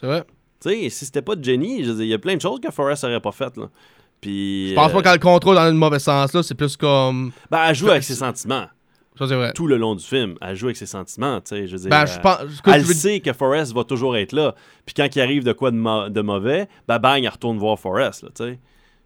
C'est 0.00 0.06
vrai. 0.06 0.24
Tu 0.60 0.68
sais, 0.70 0.90
si 0.90 1.04
c'était 1.06 1.22
pas 1.22 1.34
de 1.36 1.42
Jenny, 1.44 1.84
je 1.84 1.90
il 1.92 2.06
y 2.06 2.14
a 2.14 2.18
plein 2.18 2.36
de 2.36 2.40
choses 2.40 2.60
que 2.60 2.70
Forrest 2.70 3.04
aurait 3.04 3.20
pas 3.20 3.32
faites. 3.32 3.56
Là. 3.56 3.68
Puis. 4.20 4.70
Je 4.70 4.74
pense 4.74 4.90
euh, 4.90 4.94
pas 4.94 5.02
qu'elle 5.02 5.12
le 5.14 5.18
contrôle 5.18 5.56
dans 5.56 5.64
le 5.64 5.72
mauvais 5.72 5.98
sens, 5.98 6.32
là. 6.32 6.42
C'est 6.42 6.54
plus 6.54 6.76
comme. 6.76 7.32
Ben, 7.50 7.64
elle 7.68 7.74
joue 7.74 7.90
avec 7.90 8.04
ses 8.04 8.14
sentiments. 8.14 8.66
Ça, 9.18 9.26
c'est 9.28 9.34
vrai. 9.34 9.52
Tout 9.52 9.66
le 9.66 9.76
long 9.76 9.94
du 9.94 10.04
film, 10.04 10.36
elle 10.40 10.56
joue 10.56 10.66
avec 10.66 10.76
ses 10.78 10.86
sentiments, 10.86 11.38
tu 11.42 11.48
sais, 11.54 11.66
je 11.66 11.72
veux 11.72 11.78
dire. 11.82 11.90
Ben, 11.90 12.06
je 12.06 12.14
euh, 12.14 12.22
pense- 12.22 12.60
que 12.62 12.70
elle 12.70 12.80
je 12.80 12.86
veux- 12.86 12.94
sait 12.94 13.20
que 13.20 13.32
Forrest 13.34 13.74
va 13.74 13.84
toujours 13.84 14.16
être 14.16 14.32
là. 14.32 14.54
Puis 14.86 14.94
quand 14.94 15.06
il 15.14 15.20
arrive 15.20 15.44
de 15.44 15.52
quoi 15.52 15.70
de, 15.70 16.08
de 16.08 16.20
mauvais, 16.22 16.66
ben 16.88 16.98
bang, 16.98 17.22
elle 17.22 17.28
retourne 17.28 17.58
voir 17.58 17.78
Forrest, 17.78 18.22
là, 18.22 18.30
tu 18.34 18.44
sais. 18.44 18.58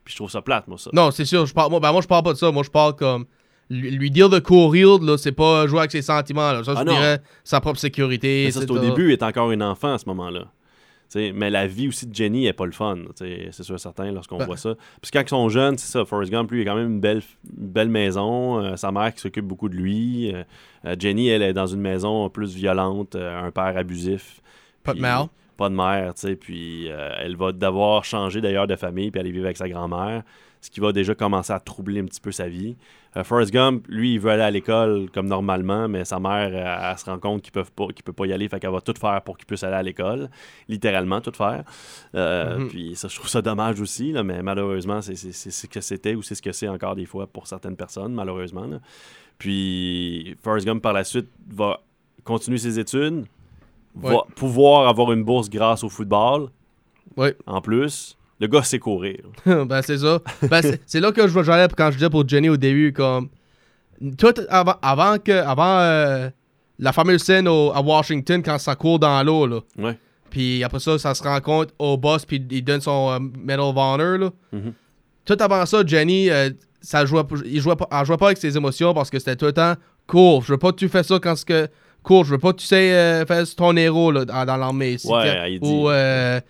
Puis 0.05 0.13
je 0.13 0.17
trouve 0.19 0.31
ça 0.31 0.43
plate, 0.43 0.69
moi, 0.69 0.79
ça. 0.79 0.91
Non, 0.93 1.11
c'est 1.11 1.25
sûr. 1.25 1.45
Je 1.47 1.53
parle, 1.53 1.71
moi, 1.71 1.81
ben, 1.81 1.91
moi, 1.91 2.03
je 2.03 2.07
parle 2.07 2.23
pas 2.23 2.33
de 2.35 2.39
ça. 2.39 2.53
Moi, 2.53 2.63
je 2.63 2.71
parle 2.71 2.95
comme. 2.95 3.27
Lui, 3.69 3.91
lui 3.91 4.11
dire 4.13 4.29
de 4.29 4.39
courir, 4.39 4.99
là, 4.99 5.19
c'est 5.19 5.33
pas 5.33 5.67
jouer 5.67 5.81
avec 5.81 5.91
ses 5.91 6.03
sentiments. 6.03 6.53
Là. 6.53 6.63
Ça, 6.63 6.75
je 6.75 6.79
Ah 6.79 6.85
non. 6.85 6.93
dirais 6.93 7.21
sa 7.43 7.61
propre 7.61 7.81
sécurité. 7.81 8.45
Mais 8.45 8.51
ça, 8.53 8.61
c'est 8.61 8.71
au 8.71 8.79
début, 8.79 9.09
il 9.09 9.13
est 9.15 9.23
encore 9.25 9.51
un 9.51 9.61
enfant 9.61 9.95
à 9.95 9.99
ce 9.99 10.05
moment-là. 10.07 10.45
Mais 11.15 11.51
la 11.51 11.67
vie 11.67 11.89
aussi 11.89 12.07
de 12.07 12.15
Jenny 12.15 12.47
est 12.47 12.53
pas 12.53 12.67
le 12.67 12.73
fun. 12.73 12.99
C'est 13.15 13.63
sûr 13.63 13.79
certain 13.81 14.11
lorsqu'on 14.13 14.39
Ben. 14.39 14.47
voit 14.47 14.57
ça. 14.57 14.75
Puis 15.01 15.11
quand 15.13 15.21
ils 15.23 15.29
sont 15.29 15.49
jeunes, 15.49 15.79
c'est 15.79 15.91
ça. 15.91 16.05
Forrest 16.05 16.31
Gump, 16.31 16.51
lui, 16.51 16.61
il 16.63 16.69
a 16.69 16.71
quand 16.73 16.77
même 16.77 16.93
une 16.95 17.01
belle, 17.01 17.23
une 17.59 17.69
belle 17.69 17.89
maison. 17.89 18.59
euh, 18.61 18.77
sa 18.77 18.93
mère 18.93 19.15
qui 19.15 19.21
s'occupe 19.21 19.45
beaucoup 19.47 19.69
de 19.69 19.75
lui. 19.77 20.35
euh, 20.35 20.43
euh, 20.85 20.97
Jenny, 20.99 21.29
elle 21.29 21.43
est 21.43 21.53
dans 21.53 21.67
une 21.67 21.81
maison 21.81 22.29
plus 22.29 22.55
violente, 22.55 23.15
euh, 23.15 23.47
un 23.47 23.51
père 23.51 23.77
abusif. 23.77 24.41
Pas 24.83 24.95
de 24.95 25.01
mère. 25.01 25.29
Pas 25.57 25.69
de 25.71 25.75
mère, 25.75 26.15
tu 26.15 26.21
sais. 26.21 26.37
Puis 26.37 26.87
elle 26.87 27.37
va 27.37 27.53
devoir 27.53 28.05
changer 28.05 28.41
d'ailleurs 28.41 28.67
de 28.67 28.77
famille 28.77 29.11
puis 29.11 29.21
aller 29.21 29.33
vivre 29.33 29.47
avec 29.47 29.57
sa 29.57 29.69
grand-mère. 29.69 30.23
Ce 30.67 30.71
qui 30.73 30.81
va 30.81 30.91
déjà 30.93 31.15
commencer 31.15 31.53
à 31.53 31.61
troubler 31.61 32.01
un 32.01 32.07
petit 32.07 32.21
peu 32.21 32.33
sa 32.33 32.49
vie. 32.49 32.77
Euh, 33.17 33.23
Forrest 33.23 33.53
Gump, 33.53 33.87
lui, 33.89 34.15
il 34.15 34.19
veut 34.19 34.33
aller 34.33 34.43
à 34.43 34.51
l'école 34.51 35.09
comme 35.15 35.29
normalement, 35.29 35.87
mais 35.87 36.05
sa 36.05 36.19
mère, 36.19 36.51
euh, 36.53 36.91
elle, 36.91 36.99
se 36.99 37.05
rend 37.05 37.21
compte 37.21 37.43
qu'il 37.43 37.53
ne 37.57 37.93
peut 38.03 38.13
pas 38.13 38.27
y 38.27 38.33
aller, 38.33 38.49
fait 38.49 38.59
qu'elle 38.59 38.73
va 38.73 38.81
tout 38.81 38.93
faire 39.01 39.23
pour 39.23 39.39
qu'il 39.39 39.47
puisse 39.47 39.63
aller 39.63 39.77
à 39.77 39.83
l'école. 39.85 40.29
Littéralement, 40.69 41.21
tout 41.21 41.31
faire. 41.31 41.63
Euh, 42.17 42.59
Mhm. 42.59 42.69
Puis 42.69 42.97
ça, 42.97 43.07
je 43.07 43.15
trouve 43.15 43.29
ça 43.29 43.43
dommage 43.43 43.81
aussi, 43.81 44.11
là, 44.11 44.25
mais 44.25 44.43
malheureusement, 44.43 45.01
c'est 45.03 45.15
ce 45.15 45.67
que 45.69 45.81
c'était 45.81 46.17
ou 46.17 46.23
c'est 46.23 46.35
ce 46.35 46.43
que 46.43 46.51
c'est 46.51 46.67
encore 46.67 46.97
des 46.97 47.07
fois 47.07 47.29
pour 47.29 47.47
certaines 47.47 47.77
personnes, 47.77 48.13
malheureusement. 48.13 48.67
là. 48.67 48.81
Puis 49.39 50.37
Forrest 50.43 50.67
Gump, 50.67 50.83
par 50.83 50.93
la 50.95 51.05
suite, 51.05 51.29
va 51.49 51.81
continuer 52.25 52.59
ses 52.59 52.77
études, 52.81 53.25
va 53.95 54.25
pouvoir 54.35 54.89
avoir 54.89 55.13
une 55.13 55.23
bourse 55.23 55.49
grâce 55.49 55.85
au 55.85 55.89
football. 55.89 56.49
Ouais. 57.17 57.37
En 57.47 57.61
plus, 57.61 58.19
le 58.41 58.47
gars 58.47 58.63
sait 58.63 58.79
courir. 58.79 59.19
ben, 59.47 59.81
c'est 59.83 59.99
ça. 59.99 60.21
Ben, 60.51 60.61
c'est- 60.87 61.01
là 61.01 61.13
que 61.13 61.27
je 61.27 61.43
j'allais 61.43 61.69
quand 61.77 61.91
je 61.91 61.97
disais 61.97 62.11
pour 62.11 62.29
Jenny 62.29 62.49
au 62.49 62.57
début, 62.57 62.93
comme. 62.93 63.29
Tout 64.19 64.35
avant, 64.49 64.75
avant 64.83 65.19
que. 65.19 65.33
Avant 65.33 65.79
euh, 65.81 66.29
la 66.79 66.93
fameuse 66.93 67.23
scène 67.23 67.49
au- 67.49 67.73
à 67.75 67.81
Washington 67.81 68.43
quand 68.43 68.59
ça 68.59 68.75
court 68.75 68.99
dans 68.99 69.23
l'eau, 69.23 69.47
là. 69.47 69.61
Ouais. 69.79 69.99
Puis 70.29 70.63
après 70.63 70.81
ça, 70.81 70.99
ça 70.99 71.15
se 71.15 71.23
rencontre 71.23 71.73
au 71.79 71.97
boss, 71.97 72.27
puis 72.27 72.45
il 72.51 72.63
donne 72.63 72.81
son 72.83 73.11
euh, 73.13 73.19
Medal 73.19 73.61
of 73.61 73.77
Honor, 73.77 74.19
là. 74.19 74.31
Mhm. 74.53 74.73
Tout 75.25 75.37
avant 75.41 75.65
ça, 75.65 75.83
Jenny, 75.87 76.29
euh, 76.31 76.51
ça 76.81 77.07
jouait, 77.07 77.25
pas- 77.25 77.37
il 77.45 77.61
jouait 77.61 77.75
pas, 77.77 77.89
elle 77.91 78.05
jouait 78.07 78.17
pas 78.19 78.27
avec 78.27 78.39
ses 78.39 78.57
émotions 78.57 78.93
parce 78.93 79.09
que 79.11 79.19
c'était 79.19 79.37
tout 79.37 79.47
le 79.47 79.53
temps 79.53 79.75
cool. 80.07 80.43
Je 80.43 80.53
veux 80.53 80.59
pas 80.59 80.71
que 80.73 80.77
tu 80.77 80.89
fais 80.89 81.03
ça 81.03 81.19
quand 81.21 81.35
c'est 81.37 81.47
que. 81.49 81.69
Cool, 82.03 82.25
je 82.25 82.31
veux 82.33 82.39
pas 82.39 82.53
que 82.53 82.59
tu 82.59 82.67
sais 82.67 83.25
faire 83.27 83.43
ton 83.57 83.75
héros 83.77 84.13
là, 84.13 84.25
dans, 84.25 84.45
dans 84.45 84.57
l'armée. 84.57 84.97
Ouais, 85.07 85.59
Ou 85.61 85.91
euh, 85.91 86.41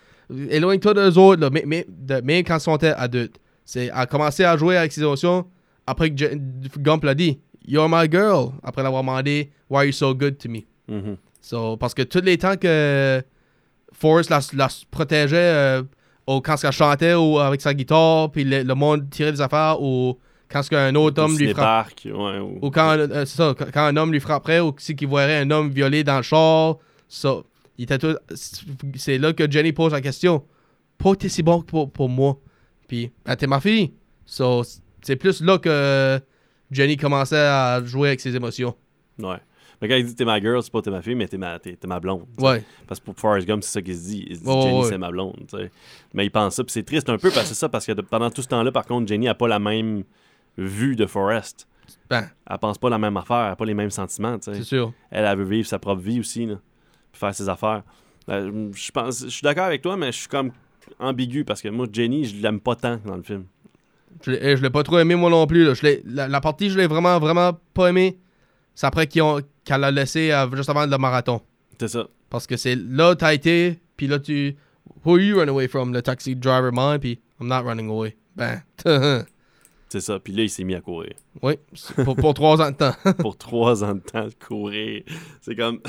éloigne-toi 0.51 0.95
d'eux 0.95 1.19
autres, 1.19 1.41
là, 1.43 1.51
mais, 1.51 1.65
mais, 1.67 1.87
de- 1.89 2.21
même 2.23 2.43
quand 2.45 2.57
ils 2.57 2.61
sont 2.61 2.83
adultes. 2.83 3.37
C'est, 3.65 3.87
elle 3.87 3.93
a 3.95 4.07
commencé 4.07 4.45
à 4.45 4.57
jouer 4.57 4.77
avec 4.77 4.93
ses 4.93 5.03
émotions 5.03 5.45
après 5.87 6.11
que 6.11 6.35
Gump 6.79 7.05
l'a 7.05 7.15
dit. 7.15 7.39
You're 7.67 7.89
my 7.89 8.09
girl. 8.11 8.51
Après 8.63 8.83
l'avoir 8.83 9.03
demandé, 9.03 9.51
Why 9.69 9.77
are 9.79 9.85
you 9.87 9.93
so 9.93 10.15
good 10.15 10.39
to 10.39 10.49
me? 10.49 10.61
Mhm. 10.89 11.17
So, 11.41 11.77
parce 11.77 11.95
que 11.95 12.03
tous 12.03 12.21
les 12.23 12.39
temps 12.39 12.57
que 12.57 13.23
Forrest 13.93 14.31
la, 14.31 14.41
la 14.55 14.69
protégeait 14.91 15.37
euh, 15.37 15.83
au- 16.27 16.41
quand 16.41 16.57
elle 16.63 16.71
chantait 16.73 17.15
ou 17.15 17.39
avec 17.41 17.61
sa 17.61 17.75
guitare, 17.75 18.31
puis 18.31 18.45
le, 18.45 18.63
le 18.63 18.75
monde 18.75 19.09
tirait 19.11 19.33
des 19.33 19.41
affaires, 19.41 19.81
ou 19.83 20.17
quand 20.49 20.63
qu'un 20.69 20.95
autre 20.95 21.21
homme 21.23 21.37
lui 21.37 21.53
frappe. 21.55 21.89
ouais, 22.05 22.39
ou- 22.39 22.59
Ou 22.63 22.71
quand, 22.71 22.97
euh, 22.99 23.25
ça, 23.25 23.55
quand, 23.59 23.67
quand 23.73 23.85
un 23.87 23.97
homme 23.97 24.13
lui 24.13 24.21
frapperait, 24.21 24.61
ou 24.61 24.73
si 24.79 24.95
qu'il 24.95 25.09
voyait 25.09 25.39
un 25.39 25.51
homme 25.51 25.71
violé 25.71 26.05
dans 26.05 26.19
le 26.19 26.23
char, 26.23 26.77
était 27.09 27.29
tout- 27.85 28.17
c'est 28.95 29.19
là 29.19 29.33
que 29.35 29.51
Jenny 29.51 29.73
pose 29.73 29.93
la 29.93 30.01
question. 30.01 30.43
Pourquoi 30.97 31.17
t'es 31.17 31.29
si 31.29 31.43
bon 31.43 31.61
pour, 31.61 31.91
pour 31.93 32.09
moi? 32.09 32.39
Puis, 32.89 33.13
ben, 33.25 33.37
t'es 33.37 33.47
ma 33.47 33.61
fille. 33.61 33.93
So, 34.25 34.63
c'est 35.03 35.17
plus 35.17 35.43
là 35.43 35.59
que 35.59 36.19
Jenny 36.71 36.97
commençait 36.97 37.37
à 37.37 37.83
jouer 37.85 38.09
avec 38.09 38.21
ses 38.21 38.35
émotions. 38.35 38.75
Ouais. 39.19 39.37
Mais 39.83 39.89
quand 39.89 39.97
il 39.97 40.07
dit 40.07 40.15
t'es 40.15 40.25
ma 40.25 40.41
girl, 40.41 40.63
c'est 40.63 40.73
pas 40.73 40.81
t'es 40.81 40.91
ma 40.91 41.03
fille, 41.03 41.15
mais 41.15 41.29
t'es 41.29 41.37
ma, 41.37 41.59
t'es, 41.59 41.77
t'es 41.77 41.87
ma 41.87 42.01
blonde. 42.01 42.25
Ouais. 42.39 42.65
Parce 42.87 42.99
que 42.99 43.05
pour 43.05 43.15
Forrest 43.17 43.47
Gump, 43.47 43.63
c'est 43.63 43.73
ça 43.73 43.83
qu'il 43.83 43.95
se 43.95 44.05
dit. 44.07 44.27
Il 44.31 44.37
se 44.37 44.41
dit 44.43 44.47
Jenny, 44.51 44.79
ouais. 44.81 44.89
c'est 44.89 44.97
ma 44.99 45.11
blonde. 45.11 45.37
Mais 46.15 46.25
il 46.25 46.31
pense 46.31 46.55
ça. 46.55 46.65
Puis 46.65 46.73
c'est 46.73 46.83
triste 46.83 47.11
un 47.11 47.19
peu 47.19 47.31
parce 47.31 47.51
que 47.51 47.55
ça, 47.55 47.69
parce 47.69 47.85
que 47.85 47.93
pendant 47.93 48.31
tout 48.31 48.41
ce 48.41 48.49
temps-là, 48.49 48.73
par 48.73 48.87
contre, 48.87 49.07
Jenny 49.07 49.29
a 49.29 49.35
pas 49.35 49.49
la 49.49 49.59
même 49.59 50.05
vue 50.57 50.97
de 50.97 51.05
Forrest. 51.05 51.69
Ben, 52.09 52.29
Elle 52.51 52.59
pense 52.59 52.79
pas 52.79 52.89
la 52.89 52.99
même 52.99 53.17
affaire, 53.19 53.45
elle 53.47 53.53
a 53.53 53.57
pas 53.57 53.65
les 53.67 53.75
mêmes 53.75 53.91
sentiments. 53.91 54.39
c'est 54.41 54.63
sûr. 54.63 54.93
Elle, 55.11 55.25
elle 55.27 55.39
veut 55.39 55.45
vivre 55.45 55.69
sa 55.69 55.79
propre 55.79 56.01
vie 56.01 56.19
aussi, 56.21 56.47
là, 56.47 56.57
faire 57.17 57.35
ses 57.35 57.49
affaires. 57.49 57.83
Euh, 58.29 58.71
je 58.75 58.91
pense, 58.91 59.23
je 59.25 59.29
suis 59.29 59.43
d'accord 59.43 59.65
avec 59.67 59.83
toi, 59.83 59.97
mais 59.97 60.13
je 60.13 60.19
suis 60.19 60.29
comme 60.29 60.51
ambigu 60.99 61.45
parce 61.45 61.63
que 61.63 61.69
moi, 61.69 61.87
Jenny, 61.93 62.25
je 62.25 62.41
l'aime 62.43 62.61
pas 62.61 62.75
tant 62.77 62.99
dans 63.05 63.17
le 63.17 63.23
film. 63.23 63.45
Je 64.23 64.31
l'ai 64.31 64.39
eh, 64.41 64.57
je 64.57 64.63
l'ai 64.63 64.71
pas 64.71 64.83
trop 64.83 64.99
aimé 64.99 65.15
moi 65.15 65.31
non 65.31 65.47
plus. 65.47 65.65
là. 65.65 65.75
Je 65.75 65.83
l'ai- 65.83 66.03
la, 66.07 66.27
la 66.29 66.41
partie, 66.41 66.71
je 66.71 66.77
l'ai 66.79 66.87
vraiment, 66.87 67.19
vraiment 67.19 67.53
pas 67.75 67.89
aimé. 67.89 68.19
C'est 68.75 68.87
après 68.87 69.07
qu'ils 69.07 69.23
ont- 69.23 69.41
qu'elle 69.65 69.81
l'a 69.81 69.91
laissé 69.91 70.31
euh, 70.33 70.47
juste 70.57 70.69
avant 70.71 70.87
le 70.87 70.99
marathon. 70.99 71.41
C'est 71.79 71.89
ça. 71.89 72.07
Parce 72.31 72.47
que 72.47 72.57
c'est 72.57 72.75
là, 72.77 73.15
t'as 73.15 73.35
été, 73.35 73.79
puis 73.97 74.07
là, 74.07 74.19
tu. 74.19 74.57
Who 75.05 75.15
are 75.17 75.21
you 75.21 75.37
running 75.37 75.51
away 75.55 75.69
from? 75.69 75.93
Le 75.93 76.03
taxi 76.03 76.35
driver 76.35 76.71
mine, 76.73 76.99
puis 76.99 77.21
I'm 77.41 77.49
not 77.49 77.63
running 77.63 77.89
away. 77.91 78.17
Ben, 78.35 78.63
C'est 79.89 80.01
ça. 80.01 80.19
Puis 80.19 80.33
là, 80.33 80.43
il 80.43 80.51
s'est 80.51 80.65
mis 80.65 80.75
à 80.75 80.81
courir. 80.81 81.13
oui, 81.43 81.55
pour, 82.05 82.17
pour 82.17 82.35
trois 82.35 82.61
ans 82.61 82.71
de 82.71 82.77
temps. 82.77 82.95
Pour 83.19 83.37
trois 83.37 83.85
ans 83.85 83.95
de 83.95 84.01
temps 84.01 84.27
de 84.27 84.35
courir. 84.35 85.03
C'est 85.41 85.55
comme. 85.55 85.81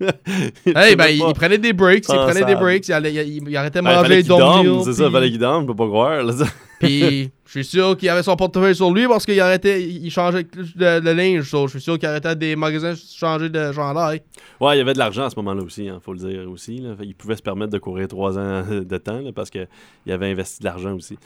hey, 0.66 0.96
ben, 0.96 1.06
il, 1.08 1.22
il 1.26 1.32
prenait 1.34 1.58
des 1.58 1.72
breaks, 1.72 2.04
il 2.08 2.14
prenait 2.16 2.44
des 2.44 2.54
breaks, 2.56 2.88
il, 2.88 2.92
allait- 2.92 3.12
il- 3.26 3.48
il 3.48 3.56
arrêtait 3.56 3.78
de 3.80 3.84
Ben, 3.84 3.96
manger 4.02 4.18
qu'il 4.18 4.28
dorme, 4.28 4.64
dormir. 4.64 4.84
c'est 4.84 4.92
ça, 4.94 5.10
fallait 5.10 5.30
qu'il 5.30 5.38
dorme, 5.38 5.62
je 5.62 5.66
peux 5.68 5.76
pas 5.76 5.86
croire. 5.86 6.24
Puis, 6.80 7.30
je 7.46 7.50
suis 7.50 7.64
sûr 7.64 7.96
qu'il 7.96 8.08
avait 8.08 8.22
son 8.24 8.34
portefeuille 8.36 8.74
sur 8.74 8.92
lui 8.92 9.06
parce 9.06 9.24
qu'il 9.24 9.40
arrêtait, 9.40 9.80
il 9.82 10.10
changeait 10.10 10.42
de, 10.42 11.00
de 11.00 11.10
linge. 11.10 11.48
so, 11.48 11.66
je 11.68 11.72
suis 11.72 11.80
sûr 11.80 11.98
qu'il 11.98 12.08
arrêtait 12.08 12.34
des 12.34 12.56
magasins 12.56 12.94
changer 12.94 13.48
de 13.48 13.72
chandail. 13.72 14.20
Ouais, 14.60 14.74
il 14.74 14.78
y 14.78 14.80
avait 14.82 14.92
de 14.92 14.98
l'argent 14.98 15.24
à 15.24 15.30
ce 15.30 15.36
moment-là 15.36 15.62
aussi, 15.62 15.84
il 15.84 15.94
faut 16.04 16.12
le 16.12 16.18
dire 16.18 16.50
aussi. 16.50 16.78
Là. 16.78 16.96
Il 17.02 17.14
pouvait 17.14 17.36
se 17.36 17.42
permettre 17.42 17.72
de 17.72 17.78
courir 17.78 18.08
trois 18.08 18.36
ans 18.38 18.64
de 18.68 18.98
temps 18.98 19.20
là, 19.20 19.30
parce 19.34 19.48
qu'il 19.50 19.66
avait 20.08 20.30
investi 20.30 20.58
de 20.60 20.64
l'argent 20.64 20.94
aussi. 20.94 21.16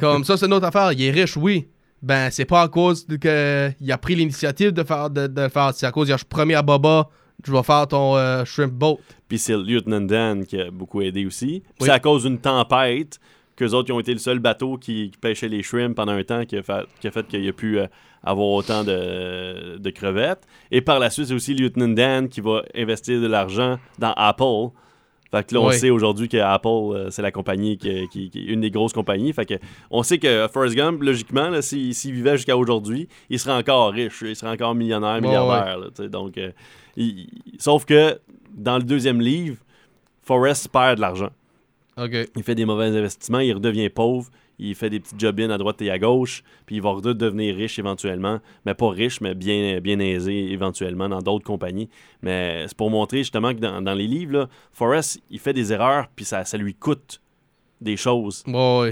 Comme 0.00 0.24
ça, 0.24 0.36
c'est 0.36 0.46
une 0.46 0.54
autre 0.54 0.66
affaire. 0.66 0.92
Il 0.92 1.02
est 1.02 1.10
riche, 1.10 1.36
oui. 1.36 1.68
Ben, 2.02 2.30
c'est 2.32 2.46
pas 2.46 2.62
à 2.62 2.68
cause 2.68 3.06
de 3.06 3.14
que 3.16 3.70
il 3.80 3.92
a 3.92 3.98
pris 3.98 4.16
l'initiative 4.16 4.72
de 4.72 4.82
faire 4.82 5.08
de, 5.10 5.28
de 5.28 5.42
le 5.42 5.48
faire. 5.48 5.70
C'est 5.74 5.86
à 5.86 5.92
cause 5.92 6.06
qu'il 6.06 6.14
a 6.14 6.18
promis 6.28 6.54
à 6.54 6.62
Baba, 6.62 7.08
je 7.44 7.52
vais 7.52 7.62
faire 7.62 7.86
ton 7.88 8.16
euh, 8.16 8.44
shrimp 8.44 8.72
boat. 8.72 8.98
Puis 9.28 9.38
c'est 9.38 9.54
le 9.56 9.62
Lieutenant 9.62 10.00
Dan 10.00 10.44
qui 10.46 10.60
a 10.60 10.70
beaucoup 10.70 11.00
aidé 11.02 11.26
aussi. 11.26 11.62
Oui. 11.80 11.86
C'est 11.86 11.90
à 11.90 12.00
cause 12.00 12.24
d'une 12.24 12.38
tempête 12.38 13.18
qu'eux 13.56 13.70
autres 13.70 13.90
ils 13.90 13.92
ont 13.92 14.00
été 14.00 14.12
le 14.12 14.18
seul 14.18 14.38
bateau 14.38 14.78
qui, 14.78 15.10
qui 15.10 15.18
pêchait 15.18 15.48
les 15.48 15.62
shrimps 15.62 15.94
pendant 15.94 16.12
un 16.12 16.24
temps 16.24 16.44
qui 16.44 16.56
a 16.56 16.62
fait, 16.62 16.84
qui 17.00 17.08
a 17.08 17.10
fait 17.10 17.26
qu'il 17.26 17.46
a 17.48 17.52
pu 17.52 17.78
euh, 17.78 17.86
avoir 18.22 18.48
autant 18.48 18.84
de, 18.84 19.78
de 19.78 19.90
crevettes. 19.90 20.46
Et 20.70 20.80
par 20.80 20.98
la 20.98 21.10
suite, 21.10 21.26
c'est 21.26 21.34
aussi 21.34 21.54
Lieutenant 21.54 21.88
Dan 21.88 22.28
qui 22.28 22.40
va 22.40 22.62
investir 22.74 23.20
de 23.20 23.26
l'argent 23.26 23.78
dans 23.98 24.12
Apple. 24.16 24.70
Fait 25.32 25.46
que 25.46 25.54
là, 25.54 25.60
on 25.62 25.68
sait 25.78 25.90
aujourd'hui 25.90 26.28
que 26.28 26.36
Apple, 26.36 26.68
euh, 26.68 27.10
c'est 27.10 27.22
la 27.22 27.32
compagnie 27.32 27.78
qui, 27.78 28.06
qui- 28.08 28.28
qui 28.30 28.38
est 28.38 28.44
une 28.52 28.60
des 28.60 28.70
grosses 28.70 28.92
compagnies. 28.92 29.32
Fait 29.32 29.46
que 29.46 29.54
on 29.90 30.02
sait 30.02 30.18
que 30.18 30.46
Forrest 30.52 30.76
Gump, 30.76 31.02
logiquement, 31.02 31.50
s'il 31.62 31.94
vivait 32.12 32.36
jusqu'à 32.36 32.56
aujourd'hui, 32.56 33.08
il 33.30 33.38
serait 33.38 33.54
encore 33.56 33.92
riche, 33.92 34.22
il 34.26 34.36
serait 34.36 34.52
encore 34.52 34.74
millionnaire, 34.74 35.20
milliardaire. 35.22 35.78
là, 35.78 36.08
donc, 36.08 36.36
euh, 36.38 36.50
il- 36.96 37.28
sauf 37.58 37.84
que 37.86 38.18
dans 38.54 38.76
le 38.76 38.82
deuxième 38.84 39.20
livre, 39.20 39.56
Forrest 40.22 40.68
perd 40.68 40.96
de 40.96 41.00
l'argent. 41.00 41.30
OK. 41.96 42.14
Il 42.36 42.42
fait 42.42 42.54
des 42.54 42.64
mauvais 42.64 42.86
investissements, 42.86 43.40
il 43.40 43.52
redevient 43.54 43.88
pauvre, 43.88 44.28
il 44.58 44.74
fait 44.74 44.90
des 44.90 45.00
petits 45.00 45.14
job 45.18 45.40
à 45.40 45.58
droite 45.58 45.82
et 45.82 45.90
à 45.90 45.98
gauche, 45.98 46.42
puis 46.66 46.76
il 46.76 46.82
va 46.82 46.90
redevenir 46.90 47.54
riche 47.56 47.78
éventuellement. 47.78 48.40
Mais 48.64 48.74
pas 48.74 48.90
riche, 48.90 49.20
mais 49.20 49.34
bien, 49.34 49.80
bien 49.80 49.98
aisé 49.98 50.52
éventuellement 50.52 51.08
dans 51.08 51.20
d'autres 51.20 51.44
compagnies. 51.44 51.88
Mais 52.22 52.64
c'est 52.68 52.76
pour 52.76 52.90
montrer 52.90 53.18
justement 53.18 53.54
que 53.54 53.58
dans, 53.60 53.82
dans 53.82 53.94
les 53.94 54.06
livres, 54.06 54.32
là, 54.32 54.48
Forrest, 54.72 55.20
il 55.30 55.38
fait 55.38 55.52
des 55.52 55.72
erreurs, 55.72 56.08
puis 56.14 56.24
ça, 56.24 56.44
ça 56.44 56.56
lui 56.56 56.74
coûte 56.74 57.20
des 57.80 57.96
choses. 57.96 58.44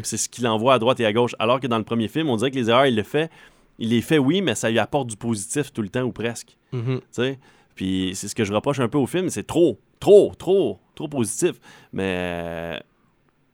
C'est 0.03 0.17
ce 0.17 0.29
qu'il 0.29 0.47
envoie 0.49 0.75
à 0.75 0.79
droite 0.79 0.99
et 1.01 1.07
à 1.07 1.13
gauche. 1.13 1.37
Alors 1.39 1.61
que 1.61 1.67
dans 1.67 1.79
le 1.79 1.85
premier 1.85 2.09
film, 2.09 2.29
on 2.29 2.37
dirait 2.37 2.51
que 2.51 2.57
les 2.57 2.69
erreurs, 2.71 2.87
il 2.87 2.97
le 2.97 3.05
fait. 3.05 3.31
Il 3.79 3.91
les 3.91 4.03
fait, 4.03 4.19
oui, 4.19 4.43
mais 4.43 4.55
ça 4.55 4.71
lui 4.71 4.79
apporte 4.79 5.09
du 5.09 5.17
positif 5.17 5.73
tout 5.73 5.83
le 5.83 5.89
temps 5.89 6.03
ou 6.03 6.13
presque. 6.13 6.57
Sais? 7.11 7.39
Puis 7.75 8.13
c'est 8.15 8.29
ce 8.29 8.35
que 8.35 8.45
je 8.45 8.53
reproche 8.53 8.81
un 8.81 8.89
peu 8.89 8.99
au 8.99 9.07
film, 9.07 9.31
c'est 9.31 9.47
trop, 9.47 9.79
trop, 10.01 10.35
trop, 10.37 10.79
trop 10.95 11.09
positif. 11.09 11.53
Mais. 11.93 12.83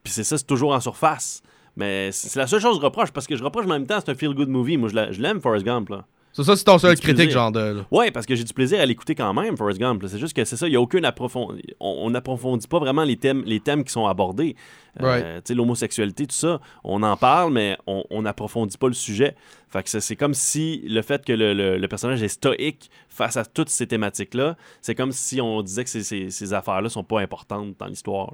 Puis 0.03 0.13
c'est 0.13 0.25
ça, 0.25 0.39
c'est 0.39 0.47
toujours 0.47 0.73
en 0.73 0.81
surface. 0.81 1.43
Mais 1.77 2.11
c'est 2.13 2.39
la 2.39 2.47
seule 2.47 2.61
chose 2.61 2.77
que 2.77 2.81
je 2.81 2.87
reproche, 2.87 3.11
parce 3.13 3.27
que 3.27 3.37
je 3.37 3.45
reproche 3.45 3.67
en 3.67 3.69
même 3.69 3.87
temps, 3.87 3.99
c'est 4.05 4.11
un 4.11 4.15
feel-good 4.15 4.49
movie. 4.49 4.77
Moi, 4.77 4.89
je 4.89 4.95
la- 4.95 5.13
je 5.13 5.21
l'aime, 5.21 5.41
Forrest 5.41 5.65
Gump, 5.65 5.91
là. 5.91 6.05
C'est 6.33 6.45
ça, 6.45 6.55
c'est 6.55 6.65
ton 6.65 6.77
seul 6.77 6.95
critique, 6.97 7.15
plaisir. 7.17 7.33
genre 7.33 7.51
de. 7.51 7.83
Ouais, 7.91 8.11
parce 8.11 8.27
que 8.27 8.35
j'ai 8.35 8.45
du 8.45 8.53
plaisir 8.53 8.79
à 8.79 8.85
l'écouter 8.85 9.15
quand 9.15 9.33
même, 9.33 9.57
Forrest 9.57 9.79
Gump. 9.79 10.05
C'est 10.07 10.19
juste 10.19 10.35
que 10.37 10.45
c'est 10.45 10.57
ça, 10.59 10.67
il 10.67 10.71
n'y 10.71 10.77
a 10.77 10.81
aucune 10.83 11.07
approfondissement. 11.07 11.63
On 11.81 12.11
n'approfondit 12.11 12.69
pas 12.69 12.79
vraiment 12.79 13.05
les 13.05 13.17
thèmes, 13.17 13.43
les 13.47 13.59
thèmes 13.59 13.85
qui 13.85 13.93
sont 13.93 14.07
abordés. 14.07 14.55
Euh, 15.01 15.05
Right. 15.07 15.25
tu 15.37 15.41
sais, 15.47 15.55
l'homosexualité, 15.55 16.27
tout 16.27 16.35
ça, 16.37 16.61
on 16.85 17.03
en 17.03 17.17
parle, 17.17 17.53
mais 17.55 17.79
on 17.87 18.21
n'approfondit 18.21 18.77
pas 18.77 18.89
le 18.89 18.93
sujet. 18.93 19.35
Fait 19.69 19.83
que 19.83 19.89
c'est- 19.89 20.01
c'est 20.01 20.17
comme 20.17 20.35
si 20.35 20.83
le 20.87 21.01
fait 21.01 21.25
que 21.25 21.33
le, 21.33 21.55
le- 21.55 21.79
le 21.79 21.89
personnage 21.89 22.23
est 22.23 22.29
stoïque 22.29 22.91
face 23.09 23.39
à 23.39 23.45
toutes 23.47 23.71
ces 23.71 23.87
thématiques-là, 23.87 24.57
c'est 24.83 24.95
comme 24.95 25.13
si 25.13 25.41
on 25.41 25.63
disait 25.63 25.85
que 25.85 25.91
ces, 25.91 26.03
ces- 26.03 26.31
ces 26.31 26.53
affaires-là 26.53 26.91
sont 26.91 27.05
pas 27.05 27.21
importantes 27.21 27.75
dans 27.79 27.87
l'histoire. 27.87 28.33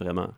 Vraiment. 0.00 0.28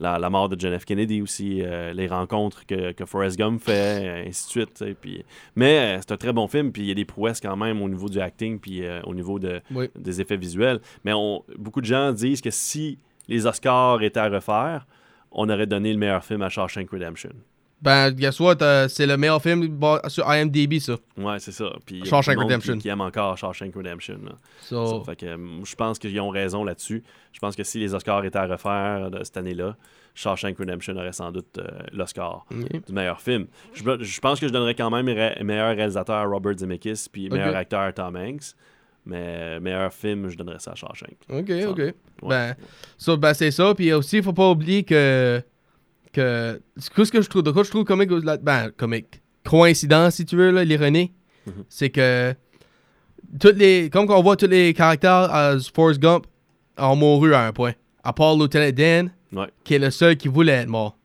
La, 0.00 0.18
la 0.18 0.30
mort 0.30 0.48
de 0.48 0.58
John 0.58 0.76
F. 0.78 0.84
Kennedy 0.84 1.20
aussi, 1.22 1.60
euh, 1.62 1.92
les 1.92 2.06
rencontres 2.06 2.64
que, 2.66 2.92
que 2.92 3.04
Forrest 3.04 3.38
Gump 3.38 3.60
fait, 3.62 4.04
euh, 4.04 4.28
ainsi 4.28 4.46
de 4.46 4.50
suite. 4.50 4.84
Puis, 5.00 5.24
mais 5.54 5.96
euh, 5.96 5.98
c'est 6.00 6.12
un 6.12 6.16
très 6.16 6.32
bon 6.32 6.48
film, 6.48 6.72
puis 6.72 6.82
il 6.82 6.88
y 6.88 6.90
a 6.90 6.94
des 6.94 7.04
prouesses 7.04 7.40
quand 7.40 7.56
même 7.56 7.82
au 7.82 7.88
niveau 7.88 8.08
du 8.08 8.18
acting, 8.20 8.58
puis 8.58 8.84
euh, 8.84 9.00
au 9.04 9.14
niveau 9.14 9.38
de, 9.38 9.60
Oui. 9.74 9.88
des 9.96 10.20
effets 10.20 10.36
visuels. 10.36 10.80
Mais 11.04 11.12
on, 11.14 11.44
beaucoup 11.56 11.80
de 11.80 11.86
gens 11.86 12.12
disent 12.12 12.40
que 12.40 12.50
si 12.50 12.98
les 13.28 13.46
Oscars 13.46 14.02
étaient 14.02 14.20
à 14.20 14.28
refaire, 14.28 14.86
on 15.30 15.48
aurait 15.48 15.66
donné 15.66 15.92
le 15.92 15.98
meilleur 15.98 16.24
film 16.24 16.42
à 16.42 16.48
Shawshank 16.48 16.90
Redemption. 16.90 17.30
Ben, 17.82 18.12
guess 18.12 18.38
what? 18.38 18.62
euh, 18.62 18.86
c'est 18.86 19.06
le 19.06 19.16
meilleur 19.16 19.42
film 19.42 19.76
sur 20.06 20.24
IMDb, 20.32 20.78
ça. 20.78 20.94
Ouais, 21.16 21.40
c'est 21.40 21.50
ça. 21.52 21.72
Puis 21.84 21.96
il 21.96 21.98
y 21.98 22.02
a 22.02 22.04
Shawshank 22.10 22.38
Redemption. 22.38 22.74
Qui, 22.74 22.78
qui 22.82 22.88
aime 22.88 23.00
encore 23.00 23.36
Shawshank 23.36 23.74
Redemption. 23.74 24.18
So- 24.62 24.86
Ça 25.00 25.04
fait 25.10 25.16
que, 25.16 25.26
euh, 25.26 25.64
je 25.64 25.74
pense 25.74 25.98
qu'ils 25.98 26.18
ont 26.20 26.28
raison 26.28 26.62
là-dessus. 26.62 27.02
Je 27.32 27.40
pense 27.40 27.56
que 27.56 27.64
si 27.64 27.78
les 27.80 27.92
Oscars 27.92 28.24
étaient 28.24 28.38
à 28.38 28.46
refaire 28.46 29.10
de 29.10 29.24
cette 29.24 29.36
année-là, 29.36 29.76
Shawshank 30.14 30.58
Redemption 30.58 30.94
aurait 30.96 31.12
sans 31.12 31.32
doute 31.32 31.58
euh, 31.58 31.66
l'Oscar 31.92 32.44
du 32.86 32.92
meilleur 32.92 33.20
film. 33.20 33.46
Je, 33.74 33.82
je 34.00 34.20
pense 34.20 34.38
que 34.38 34.46
je 34.46 34.52
donnerais 34.52 34.74
quand 34.74 34.90
même 34.90 35.08
ré- 35.08 35.42
meilleur 35.42 35.74
réalisateur 35.74 36.16
à 36.16 36.24
Robert 36.24 36.56
Zemeckis 36.58 37.06
puis 37.10 37.28
meilleur 37.30 37.48
acteur 37.56 37.80
à 37.80 37.92
Tom 37.92 38.14
Hanks. 38.16 38.54
Mais 39.04 39.16
euh, 39.18 39.60
meilleur 39.60 39.92
film, 39.92 40.28
je 40.28 40.36
donnerais 40.36 40.60
ça 40.60 40.72
à 40.72 40.74
Shawshank. 40.76 41.16
Ok, 41.30 41.48
Ça. 41.48 41.70
ok. 41.70 41.78
Ouais. 41.78 41.94
Ben, 42.28 42.54
so, 42.96 43.16
ben 43.16 43.34
c'est 43.34 43.50
ça. 43.50 43.74
Puis 43.74 43.92
aussi, 43.92 44.18
il 44.18 44.22
faut 44.22 44.32
pas 44.32 44.48
oublier 44.50 44.84
que. 44.84 45.42
Que 46.12 46.60
ce 46.76 46.90
que 46.90 47.20
je 47.22 47.28
trouve, 47.28 47.42
de 47.42 47.50
quoi 47.50 47.62
je 47.62 47.70
trouve 47.70 47.84
comique, 47.84 48.10
ben, 48.42 48.70
comique. 48.76 49.20
Coïncidence, 49.44 50.14
si 50.16 50.24
tu 50.24 50.36
veux, 50.36 50.50
l'ironie, 50.62 51.12
Mhm. 51.46 51.64
c'est 51.68 51.90
que. 51.90 52.34
Toutes 53.40 53.56
les, 53.56 53.88
comme 53.90 54.10
on 54.10 54.22
voit, 54.22 54.36
tous 54.36 54.46
les 54.46 54.74
caractères 54.74 55.32
à 55.32 55.54
Forrest 55.74 55.98
Gump 56.00 56.26
ont 56.78 56.96
mouru 56.96 57.34
à 57.34 57.46
un 57.46 57.52
point. 57.52 57.72
À 58.04 58.12
part 58.12 58.36
Lieutenant 58.36 58.70
Dan, 58.70 59.10
Ouais. 59.32 59.46
qui 59.64 59.74
est 59.74 59.78
le 59.78 59.90
seul 59.90 60.16
qui 60.16 60.28
voulait 60.28 60.52
être 60.52 60.68
mort. 60.68 60.96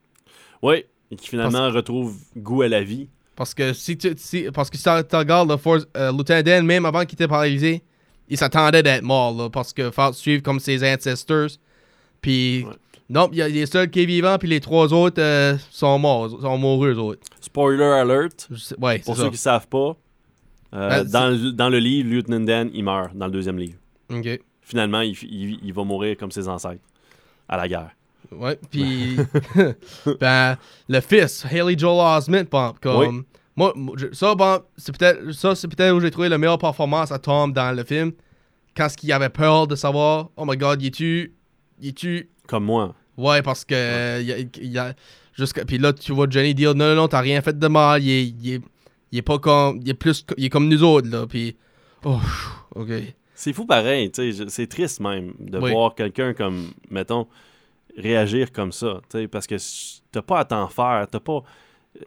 Oui, 0.62 0.84
et 1.10 1.16
qui 1.16 1.30
finalement 1.30 1.70
retrouve 1.72 2.18
goût 2.36 2.64
à 2.64 2.68
la 2.68 2.84
vie. 2.84 3.08
Parce 3.36 3.53
que 3.53 3.72
si 3.72 3.97
tu, 3.97 4.14
si- 4.18 4.47
parce 4.53 4.70
que 4.70 4.78
si 4.78 4.84
tu 4.84 4.89
regardes 5.16 5.49
le 5.49 5.58
Force, 5.58 5.88
euh, 5.95 6.12
Lieutenant 6.12 6.41
Dan, 6.41 6.66
même 6.66 6.86
avant 6.86 7.05
qu'il 7.05 7.14
était 7.14 7.28
paralysé, 7.28 7.82
il 8.28 8.38
s'attendait 8.38 8.84
d'être 8.84 9.03
mort, 9.03 9.34
là, 9.34 9.49
parce 9.49 9.72
que 9.72 9.89
faire 9.91 10.14
suivre 10.14 10.43
comme 10.43 10.60
ses 10.60 10.84
ancestors. 10.84 11.49
Puis, 12.20 12.66
non, 13.10 13.30
il 13.32 13.38
y 13.38 13.41
a 13.41 13.47
les 13.47 13.66
seuls 13.66 13.89
qui 13.89 14.01
est 14.01 14.05
vivant, 14.05 14.38
puis 14.38 14.47
les 14.49 14.60
trois 14.60 14.93
autres 14.93 15.22
euh, 15.22 15.55
sont 15.72 15.97
morts, 15.99 16.30
sont 16.41 16.58
mourus, 16.58 16.95
eux 16.95 16.99
autres. 16.99 17.22
Spoiler 17.41 17.84
alert. 17.84 18.47
ouais, 18.80 18.99
Pour 18.99 19.16
ceux 19.16 19.24
ça. 19.24 19.30
qui 19.30 19.38
savent 19.38 19.68
pas, 19.68 19.95
euh, 20.74 20.89
Ben, 20.89 21.03
dans, 21.05 21.30
le, 21.30 21.51
dans 21.51 21.70
le 21.70 21.80
livre, 21.80 22.10
Lieutenant 22.10 22.39
Dan, 22.41 22.70
il 22.74 22.84
meurt 22.84 23.16
dans 23.16 23.26
le 23.28 23.32
deuxième 23.32 23.58
livre. 23.58 23.78
Ok. 24.12 24.39
Finalement, 24.62 25.01
il, 25.01 25.16
il- 25.24 25.60
il 25.64 25.74
va 25.74 25.84
mourir 25.86 26.18
comme 26.18 26.32
ses 26.32 26.47
ancêtres 26.49 26.82
à 27.47 27.55
la 27.58 27.68
guerre. 27.70 27.91
Ouais, 28.32 28.60
puis, 28.70 29.16
ben, 30.20 30.58
le 30.89 30.99
fils, 31.01 31.45
Haley 31.49 31.78
Joel 31.78 32.18
Osment, 32.18 32.43
bon, 32.51 32.74
comme, 32.82 33.24
moi, 33.55 33.72
moi, 33.76 33.95
ça, 34.12 34.36
bon, 34.36 34.60
c'est 34.76 34.95
peut-être, 34.97 35.32
ça, 35.32 35.55
c'est 35.55 35.68
peut-être 35.70 35.93
où 35.95 36.01
j'ai 36.01 36.12
trouvé 36.12 36.28
la 36.30 36.38
meilleure 36.38 36.58
performance 36.58 37.12
à 37.12 37.20
Tom 37.20 37.53
dans 37.53 37.76
le 37.76 37.84
film, 37.86 38.12
quand 38.76 38.89
ce 38.89 38.97
qu'il 38.97 39.12
avait 39.14 39.30
peur 39.30 39.66
de 39.68 39.76
savoir, 39.76 40.30
oh 40.36 40.43
my 40.45 40.58
god, 40.58 40.82
il 40.82 40.88
est-tu, 40.88 41.34
il 41.80 41.89
est-tu, 41.89 42.30
Comme 42.47 42.65
moi. 42.65 42.95
ouais, 43.17 43.41
parce 43.41 43.63
que, 43.65 44.21
il 44.21 44.27
y 44.71 44.77
a, 44.79 44.89
y 44.89 45.65
puis 45.67 45.77
là, 45.77 45.93
tu 45.93 46.11
vois 46.13 46.27
Johnny 46.29 46.53
dire, 46.55 46.73
non, 46.73 46.87
non, 46.89 46.95
non, 46.95 47.07
t'as 47.07 47.19
rien 47.21 47.41
fait 47.41 47.57
de 47.57 47.67
mal, 47.67 48.01
il 48.03 48.09
est, 48.09 48.23
il 48.25 48.53
est, 48.55 48.61
il 49.11 49.17
est 49.19 49.21
pas 49.21 49.37
comme, 49.39 49.79
il 49.83 49.89
est 49.89 49.93
plus, 49.93 50.25
il 50.37 50.45
est 50.45 50.49
comme 50.49 50.67
nous 50.67 50.83
autres, 50.83 51.07
là, 51.09 51.27
puis, 51.27 51.55
oh, 52.05 52.19
ok. 52.75 52.89
C'est 53.35 53.53
fou 53.53 53.65
pareil, 53.65 54.09
tu 54.11 54.33
sais, 54.33 54.45
c'est 54.49 54.65
triste 54.67 54.99
même 54.99 55.33
de 55.39 55.59
Oui. 55.59 55.71
voir 55.71 55.93
quelqu'un 55.93 56.33
comme, 56.33 56.71
mettons, 56.89 57.27
réagir 57.97 58.51
comme 58.51 58.71
ça, 58.71 58.99
tu 59.09 59.19
sais, 59.19 59.27
parce 59.27 59.45
que 59.47 59.55
t'as 60.11 60.21
pas 60.21 60.39
à 60.39 60.45
t'en 60.45 60.67
faire, 60.67 61.07
t'as 61.11 61.19
pas... 61.19 61.43
euh, 61.97 62.01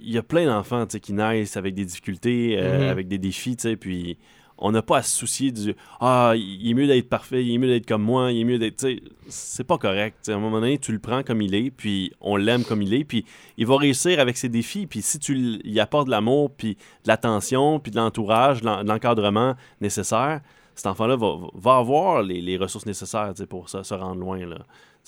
Il 0.00 0.10
y 0.12 0.18
a 0.18 0.22
plein 0.22 0.46
d'enfants, 0.46 0.86
qui 0.86 1.12
naissent 1.12 1.56
avec 1.56 1.74
des 1.74 1.84
difficultés, 1.84 2.56
euh, 2.58 2.84
Mhm. 2.84 2.88
avec 2.90 3.08
des 3.08 3.18
défis, 3.18 3.56
tu 3.56 3.62
sais, 3.62 3.76
puis 3.76 4.18
on 4.64 4.72
n'a 4.72 4.80
pas 4.80 4.98
à 4.98 5.02
se 5.02 5.14
soucier 5.16 5.50
du 5.52 5.74
«Ah, 6.00 6.32
il 6.36 6.70
est 6.70 6.74
mieux 6.74 6.86
d'être 6.86 7.08
parfait, 7.08 7.44
il 7.44 7.52
est 7.54 7.58
mieux 7.58 7.68
d'être 7.68 7.86
comme 7.86 8.02
moi, 8.02 8.32
il 8.32 8.40
est 8.40 8.44
mieux 8.44 8.58
d'être...» 8.58 8.86
c'est 9.28 9.64
pas 9.64 9.76
correct, 9.76 10.28
à 10.28 10.32
un 10.32 10.38
moment 10.38 10.60
donné, 10.60 10.78
tu 10.78 10.92
le 10.92 10.98
prends 10.98 11.22
comme 11.22 11.42
il 11.42 11.54
est, 11.54 11.70
puis 11.70 12.12
on 12.20 12.36
l'aime 12.36 12.64
comme 12.64 12.80
il 12.80 12.94
est, 12.94 13.04
puis 13.04 13.24
il 13.58 13.66
va 13.66 13.76
réussir 13.76 14.20
avec 14.20 14.36
ses 14.36 14.48
défis, 14.48 14.86
puis 14.86 15.02
si 15.02 15.18
tu 15.18 15.60
y 15.64 15.80
apportes 15.80 16.06
de 16.06 16.12
l'amour, 16.12 16.50
puis 16.56 16.74
de 16.74 17.08
l'attention, 17.08 17.80
puis 17.80 17.90
de 17.92 17.96
l'entourage, 17.96 18.60
de 18.60 18.66
l'en- 18.66 18.82
de 18.84 18.88
l'encadrement 18.88 19.56
nécessaire, 19.80 20.40
cet 20.74 20.86
enfant-là 20.86 21.16
va, 21.16 21.36
va 21.54 21.76
avoir 21.76 22.22
les, 22.22 22.40
les 22.40 22.56
ressources 22.56 22.86
nécessaires 22.86 23.34
pour 23.48 23.68
se, 23.68 23.82
se 23.82 23.94
rendre 23.94 24.20
loin. 24.20 24.46
Là. 24.46 24.58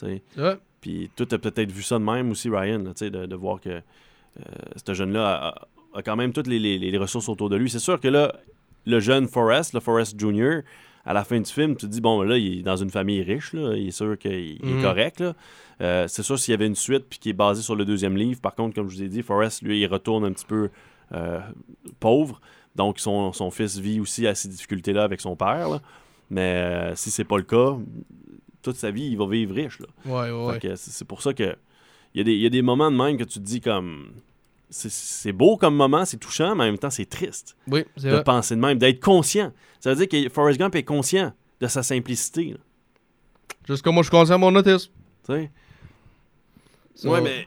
Ouais. 0.03 0.57
Puis 0.81 1.11
toi, 1.17 1.25
tu 1.25 1.35
as 1.35 1.39
peut-être 1.39 1.73
vu 1.73 1.83
ça 1.83 1.99
de 1.99 2.05
même 2.05 2.31
aussi, 2.31 2.51
Ryan, 2.51 2.79
là, 2.83 2.93
de, 3.09 3.27
de 3.27 3.35
voir 3.37 3.61
que 3.61 3.71
euh, 3.71 3.83
ce 4.85 4.93
jeune-là 4.95 5.49
a, 5.95 5.99
a 5.99 6.03
quand 6.03 6.17
même 6.17 6.33
toutes 6.33 6.49
les, 6.49 6.59
les- 6.59 6.79
les 6.79 6.99
ressources 6.99 7.29
autour 7.29 7.49
de 7.49 7.57
lui. 7.57 7.71
C'est 7.71 7.79
sûr 7.79 7.99
que 8.01 8.09
là, 8.09 8.35
le 8.87 9.01
jeune 9.01 9.29
Forrest, 9.29 9.73
le 9.75 9.81
Forrest 9.81 10.19
Jr., 10.19 10.61
à 11.07 11.13
la 11.13 11.23
fin 11.25 11.39
du 11.39 11.51
film, 11.51 11.77
tu 11.77 11.85
te 11.87 11.91
dis, 11.91 12.01
bon, 12.01 12.23
là, 12.23 12.39
il 12.39 12.61
est 12.61 12.63
dans 12.63 12.77
une 12.77 12.89
famille 12.91 13.23
riche, 13.23 13.53
là, 13.53 13.75
il 13.77 13.89
est 13.89 13.91
sûr 13.91 14.17
qu'il 14.19 14.33
il 14.33 14.69
est 14.71 14.75
Mhm. 14.77 14.83
correct. 14.83 15.21
là. 15.21 15.35
Euh, 15.83 16.09
c'est 16.09 16.23
sûr, 16.23 16.39
s'il 16.39 16.53
y 16.53 16.55
avait 16.55 16.67
une 16.67 16.75
suite 16.77 17.05
puis 17.11 17.19
qui 17.19 17.29
est 17.31 17.35
basée 17.35 17.61
sur 17.63 17.77
le 17.77 17.85
deuxième 17.85 18.17
livre, 18.17 18.41
par 18.41 18.55
contre, 18.55 18.75
comme 18.75 18.89
je 18.89 18.97
vous 18.97 19.03
ai 19.03 19.09
dit, 19.09 19.23
Forrest, 19.23 19.61
lui, 19.63 19.81
il 19.81 19.87
retourne 19.87 20.25
un 20.25 20.33
petit 20.33 20.47
peu 20.47 20.71
euh, 21.13 21.41
pauvre. 22.01 22.41
Donc, 22.75 22.99
son, 23.01 23.33
son 23.35 23.51
fils 23.51 23.79
vit 23.79 24.01
aussi 24.01 24.27
à 24.27 24.35
ces 24.35 24.49
difficultés-là 24.49 25.05
avec 25.05 25.21
son 25.21 25.37
père. 25.37 25.69
là. 25.69 25.83
Mais 26.31 26.41
euh, 26.41 26.95
si 26.97 27.11
c'est 27.11 27.25
pas 27.25 27.37
le 27.37 27.43
cas, 27.43 27.77
toute 28.63 28.77
sa 28.77 28.91
vie, 28.91 29.05
il 29.09 29.19
va 29.19 29.27
vivre 29.27 29.55
riche. 29.55 29.81
Là. 29.81 29.87
Ouais, 30.07 30.31
ouais, 30.31 30.59
ouais. 30.65 30.77
c'est 30.77 31.07
pour 31.07 31.21
ça 31.21 31.35
que 31.35 31.55
il 32.15 32.19
y, 32.19 32.21
a 32.21 32.25
des- 32.25 32.33
il 32.35 32.41
y 32.41 32.47
a 32.47 32.51
des 32.51 32.63
moments 32.63 32.91
de 32.91 32.97
même 32.97 33.17
que 33.19 33.25
tu 33.25 33.41
te 33.41 33.45
dis 33.45 33.61
comme. 33.61 34.07
C'est- 34.71 35.33
beau 35.33 35.57
comme 35.57 35.77
moment, 35.77 36.05
c'est 36.05 36.17
touchant, 36.17 36.55
mais 36.57 36.65
en 36.65 36.67
même 36.67 36.79
temps, 36.79 36.91
c'est 36.91 37.05
triste 37.09 37.57
Oui, 37.69 37.85
de 37.97 38.11
vrai. 38.11 38.25
penser 38.25 38.57
de 38.57 38.61
même, 38.61 38.77
d'être 38.79 39.01
conscient. 39.01 39.53
Ça 39.81 39.95
veut 39.95 40.07
dire 40.07 40.09
que 40.09 40.29
Forrest 40.33 40.59
Gump 40.59 40.75
est 40.75 40.83
conscient 40.83 41.33
de 41.61 41.67
sa 41.69 41.83
simplicité. 41.83 42.57
comme 43.83 43.95
moi, 43.95 44.03
je 44.03 44.11
conscient 44.11 44.39
mon 44.39 44.55
autisme. 44.57 44.91
tu 45.27 45.33
sais? 45.33 45.51
So- 46.95 47.11
Ouais, 47.11 47.21
mais 47.21 47.47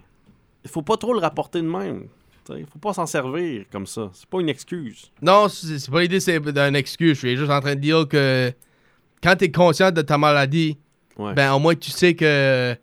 il 0.64 0.70
faut 0.70 0.82
pas 0.82 0.98
trop 0.98 1.14
le 1.14 1.20
rapporter 1.20 1.62
de 1.62 1.68
même. 1.68 2.08
Il 2.50 2.66
faut 2.66 2.80
pas 2.80 2.94
s'en 2.94 3.06
servir 3.06 3.66
comme 3.72 3.86
ça. 3.86 4.10
C'est 4.14 4.26
pas 4.28 4.40
une 4.40 4.48
excuse. 4.50 5.12
Non, 5.22 5.50
c'est 5.50 5.90
pas 5.92 6.02
l'idée, 6.02 6.20
d'une 6.20 6.76
excuse. 6.78 7.16
Je 7.16 7.20
suis 7.28 7.36
juste 7.38 7.52
en 7.52 7.60
train 7.60 7.76
de 7.76 7.82
dire 7.82 8.08
que 8.08 8.54
quand 9.22 9.36
tu 9.36 9.46
es 9.46 9.52
conscient 9.52 9.92
de 9.92 10.02
ta 10.02 10.18
maladie, 10.18 10.78
Ouais. 11.18 11.34
ben 11.34 11.52
au 11.54 11.60
moins 11.60 11.76
tu 11.76 11.92
sais 11.92 12.16
que 12.16 12.74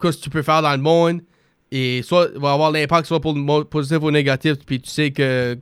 qu'est-ce 0.00 0.18
que 0.18 0.22
tu 0.24 0.30
peux 0.30 0.42
faire 0.42 0.60
dans 0.62 0.72
le 0.72 0.82
monde 0.82 1.22
et 1.70 2.02
soit 2.02 2.28
va 2.38 2.52
avoir 2.52 2.70
l'impact 2.70 3.06
soit 3.06 3.20
pour 3.20 3.34
le 3.34 3.64
positif 3.64 3.98
ou 4.02 4.10
négatif, 4.10 4.54
puis 4.64 4.80
tu 4.80 4.88
sais 4.90 5.10
que 5.10 5.58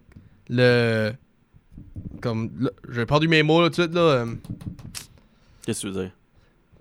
le 0.48 1.12
comme 2.20 2.70
j'ai 2.92 3.06
perdu 3.06 3.28
mes 3.28 3.42
mots 3.42 3.60
là 3.62 3.68
tout 3.70 3.76
de 3.76 3.82
suite 3.82 3.94
là. 3.94 4.00
euh, 4.00 4.26
Qu'est-ce 5.64 5.82
que 5.82 5.88
tu 5.88 5.92
veux 5.92 6.02
dire? 6.02 6.12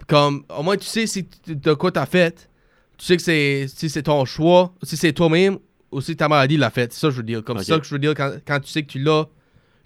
comme 0.08 0.44
au 0.56 0.62
moins 0.62 0.78
tu 0.78 0.86
sais 0.86 1.08
si 1.08 1.28
de 1.48 1.74
quoi 1.74 1.92
t'as 1.92 2.06
fait. 2.06 2.50
Tu 2.98 3.06
sais 3.06 3.18
que 3.18 3.24
c'est 3.24 3.66
si 3.68 3.90
c'est 3.90 4.04
ton 4.04 4.24
choix, 4.26 4.74
si 4.84 4.96
c'est 4.96 5.12
toi-même 5.14 5.58
ou 5.92 6.00
si 6.00 6.16
ta 6.16 6.28
maladie 6.30 6.58
l'a 6.58 6.70
fait. 6.70 6.94
C'est 6.94 7.00
ça 7.00 7.08
que 7.08 7.14
je 7.14 7.18
veux 7.18 7.24
dire. 7.24 7.44
Comme 7.44 7.58
ça 7.64 7.80
que 7.80 7.86
je 7.86 7.92
veux 7.94 8.00
dire 8.00 8.14
quand, 8.14 8.32
quand 8.48 8.60
tu 8.60 8.70
sais 8.70 8.84
que 8.84 8.88
tu 8.92 9.00
l'as, 9.00 9.26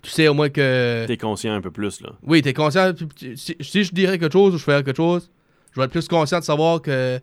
tu 0.04 0.10
sais 0.12 0.28
au 0.28 0.34
moins 0.34 0.50
que 0.50 1.06
T'es 1.08 1.18
conscient 1.18 1.54
un 1.54 1.62
peu 1.62 1.72
plus, 1.72 2.02
là. 2.02 2.12
oui, 2.24 2.42
t'es 2.42 2.54
conscient. 2.54 2.92
si 3.36 3.56
je 3.84 3.92
dirais 3.94 4.20
quelque 4.20 4.34
chose 4.34 4.54
ou 4.54 4.58
je 4.58 4.64
ferais 4.64 4.84
quelque 4.84 4.98
chose, 4.98 5.32
je 5.74 5.80
vais 5.80 5.86
être 5.86 5.92
plus 5.92 6.08
conscient 6.08 6.40
de 6.40 6.44
savoir 6.44 6.82
que, 6.82 7.20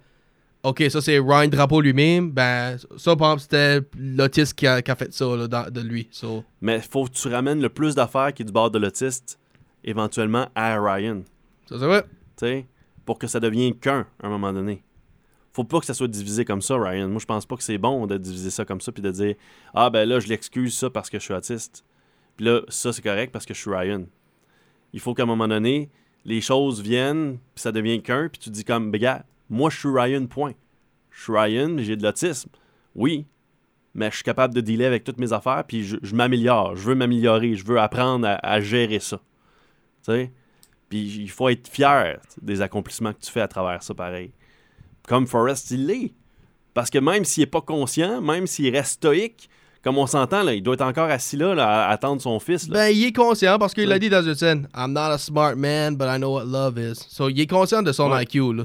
OK, 0.69 0.83
ça 0.91 1.01
c'est 1.01 1.19
Ryan 1.19 1.49
Drapeau 1.49 1.81
lui-même. 1.81 2.31
Ben, 2.33 2.77
ça, 2.97 3.15
par 3.15 3.35
exemple, 3.35 3.43
c'était 3.43 3.87
l'autiste 3.99 4.55
qui 4.55 4.67
a, 4.67 4.83
qui 4.83 4.91
a 4.91 4.97
fait 4.97 5.13
ça 5.13 5.25
là, 5.37 5.47
dans- 5.47 5.71
de 5.71 5.81
lui. 5.81 6.09
So, 6.11 6.43
Mais 6.61 6.81
faut 6.81 7.05
que 7.05 7.13
tu 7.13 7.29
ramènes 7.29 7.61
le 7.61 7.69
plus 7.69 7.95
d'affaires 7.95 8.33
qui 8.35 8.43
est 8.43 8.47
du 8.47 8.53
bord 8.53 8.71
de 8.71 8.79
l'autiste, 8.79 9.39
éventuellement, 9.85 10.49
à 10.55 10.79
Ryan. 10.81 11.23
ça, 11.69 11.77
c'est 11.79 11.87
vrai. 11.87 12.03
Tu 12.03 12.09
sais, 12.47 12.67
pour 13.05 13.19
que 13.19 13.27
ça 13.29 13.39
devienne 13.39 13.75
qu'un, 13.75 14.07
à 14.23 14.27
un 14.27 14.29
moment 14.31 14.53
donné. 14.53 14.83
Faut 15.53 15.63
pas 15.65 15.79
que 15.81 15.87
ça 15.87 15.95
soit 15.95 16.09
divisé 16.09 16.45
comme 16.45 16.61
ça, 16.61 16.75
Ryan. 16.77 17.09
Moi, 17.09 17.19
je 17.21 17.25
pense 17.27 17.47
pas 17.47 17.57
que 17.57 17.63
c'est 17.63 17.79
bon 17.79 18.07
de 18.07 18.19
diviser 18.19 18.51
ça 18.51 18.65
comme 18.65 18.81
ça 18.81 18.91
puis 18.93 19.03
de 19.03 19.11
dire 19.11 19.37
Ah, 19.73 19.89
ben 19.89 20.07
là, 20.07 20.19
je 20.21 20.27
l'excuse 20.27 20.77
ça 20.77 20.91
parce 20.91 21.09
que 21.09 21.19
je 21.19 21.25
suis 21.25 21.33
autiste. 21.33 21.85
Puis 22.37 22.45
là, 22.45 22.61
ça, 22.69 22.93
c'est 22.93 23.03
correct 23.03 23.31
parce 23.33 23.47
que 23.47 23.55
je 23.55 23.61
suis 23.61 23.71
Ryan. 23.71 24.03
Il 24.93 25.01
faut 25.01 25.15
qu'à 25.15 25.23
un 25.23 25.27
moment 25.27 25.49
donné, 25.49 25.89
les 26.25 26.41
choses 26.41 26.83
viennent, 26.83 27.39
puis 27.55 27.63
ça 27.63 27.71
devient 27.73 28.03
qu'un, 28.03 28.29
puis 28.29 28.41
tu 28.41 28.51
dis 28.51 28.65
comme, 28.65 28.91
ben, 28.91 29.01
gars, 29.01 29.25
moi, 29.49 29.71
je 29.71 29.79
suis 29.79 29.89
Ryan, 29.89 30.27
point. 30.27 30.53
Je 31.11 31.23
suis 31.23 31.33
Ryan, 31.33 31.69
mais 31.71 31.85
j'ai 31.85 31.97
de 31.97 32.03
l'autisme. 32.03 32.51
Oui, 32.95 33.27
mais 33.95 34.11
je 34.11 34.17
suis 34.17 34.25
capable 34.25 34.55
de 34.55 34.61
dealer 34.61 34.87
avec 34.87 35.05
toutes 35.05 35.19
mes 35.19 35.33
affaires, 35.33 35.65
puis 35.67 35.85
je, 35.85 35.97
je 36.03 36.15
m'améliore. 36.15 36.77
Je 36.77 36.83
veux 36.83 36.95
m'améliorer. 36.95 37.55
Je 37.55 37.65
veux 37.65 37.79
apprendre 37.81 38.27
à, 38.27 38.35
à 38.47 38.61
gérer 38.61 38.99
ça. 39.01 39.17
Tu 40.05 40.13
sais? 40.13 40.33
Puis 40.89 41.01
il 41.23 41.31
faut 41.31 41.49
être 41.49 41.67
fier 41.69 42.21
des 42.43 42.61
accomplissements 42.61 43.13
que 43.13 43.21
tu 43.21 43.31
fais 43.31 43.41
à 43.41 43.49
travers 43.49 43.83
ça, 43.83 43.93
pareil. 43.95 44.33
Comme 45.09 45.27
Forrest, 45.27 45.71
il 45.71 45.87
l'est. 45.87 46.13
Parce 46.75 46.91
que 46.91 46.99
même 46.99 47.25
s'il 47.25 47.43
n'est 47.43 47.47
pas 47.47 47.61
conscient, 47.63 48.21
même 48.21 48.47
s'il 48.47 48.75
reste 48.75 48.93
stoïque, 48.93 49.49
comme 49.83 49.99
on 49.99 50.07
s'entend, 50.07 50.43
là, 50.43 50.53
il 50.53 50.63
doit 50.63 50.75
être 50.75 50.83
encore 50.83 51.09
assis 51.09 51.37
là, 51.37 51.55
là, 51.55 51.87
à 51.87 51.91
attendre 51.91 52.21
son 52.21 52.39
fils. 52.41 52.69
là. 52.69 52.75
Ben, 52.75 52.89
il 52.89 53.05
est 53.07 53.13
conscient 53.13 53.59
parce 53.59 53.73
qu'il 53.73 53.85
Ouais. 53.85 53.91
l'a 53.91 53.99
dit 53.99 54.11
dans 54.11 54.23
une 54.23 54.35
scène 54.35 54.69
I'm 54.77 54.93
not 54.93 55.01
a 55.13 55.19
smart 55.19 55.55
man, 55.57 55.97
but 55.97 56.07
I 56.09 56.19
know 56.19 56.35
what 56.35 56.45
love 56.45 56.77
is. 56.79 56.97
So, 57.09 57.29
il 57.31 57.41
est 57.41 57.47
conscient 57.47 57.83
de 57.83 57.93
son 57.93 58.11
Ouais. 58.11 58.25
IQ. 58.25 58.53
Là. 58.53 58.65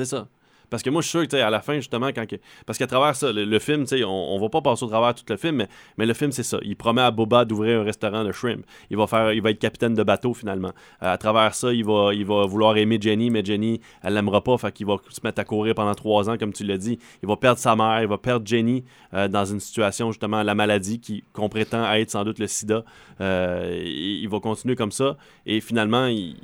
C'est 0.00 0.06
ça. 0.06 0.26
Parce 0.70 0.82
que 0.82 0.88
moi, 0.88 1.02
je 1.02 1.08
suis 1.08 1.18
sûr 1.18 1.28
que 1.28 1.36
à 1.36 1.50
la 1.50 1.60
fin, 1.60 1.74
justement, 1.74 2.06
quand 2.08 2.26
que- 2.26 2.36
parce 2.64 2.78
qu'à 2.78 2.86
travers 2.86 3.14
ça, 3.14 3.32
le, 3.32 3.58
film, 3.58 3.82
tu 3.82 3.98
sais, 3.98 4.04
on, 4.04 4.08
on 4.34 4.38
va 4.40 4.48
pas 4.48 4.62
passer 4.62 4.82
au 4.84 4.88
travers 4.88 5.14
tout 5.14 5.24
le 5.28 5.36
film, 5.36 5.56
mais, 5.56 5.68
mais 5.98 6.06
le 6.06 6.14
film, 6.14 6.32
c'est 6.32 6.42
ça. 6.42 6.58
Il 6.62 6.74
promet 6.74 7.02
à 7.02 7.10
Boba 7.10 7.44
d'ouvrir 7.44 7.80
un 7.80 7.84
restaurant 7.84 8.24
de 8.24 8.32
shrimp. 8.32 8.64
Il 8.88 8.96
va 8.96 9.06
faire, 9.06 9.32
il 9.34 9.42
va 9.42 9.50
être 9.50 9.58
capitaine 9.58 9.94
de 9.94 10.02
bateau 10.02 10.32
finalement. 10.32 10.72
À 11.00 11.18
travers 11.18 11.54
ça, 11.54 11.70
il 11.74 11.84
va, 11.84 12.14
il 12.14 12.24
va 12.24 12.46
vouloir 12.46 12.78
aimer 12.78 12.98
Jenny, 12.98 13.28
mais 13.28 13.44
Jenny, 13.44 13.80
elle 14.02 14.14
l'aimera 14.14 14.42
pas, 14.42 14.56
fait 14.56 14.72
qu'il 14.72 14.86
va 14.86 14.96
se 15.10 15.20
mettre 15.22 15.40
à 15.40 15.44
courir 15.44 15.74
pendant 15.74 15.94
trois 15.94 16.30
ans, 16.30 16.38
comme 16.38 16.54
tu 16.54 16.64
l'as 16.64 16.78
dit. 16.78 16.98
Il 17.22 17.28
va 17.28 17.36
perdre 17.36 17.58
sa 17.58 17.76
mère, 17.76 18.00
il 18.00 18.08
va 18.08 18.16
perdre 18.16 18.46
Jenny 18.46 18.84
euh, 19.12 19.28
dans 19.28 19.44
une 19.44 19.60
situation 19.60 20.12
justement 20.12 20.42
la 20.42 20.54
maladie 20.54 20.98
qui 20.98 21.24
qu'on 21.34 21.50
prétend 21.50 21.92
être 21.92 22.10
sans 22.10 22.24
doute 22.24 22.38
le 22.38 22.46
SIDA. 22.46 22.84
Euh, 23.20 23.82
il 23.84 24.28
va 24.28 24.40
continuer 24.40 24.76
comme 24.76 24.92
ça 24.92 25.16
et 25.44 25.60
finalement, 25.60 26.06
il, 26.06 26.36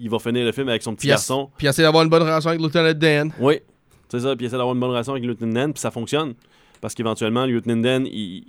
il 0.00 0.10
va 0.10 0.18
finir 0.18 0.44
le 0.44 0.52
film 0.52 0.68
avec 0.68 0.82
son 0.82 0.92
petit 0.94 1.00
Puis, 1.02 1.08
garçon. 1.08 1.50
puis 1.56 1.66
essayer 1.66 1.84
d'avoir 1.84 2.02
une 2.04 2.10
bonne 2.10 2.22
relation 2.22 2.50
avec 2.50 2.60
Lieutenant 2.62 2.92
Dan. 2.94 3.32
Oui, 3.38 3.60
c'est 4.08 4.20
ça. 4.20 4.34
Puis 4.36 4.44
il 4.44 4.46
essaie 4.46 4.56
d'avoir 4.56 4.74
une 4.74 4.80
bonne 4.80 4.90
relation 4.90 5.12
avec 5.12 5.24
Lieutenant 5.24 5.52
Dan, 5.52 5.72
puis 5.72 5.80
ça 5.80 5.90
fonctionne. 5.90 6.34
Parce 6.80 6.94
qu'éventuellement, 6.94 7.44
Lieutenant 7.46 7.76
Dan, 7.76 8.06
il, 8.06 8.44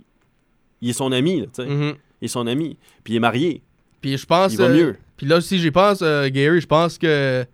il 0.81 0.89
est 0.89 0.93
son 0.93 1.11
ami, 1.11 1.41
là, 1.41 1.45
tu 1.47 1.63
sais. 1.63 1.67
Mhm. 1.69 1.93
Il 2.21 2.25
est 2.25 2.29
son 2.29 2.47
ami. 2.47 2.77
Puis 3.03 3.13
il 3.13 3.17
est 3.17 3.19
marié. 3.19 3.61
Puis 3.99 4.17
je 4.17 4.25
pense. 4.25 4.51
Il 4.53 4.57
va 4.57 4.65
euh, 4.65 4.73
mieux. 4.75 4.95
Puis 5.17 5.25
là, 5.27 5.41
si 5.41 5.59
j'y 5.59 5.69
pense, 5.71 5.99
euh, 6.01 6.29
Gary, 6.29 6.61
je 6.61 6.67
pense 6.67 6.97
que 6.97 7.45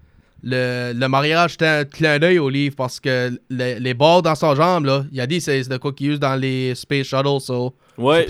le, 0.44 0.94
le 0.94 1.08
mariage 1.08 1.52
c'était 1.54 1.66
un 1.66 1.84
clin 1.86 2.20
d'œil 2.20 2.38
au 2.40 2.50
livre 2.50 2.76
parce 2.76 3.00
que 3.00 3.32
le- 3.50 3.80
les 3.80 3.94
balles 3.94 4.22
dans 4.22 4.36
son 4.36 4.54
jambe, 4.56 4.86
là, 4.86 5.04
il 5.12 5.20
a 5.20 5.26
dit 5.28 5.42
c'est 5.42 5.64
c'est 5.64 5.70
de 5.70 5.78
quoi 5.78 5.92
qu'il 5.94 6.12
use 6.12 6.20
dans 6.20 6.36
les 6.36 6.76
Space 6.76 7.08
Shuttle. 7.08 7.40
So, 7.42 7.74
Ouais, 7.98 8.28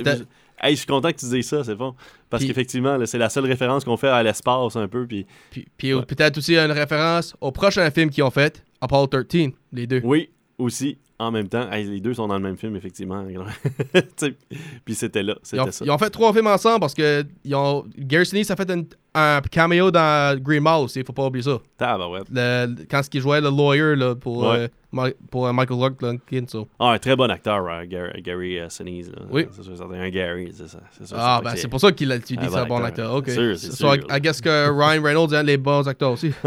Hey, 0.59 0.71
je 0.71 0.77
suis 0.77 0.87
content 0.87 1.11
que 1.11 1.17
tu 1.17 1.27
dises 1.27 1.47
ça, 1.47 1.63
c'est 1.63 1.75
bon. 1.75 1.93
Parce 2.29 2.43
qu'effectivement, 2.43 2.97
c'est 3.05 3.17
la 3.17 3.29
seule 3.29 3.45
référence 3.45 3.83
qu'on 3.85 3.97
fait 3.97 4.07
à 4.07 4.23
l'espace 4.23 4.75
un 4.75 4.87
peu. 4.87 5.05
Puis... 5.05 5.25
Puis, 5.51 5.67
puis 5.77 5.93
peut-être 6.07 6.37
aussi 6.37 6.57
une 6.57 6.71
référence 6.71 7.35
au 7.41 7.51
prochain 7.51 7.89
film 7.91 8.09
qu'ils 8.09 8.23
ont 8.23 8.31
fait, 8.31 8.63
Apollo 8.81 9.07
13, 9.07 9.49
les 9.71 9.85
deux. 9.85 10.01
Oui, 10.03 10.29
aussi, 10.57 10.97
en 11.19 11.31
même 11.31 11.47
temps. 11.49 11.71
Hey, 11.71 11.85
les 11.85 11.99
deux 11.99 12.13
sont 12.13 12.27
dans 12.27 12.35
le 12.35 12.41
même 12.43 12.57
film, 12.57 12.75
effectivement. 12.75 13.25
Puis 14.85 14.95
c'était 14.95 15.23
là, 15.23 15.35
Ils 15.37 15.45
c'était 15.45 15.59
ont, 15.61 15.71
ça. 15.71 15.85
ils 15.85 15.91
ont 15.91 15.97
fait 15.97 16.09
trois 16.09 16.31
films 16.33 16.47
ensemble 16.47 16.79
parce 16.79 16.93
que 16.93 17.23
ils 17.43 17.55
ont, 17.55 17.85
Gary 17.97 18.25
Sinise 18.25 18.51
a 18.51 18.55
fait 18.55 18.69
un, 18.69 18.83
un 19.15 19.41
caméo 19.41 19.89
dans 19.91 20.39
Green 20.39 20.61
Mile 20.63 20.83
aussi, 20.83 21.03
faut 21.03 21.13
pas 21.13 21.25
oublier 21.25 21.43
ça. 21.43 21.57
Tabarouette. 21.77 22.27
Le, 22.31 22.75
quand 22.89 23.01
il 23.13 23.21
jouait 23.21 23.41
le 23.41 23.49
lawyer 23.49 23.95
là, 23.95 24.15
pour, 24.15 24.43
Ouais. 24.43 24.69
euh, 24.95 25.11
pour 25.31 25.47
euh, 25.47 25.53
Michael 25.53 25.95
Clark 25.97 26.23
so. 26.49 26.67
Ah, 26.79 26.91
un 26.91 26.99
très 26.99 27.15
bon 27.15 27.29
acteur, 27.31 27.67
hein, 27.67 27.85
Gary, 27.85 28.21
Gary 28.21 28.59
euh, 28.59 28.69
Sinise, 28.69 29.09
là. 29.11 29.23
Oui. 29.31 29.47
C'est 29.51 29.63
sûr. 29.63 29.73
Un 29.91 30.09
Gary, 30.09 30.51
c'est 30.53 30.67
ça. 30.67 30.79
sûr, 31.03 31.17
Ah, 31.19 31.41
ben 31.43 31.53
c'est 31.55 31.67
pour 31.67 31.79
ça 31.79 31.91
qu'il 31.91 32.11
a 32.11 32.19
tu 32.19 32.35
dis 32.37 32.45
un 32.45 32.49
c'est 32.49 32.57
un 32.57 32.65
bon 32.65 32.83
acteur. 32.83 33.13
Ok. 33.15 33.25
C'est 33.27 33.33
sûr, 33.33 33.57
c'est 33.57 33.71
So, 33.71 33.93
I, 33.93 33.99
sûr. 33.99 34.07
I 34.15 34.21
guess 34.21 34.39
que 34.39 34.69
Ryan 34.69 35.01
Reynolds 35.03 35.33
est 35.33 35.37
un 35.37 35.43
des 35.43 35.57
bons 35.57 35.87
acteurs 35.87 36.11
aussi. 36.11 36.31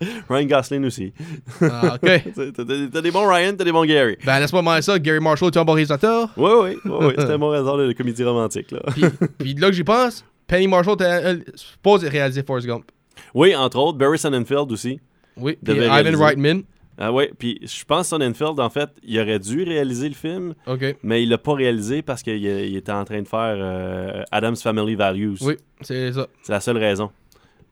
Ryan 0.28 0.46
Gosling 0.46 0.84
aussi. 0.84 1.12
Ah, 1.60 1.96
ok. 2.02 2.22
T'as- 2.92 3.00
des 3.02 3.10
bons 3.10 3.26
Ryan, 3.28 3.54
t'as 3.56 3.64
des 3.64 3.72
bons 3.72 3.84
Gary. 3.84 4.16
Ben 4.24 4.38
laisse-moi 4.38 4.62
demander 4.62 4.82
ça, 4.82 4.98
Gary 4.98 5.20
Marshall, 5.20 5.50
tu 5.50 5.58
un 5.58 5.64
bon 5.64 5.72
réalisateur? 5.72 6.28
Oui, 6.36 6.50
oui, 6.62 6.76
oui, 6.84 6.92
oui. 7.00 7.14
C'était 7.18 7.32
un 7.32 7.38
bon 7.38 7.50
raison 7.50 7.76
de 7.76 7.92
comédie 7.92 8.24
romantique, 8.24 8.70
là. 8.70 8.80
Puis, 8.92 9.04
puis 9.38 9.54
là 9.54 9.68
que 9.68 9.74
j'y 9.74 9.84
pense, 9.84 10.24
Penny 10.46 10.68
Marshall 10.68 10.96
euh, 11.00 11.38
supposé 11.54 12.08
réaliser 12.08 12.42
Forrest 12.42 12.66
Gump. 12.66 12.84
Oui, 13.34 13.54
entre 13.56 13.78
autres, 13.78 13.98
Barry 13.98 14.18
Sonnenfeld 14.18 14.70
aussi. 14.72 15.00
Oui, 15.36 15.58
puis 15.62 15.74
Ivan 15.74 15.90
réaliser. 15.94 16.24
Reitman. 16.24 16.62
Ah 17.00 17.12
oui, 17.12 17.26
puis 17.38 17.60
je 17.62 17.84
pense 17.84 18.06
que 18.06 18.08
Sonnenfeld, 18.08 18.58
en 18.58 18.70
fait, 18.70 18.90
il 19.04 19.20
aurait 19.20 19.38
dû 19.38 19.62
réaliser 19.62 20.08
le 20.08 20.16
film, 20.16 20.54
Ok. 20.66 20.96
mais 21.04 21.22
il 21.22 21.28
l'a 21.28 21.38
pas 21.38 21.54
réalisé 21.54 22.02
parce 22.02 22.24
qu'il 22.24 22.42
il 22.44 22.76
était 22.76 22.90
en 22.90 23.04
train 23.04 23.22
de 23.22 23.28
faire 23.28 23.56
euh, 23.56 24.22
Adam's 24.32 24.60
Family 24.62 24.96
Values. 24.96 25.36
Oui, 25.42 25.54
c'est 25.80 26.12
ça. 26.12 26.26
C'est 26.42 26.52
la 26.52 26.60
seule 26.60 26.78
raison. 26.78 27.10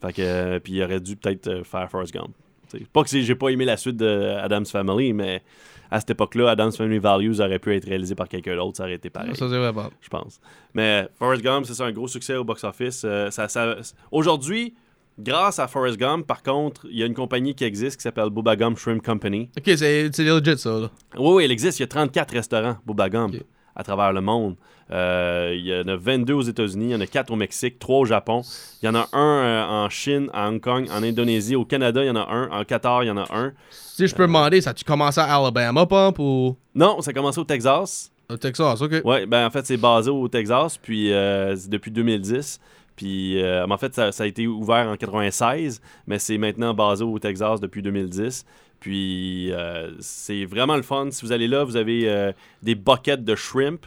Fait 0.01 0.13
que, 0.13 0.23
euh, 0.23 0.59
puis 0.61 0.75
il 0.75 0.83
aurait 0.83 1.01
dû 1.01 1.17
peut-être 1.17 1.49
euh, 1.49 1.65
faire 1.65 1.91
Forrest 1.91 2.13
Gump. 2.13 2.31
T'sais, 2.69 2.83
pas 2.93 3.03
que 3.05 3.09
j'ai 3.09 3.35
pas 3.35 3.49
aimé 3.49 3.65
la 3.65 3.77
suite 3.77 3.97
de 3.97 4.35
Adam's 4.43 4.71
Family, 4.71 5.13
mais 5.13 5.43
à 5.91 6.01
cette 6.01 6.11
époque-là, 6.11 6.51
Adam's 6.51 6.77
Family 6.77 6.99
Values 6.99 7.41
aurait 7.41 7.59
pu 7.61 7.75
être 7.75 7.87
réalisé 7.87 8.15
par 8.17 8.29
quelqu'un 8.29 8.57
d'autre, 8.57 8.77
ça 8.77 8.83
aurait 8.85 8.95
été 8.95 9.09
pareil. 9.09 9.37
Ça, 9.37 9.49
c'est 9.49 9.57
vrai, 9.59 9.73
je 10.01 10.09
pense. 10.09 10.41
Mais 10.75 11.09
Forrest 11.19 11.43
Gump, 11.43 11.65
c'est 11.65 11.75
ça, 11.75 11.85
un 11.87 11.93
gros 11.93 12.09
succès 12.09 12.35
au 12.37 12.45
box-office. 12.45 13.03
Euh, 13.05 13.31
ça, 13.31 13.47
ça- 13.49 13.77
Aujourd'hui, 14.11 14.75
grâce 15.19 15.61
à 15.61 15.69
Forrest 15.69 15.97
Gump, 15.97 16.27
par 16.27 16.43
contre, 16.43 16.87
il 16.91 16.99
y 16.99 17.03
a 17.05 17.07
une 17.07 17.15
compagnie 17.15 17.55
qui 17.55 17.63
existe 17.65 17.97
qui 17.99 18.03
s'appelle 18.03 18.31
Bubba 18.31 18.57
Gump 18.57 18.77
Shrimp 18.79 19.01
Company. 19.03 19.49
Ok, 19.57 19.71
c'est 19.77 20.09
legit 20.19 20.59
ça. 20.59 20.71
Là. 20.81 20.91
Oui, 21.17 21.35
oui, 21.37 21.45
il 21.45 21.51
existe. 21.53 21.79
Il 21.79 21.83
y 21.83 21.85
a 21.85 21.89
34 21.89 22.33
restaurants 22.33 22.77
Bubba 22.85 23.09
Gump 23.09 23.37
à 23.77 23.85
travers 23.85 24.13
le 24.13 24.21
monde. 24.21 24.57
Euh, 24.91 25.53
il 25.57 25.67
y 25.67 25.75
en 25.75 25.87
a 25.89 25.97
22 25.97 26.35
aux 26.35 26.43
États-Unis, 26.43 26.87
il 26.87 26.91
y 26.93 26.95
en 26.95 27.01
a 27.01 27.07
4 27.07 27.33
au 27.33 27.37
Mexique, 27.37 27.79
3 27.79 27.99
au 27.99 28.05
Japon. 28.05 28.43
Il 28.83 28.87
y 28.87 28.89
en 28.89 28.95
a 28.95 29.09
un 29.13 29.45
euh, 29.45 29.65
en 29.67 29.89
Chine, 29.89 30.29
à 30.33 30.49
Hong 30.49 30.61
Kong, 30.61 30.89
en 30.93 31.03
Indonésie. 31.03 31.57
Au 31.57 31.65
Canada, 31.65 32.03
il 32.03 32.07
y 32.07 32.11
en 32.11 32.17
a 32.17 32.27
un. 32.31 32.51
En 32.51 32.65
Qatar, 32.65 33.03
il 33.03 33.09
y 33.09 33.11
en 33.11 33.17
a 33.17 33.27
un. 33.35 33.53
Si 33.71 34.07
je 34.07 34.15
peux 34.15 34.27
demander, 34.27 34.61
ça 34.61 34.71
a-tu 34.71 34.85
commencé 34.85 35.21
à 35.21 35.37
Alabama, 35.37 35.87
Pump, 35.87 36.19
ou? 36.19 36.57
Non, 36.75 37.01
ça 37.01 37.11
a 37.11 37.15
commencé 37.15 37.41
au 37.41 37.45
Texas. 37.45 38.13
au 38.31 38.37
Texas? 38.37 38.81
Ok. 38.81 39.03
Oui, 39.05 39.27
ben 39.27 39.47
en 39.47 39.51
fait, 39.51 39.67
c'est 39.67 39.77
basé 39.77 40.11
au 40.11 40.29
Texas, 40.29 40.79
puis 40.79 41.13
euh, 41.13 41.57
depuis 41.69 41.91
2010. 41.91 42.61
Puis 42.97 43.43
euh, 43.43 43.67
en 43.67 43.77
fait, 43.77 43.95
ça, 43.95 44.11
ça 44.11 44.25
a 44.25 44.27
été 44.27 44.47
ouvert 44.47 44.89
en 44.89 44.97
96, 44.97 45.81
mais 46.07 46.19
c'est 46.19 46.39
maintenant 46.39 46.73
basé 46.73 47.05
au 47.05 47.19
Texas 47.19 47.61
depuis 47.61 47.83
2010. 47.83 48.45
Puis 48.81 49.51
euh, 49.53 49.91
c'est 50.01 50.45
vraiment 50.45 50.77
le 50.77 50.83
fun. 50.83 51.09
Si 51.11 51.25
vous 51.25 51.33
allez 51.33 51.49
là, 51.49 51.65
vous 51.65 51.77
avez 51.77 52.09
euh, 52.09 52.33
des 52.63 52.75
buckets 52.75 53.25
de 53.25 53.35
shrimp. 53.35 53.87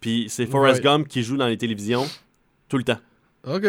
Puis 0.00 0.26
c'est 0.28 0.46
Forrest 0.46 0.78
Ouais. 0.78 0.84
Gump 0.84 1.08
qui 1.08 1.22
joue 1.22 1.36
dans 1.36 1.46
les 1.46 1.56
télévisions 1.56 2.04
tout 2.68 2.76
le 2.78 2.84
temps. 2.84 2.98
Ok. 3.46 3.64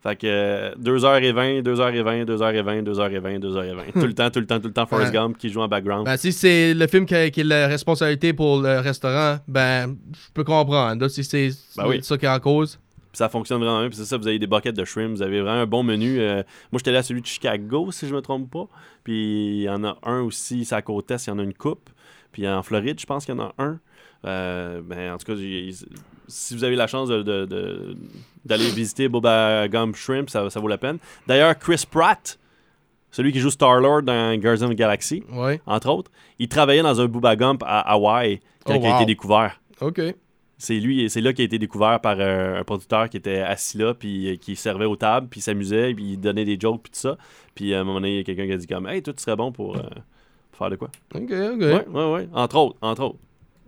Fait 0.00 0.14
que 0.16 0.26
euh, 0.26 0.74
2h20, 0.76 1.62
2h20, 1.62 2.24
2h20, 2.24 2.84
2h20, 2.84 3.40
2h20. 3.40 3.92
tout 3.92 4.06
le 4.06 4.12
temps, 4.14 4.30
tout 4.30 4.38
le 4.40 4.46
temps, 4.46 4.60
tout 4.60 4.68
le 4.68 4.72
temps, 4.72 4.86
Forrest 4.86 5.08
Ouais. 5.08 5.14
Gump 5.14 5.36
qui 5.38 5.48
joue 5.50 5.60
en 5.60 5.66
background. 5.68 6.04
Ben, 6.06 6.16
si 6.16 6.32
c'est 6.32 6.72
le 6.74 6.86
film 6.86 7.04
qui 7.04 7.14
a, 7.14 7.30
qui 7.30 7.40
a 7.40 7.44
la 7.44 7.66
responsabilité 7.66 8.32
pour 8.32 8.60
le 8.60 8.78
restaurant, 8.80 9.38
ben, 9.48 9.96
je 10.12 10.32
peux 10.34 10.44
comprendre. 10.44 11.00
là, 11.02 11.08
si 11.08 11.24
c'est 11.24 11.50
Ben 11.76 11.88
oui. 11.88 12.00
ça 12.02 12.16
qui 12.16 12.26
est 12.26 12.28
en 12.28 12.38
cause. 12.38 12.78
Puis 13.10 13.18
ça 13.18 13.28
fonctionne 13.28 13.58
vraiment 13.60 13.80
bien. 13.80 13.88
Puis 13.88 13.96
c'est 13.98 14.04
ça, 14.04 14.16
vous 14.18 14.26
avez 14.28 14.38
des 14.38 14.46
buckets 14.46 14.76
de 14.76 14.84
shrimp. 14.84 15.10
Vous 15.16 15.22
avez 15.22 15.40
vraiment 15.40 15.60
un 15.62 15.66
bon 15.66 15.82
menu. 15.82 16.20
Euh, 16.20 16.42
moi, 16.72 16.78
j'étais 16.78 16.92
là 16.92 16.98
à 16.98 17.02
celui 17.02 17.22
de 17.22 17.26
Chicago, 17.26 17.90
si 17.90 18.06
je 18.06 18.14
me 18.14 18.20
trompe 18.20 18.50
pas. 18.50 18.66
Puis 19.04 19.58
il 19.58 19.62
y 19.62 19.68
en 19.68 19.82
a 19.84 19.96
un 20.02 20.20
aussi, 20.20 20.64
c'est 20.64 20.74
à 20.74 20.82
est, 20.82 21.26
il 21.26 21.30
y 21.30 21.32
en 21.32 21.38
a 21.38 21.42
une 21.42 21.54
coupe. 21.54 21.88
Puis 22.32 22.46
en 22.48 22.62
Floride, 22.62 23.00
je 23.00 23.06
pense 23.06 23.24
qu'il 23.24 23.34
y 23.34 23.38
en 23.38 23.42
a 23.44 23.54
un. 23.58 23.78
Euh, 24.26 24.80
ben, 24.84 25.12
en 25.14 25.18
tout 25.18 25.26
cas, 25.32 25.38
si 26.28 26.54
vous 26.54 26.64
avez 26.64 26.76
la 26.76 26.86
chance 26.86 27.08
de- 27.08 27.22
de- 27.22 27.46
de- 27.46 27.96
d'aller 28.44 28.68
visiter 28.70 29.08
Boba 29.08 29.68
Gump 29.68 29.96
Shrimp, 29.96 30.28
ça, 30.28 30.50
ça 30.50 30.60
vaut 30.60 30.68
la 30.68 30.76
peine. 30.78 30.98
D'ailleurs, 31.26 31.56
Chris 31.58 31.84
Pratt, 31.90 32.38
celui 33.10 33.32
qui 33.32 33.38
joue 33.40 33.50
Star-Lord 33.50 34.02
dans 34.02 34.36
Guardians 34.38 34.66
of 34.66 34.72
the 34.74 34.78
Galaxy, 34.78 35.22
Ouais. 35.32 35.60
entre 35.66 35.88
autres, 35.88 36.10
il 36.38 36.48
travaillait 36.48 36.82
dans 36.82 37.00
un 37.00 37.06
Booba 37.06 37.36
Gump 37.36 37.62
à 37.64 37.80
Hawaï 37.92 38.40
quand 38.66 38.74
Oh, 38.76 38.80
il 38.82 38.86
a 38.86 38.96
été 38.96 39.06
découvert. 39.06 39.60
Ok. 39.80 40.00
C'est 40.60 40.80
lui, 40.80 41.08
c'est 41.08 41.20
là 41.20 41.32
qu'il 41.32 41.42
a 41.42 41.46
été 41.46 41.58
découvert 41.60 42.00
par 42.00 42.16
euh, 42.18 42.58
un 42.58 42.64
producteur 42.64 43.08
qui 43.08 43.16
était 43.16 43.38
assis 43.38 43.78
là, 43.78 43.94
puis 43.94 44.32
euh, 44.32 44.36
qui 44.36 44.56
servait 44.56 44.86
aux 44.86 44.96
tables, 44.96 45.28
puis 45.28 45.40
s'amusait, 45.40 45.94
puis 45.94 46.12
il 46.12 46.16
donnait 46.20 46.44
des 46.44 46.58
jokes, 46.58 46.82
puis 46.82 46.90
tout 46.92 46.98
ça. 46.98 47.16
Puis 47.54 47.72
à 47.74 47.80
un 47.80 47.84
moment 47.84 48.00
donné, 48.00 48.14
il 48.14 48.16
y 48.16 48.20
a 48.20 48.24
quelqu'un 48.24 48.46
qui 48.46 48.52
a 48.52 48.56
dit 48.56 48.66
comme, 48.66 48.88
hey, 48.88 49.00
toi, 49.00 49.14
tu 49.14 49.22
serais 49.22 49.36
bon 49.36 49.52
pour, 49.52 49.76
euh, 49.76 49.82
pour 50.50 50.58
faire 50.58 50.70
de 50.70 50.76
quoi 50.76 50.88
Ok, 51.14 51.22
ok. 51.22 51.30
Ouais, 51.30 51.86
ouais, 51.86 52.12
ouais. 52.12 52.28
Entre 52.32 52.56
autres, 52.56 52.76
entre 52.80 53.02
autres. 53.04 53.18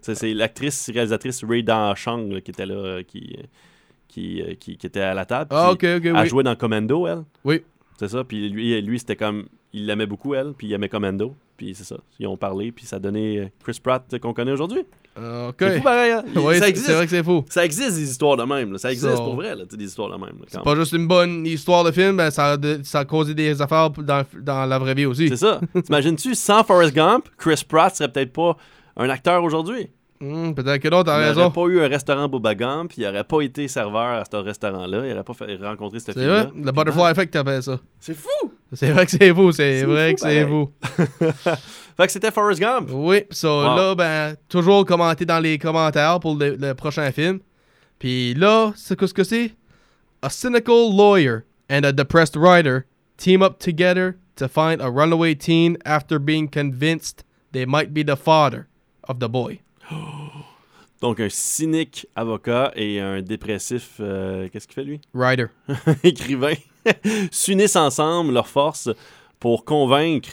C'est, 0.02 0.16
c'est 0.16 0.34
l'actrice 0.34 0.90
réalisatrice 0.92 1.44
Ray 1.44 1.62
Dan 1.62 1.94
Chang 1.94 2.26
là, 2.28 2.40
qui 2.40 2.50
était 2.50 2.66
là, 2.66 2.74
euh, 2.74 3.02
qui, 3.04 3.36
qui, 4.08 4.42
qui, 4.58 4.76
qui 4.76 4.86
était 4.86 5.00
à 5.00 5.14
la 5.14 5.26
table. 5.26 5.50
Ah, 5.52 5.70
ok, 5.70 5.84
ok, 5.84 6.04
Elle 6.06 6.16
oui. 6.16 6.28
jouait 6.28 6.42
dans 6.42 6.56
Commando, 6.56 7.06
elle. 7.06 7.22
Oui. 7.44 7.62
C'est 7.98 8.08
ça. 8.08 8.24
Puis 8.24 8.48
lui, 8.48 8.80
lui 8.82 8.98
c'était 8.98 9.16
comme. 9.16 9.46
Il 9.72 9.86
l'aimait 9.86 10.06
beaucoup, 10.06 10.34
elle, 10.34 10.54
puis 10.58 10.66
il 10.66 10.72
aimait 10.72 10.88
Commando. 10.88 11.36
Puis 11.60 11.74
c'est 11.74 11.84
ça. 11.84 11.96
Ils 12.18 12.26
ont 12.26 12.38
parlé, 12.38 12.72
puis 12.72 12.86
ça 12.86 12.96
a 12.96 12.98
donné 12.98 13.38
euh, 13.38 13.46
Chris 13.62 13.78
Pratt 13.82 14.02
qu'on 14.18 14.32
connaît 14.32 14.52
aujourd'hui. 14.52 14.80
Euh, 15.18 15.50
ok. 15.50 15.56
C'est 15.58 15.76
fou 15.76 15.82
pareil, 15.82 16.12
hein? 16.12 16.24
Oui, 16.36 16.54
ça 16.54 16.60
c'est- 16.62 16.68
existe. 16.70 16.86
c'est 16.86 16.94
vrai 16.94 17.04
que 17.04 17.10
c'est 17.10 17.22
fou. 17.22 17.44
Ça 17.50 17.66
existe 17.66 17.96
des 17.96 18.10
histoires 18.10 18.38
de 18.38 18.44
même. 18.44 18.72
là. 18.72 18.78
Ça 18.78 18.90
existe 18.90 19.14
So- 19.14 19.24
pour 19.24 19.34
vrai, 19.34 19.54
là, 19.54 19.64
des 19.70 19.84
histoires 19.84 20.08
de 20.08 20.14
même. 20.14 20.38
là, 20.40 20.46
C'est 20.48 20.62
pas 20.62 20.74
juste 20.74 20.92
une 20.94 21.06
bonne 21.06 21.44
histoire 21.44 21.84
de 21.84 21.90
film, 21.90 22.16
ben, 22.16 22.30
ça, 22.30 22.52
a 22.52 22.56
de- 22.56 22.80
ça 22.82 23.00
a 23.00 23.04
causé 23.04 23.34
des 23.34 23.60
affaires 23.60 23.90
dans, 23.90 24.24
dans 24.40 24.64
la 24.64 24.78
vraie 24.78 24.94
vie 24.94 25.04
aussi. 25.04 25.28
C'est 25.28 25.36
ça. 25.36 25.60
T'imagines-tu, 25.84 26.34
sans 26.34 26.64
Forrest 26.64 26.94
Gump, 26.94 27.26
Chris 27.36 27.62
Pratt 27.68 27.94
serait 27.94 28.10
peut-être 28.10 28.32
pas 28.32 28.56
un 28.96 29.10
acteur 29.10 29.44
aujourd'hui? 29.44 29.90
Hmm, 30.22 30.52
Peut-être 30.52 30.82
que 30.82 30.88
non, 30.88 31.02
t'as 31.02 31.18
Il 31.18 31.24
raison. 31.28 31.40
n'aurait 31.40 31.52
pas 31.54 31.66
eu 31.66 31.80
un 31.82 31.88
restaurant 31.88 32.28
Boba 32.28 32.54
Gump, 32.54 32.92
il 32.98 33.04
n'aurait 33.04 33.24
pas 33.24 33.40
été 33.40 33.66
serveur 33.68 34.20
à 34.20 34.24
ce 34.30 34.36
restaurant-là, 34.36 35.06
il 35.06 35.10
n'aurait 35.10 35.24
pas 35.24 35.32
fait- 35.32 35.56
rencontré 35.56 35.98
cette 35.98 36.14
C'est 36.14 36.20
fille-là. 36.20 36.42
vrai, 36.44 36.52
le 36.62 36.72
butterfly 36.72 37.10
effect, 37.12 37.32
t'appelles 37.32 37.62
ça. 37.62 37.80
C'est 37.98 38.14
fou! 38.14 38.28
C'est 38.74 38.90
vrai 38.92 39.06
que 39.06 39.10
c'est 39.12 39.34
fou, 39.34 39.50
c'est 39.50 39.80
C'est 39.80 39.86
vrai 39.86 40.10
fou, 40.10 40.14
que 40.16 40.20
c'est 40.20 40.46
fou. 40.46 40.70
Fait 41.96 42.06
que 42.06 42.12
c'était 42.12 42.30
Forrest 42.30 42.60
Gump. 42.60 42.88
Oui, 42.92 43.24
so 43.30 43.48
Wow. 43.48 43.76
là, 43.76 43.94
ben, 43.94 44.36
toujours 44.48 44.84
commenter 44.84 45.24
dans 45.24 45.40
les 45.40 45.58
commentaires 45.58 46.20
pour 46.20 46.34
le, 46.36 46.54
le 46.56 46.74
prochain 46.74 47.10
film. 47.12 47.40
Puis 47.98 48.34
là, 48.34 48.72
c'est 48.76 48.98
quoi 48.98 49.08
ce 49.08 49.14
que 49.14 49.24
c'est? 49.24 49.52
A 50.22 50.28
cynical 50.30 50.94
lawyer 50.94 51.40
and 51.70 51.84
a 51.84 51.92
depressed 51.92 52.36
writer 52.36 52.84
team 53.16 53.42
up 53.42 53.58
together 53.58 54.16
to 54.36 54.48
find 54.48 54.80
a 54.82 54.88
runaway 54.90 55.34
teen 55.34 55.76
after 55.84 56.18
being 56.18 56.46
convinced 56.48 57.24
they 57.52 57.64
might 57.66 57.92
be 57.94 58.02
the 58.04 58.16
father 58.16 58.66
of 59.08 59.18
the 59.18 59.28
boy. 59.28 59.60
Donc, 61.00 61.18
un 61.20 61.28
cynique 61.30 62.06
avocat 62.14 62.72
et 62.76 63.00
un 63.00 63.22
dépressif. 63.22 63.92
euh, 64.00 64.48
Qu'est-ce 64.52 64.66
qu'il 64.66 64.74
fait, 64.74 64.84
lui? 64.84 65.00
Writer. 65.14 65.46
Écrivain. 66.02 66.54
S'unissent 67.30 67.76
ensemble 67.76 68.32
leurs 68.34 68.48
forces 68.48 68.90
pour 69.38 69.64
convaincre 69.64 70.28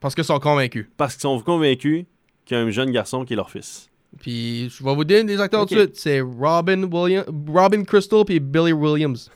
Parce 0.00 0.14
qu'ils 0.14 0.24
sont 0.24 0.38
convaincus. 0.40 0.86
Parce 0.96 1.14
qu'ils 1.14 1.22
sont 1.22 1.38
convaincus 1.40 2.04
qu'il 2.44 2.56
y 2.56 2.60
a 2.60 2.62
un 2.64 2.70
jeune 2.70 2.90
garçon 2.90 3.24
qui 3.24 3.34
est 3.34 3.36
leur 3.36 3.50
fils. 3.50 3.88
Puis 4.20 4.68
je 4.68 4.82
vais 4.84 4.94
vous 4.94 5.04
dire 5.04 5.24
des 5.24 5.40
acteurs 5.40 5.66
tout 5.66 5.74
de 5.74 5.80
suite. 5.80 5.96
C'est 5.96 6.20
Robin, 6.20 6.82
William, 6.84 7.24
Robin 7.48 7.82
Crystal 7.84 8.24
puis 8.24 8.40
Billy 8.40 8.72
Williams. 8.72 9.30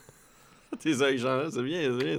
Tes 0.81 1.01
œils, 1.03 1.19
Jean, 1.19 1.51
c'est 1.51 1.63
bien, 1.63 1.81
c'est 1.99 2.05
bien. 2.05 2.19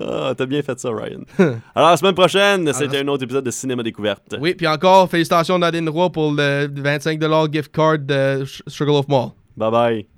Ah, 0.00 0.34
t'as 0.36 0.46
bien 0.46 0.62
fait 0.62 0.78
ça, 0.78 0.90
Ryan. 0.90 1.20
Alors, 1.74 1.90
la 1.90 1.96
semaine 1.96 2.14
prochaine, 2.14 2.72
c'était 2.72 2.98
un 2.98 3.08
autre 3.08 3.24
épisode 3.24 3.44
de 3.44 3.50
Cinéma 3.50 3.82
Découverte. 3.82 4.36
Oui, 4.40 4.54
puis 4.54 4.66
encore, 4.66 5.08
félicitations 5.10 5.58
Nadine 5.58 5.88
Roy 5.88 6.10
pour 6.10 6.32
le 6.32 6.66
25$ 6.68 7.52
gift 7.52 7.72
card 7.72 7.98
de 7.98 8.44
Sugarloaf 8.66 9.08
Mall. 9.08 9.28
Bye 9.56 9.70
bye. 9.70 10.13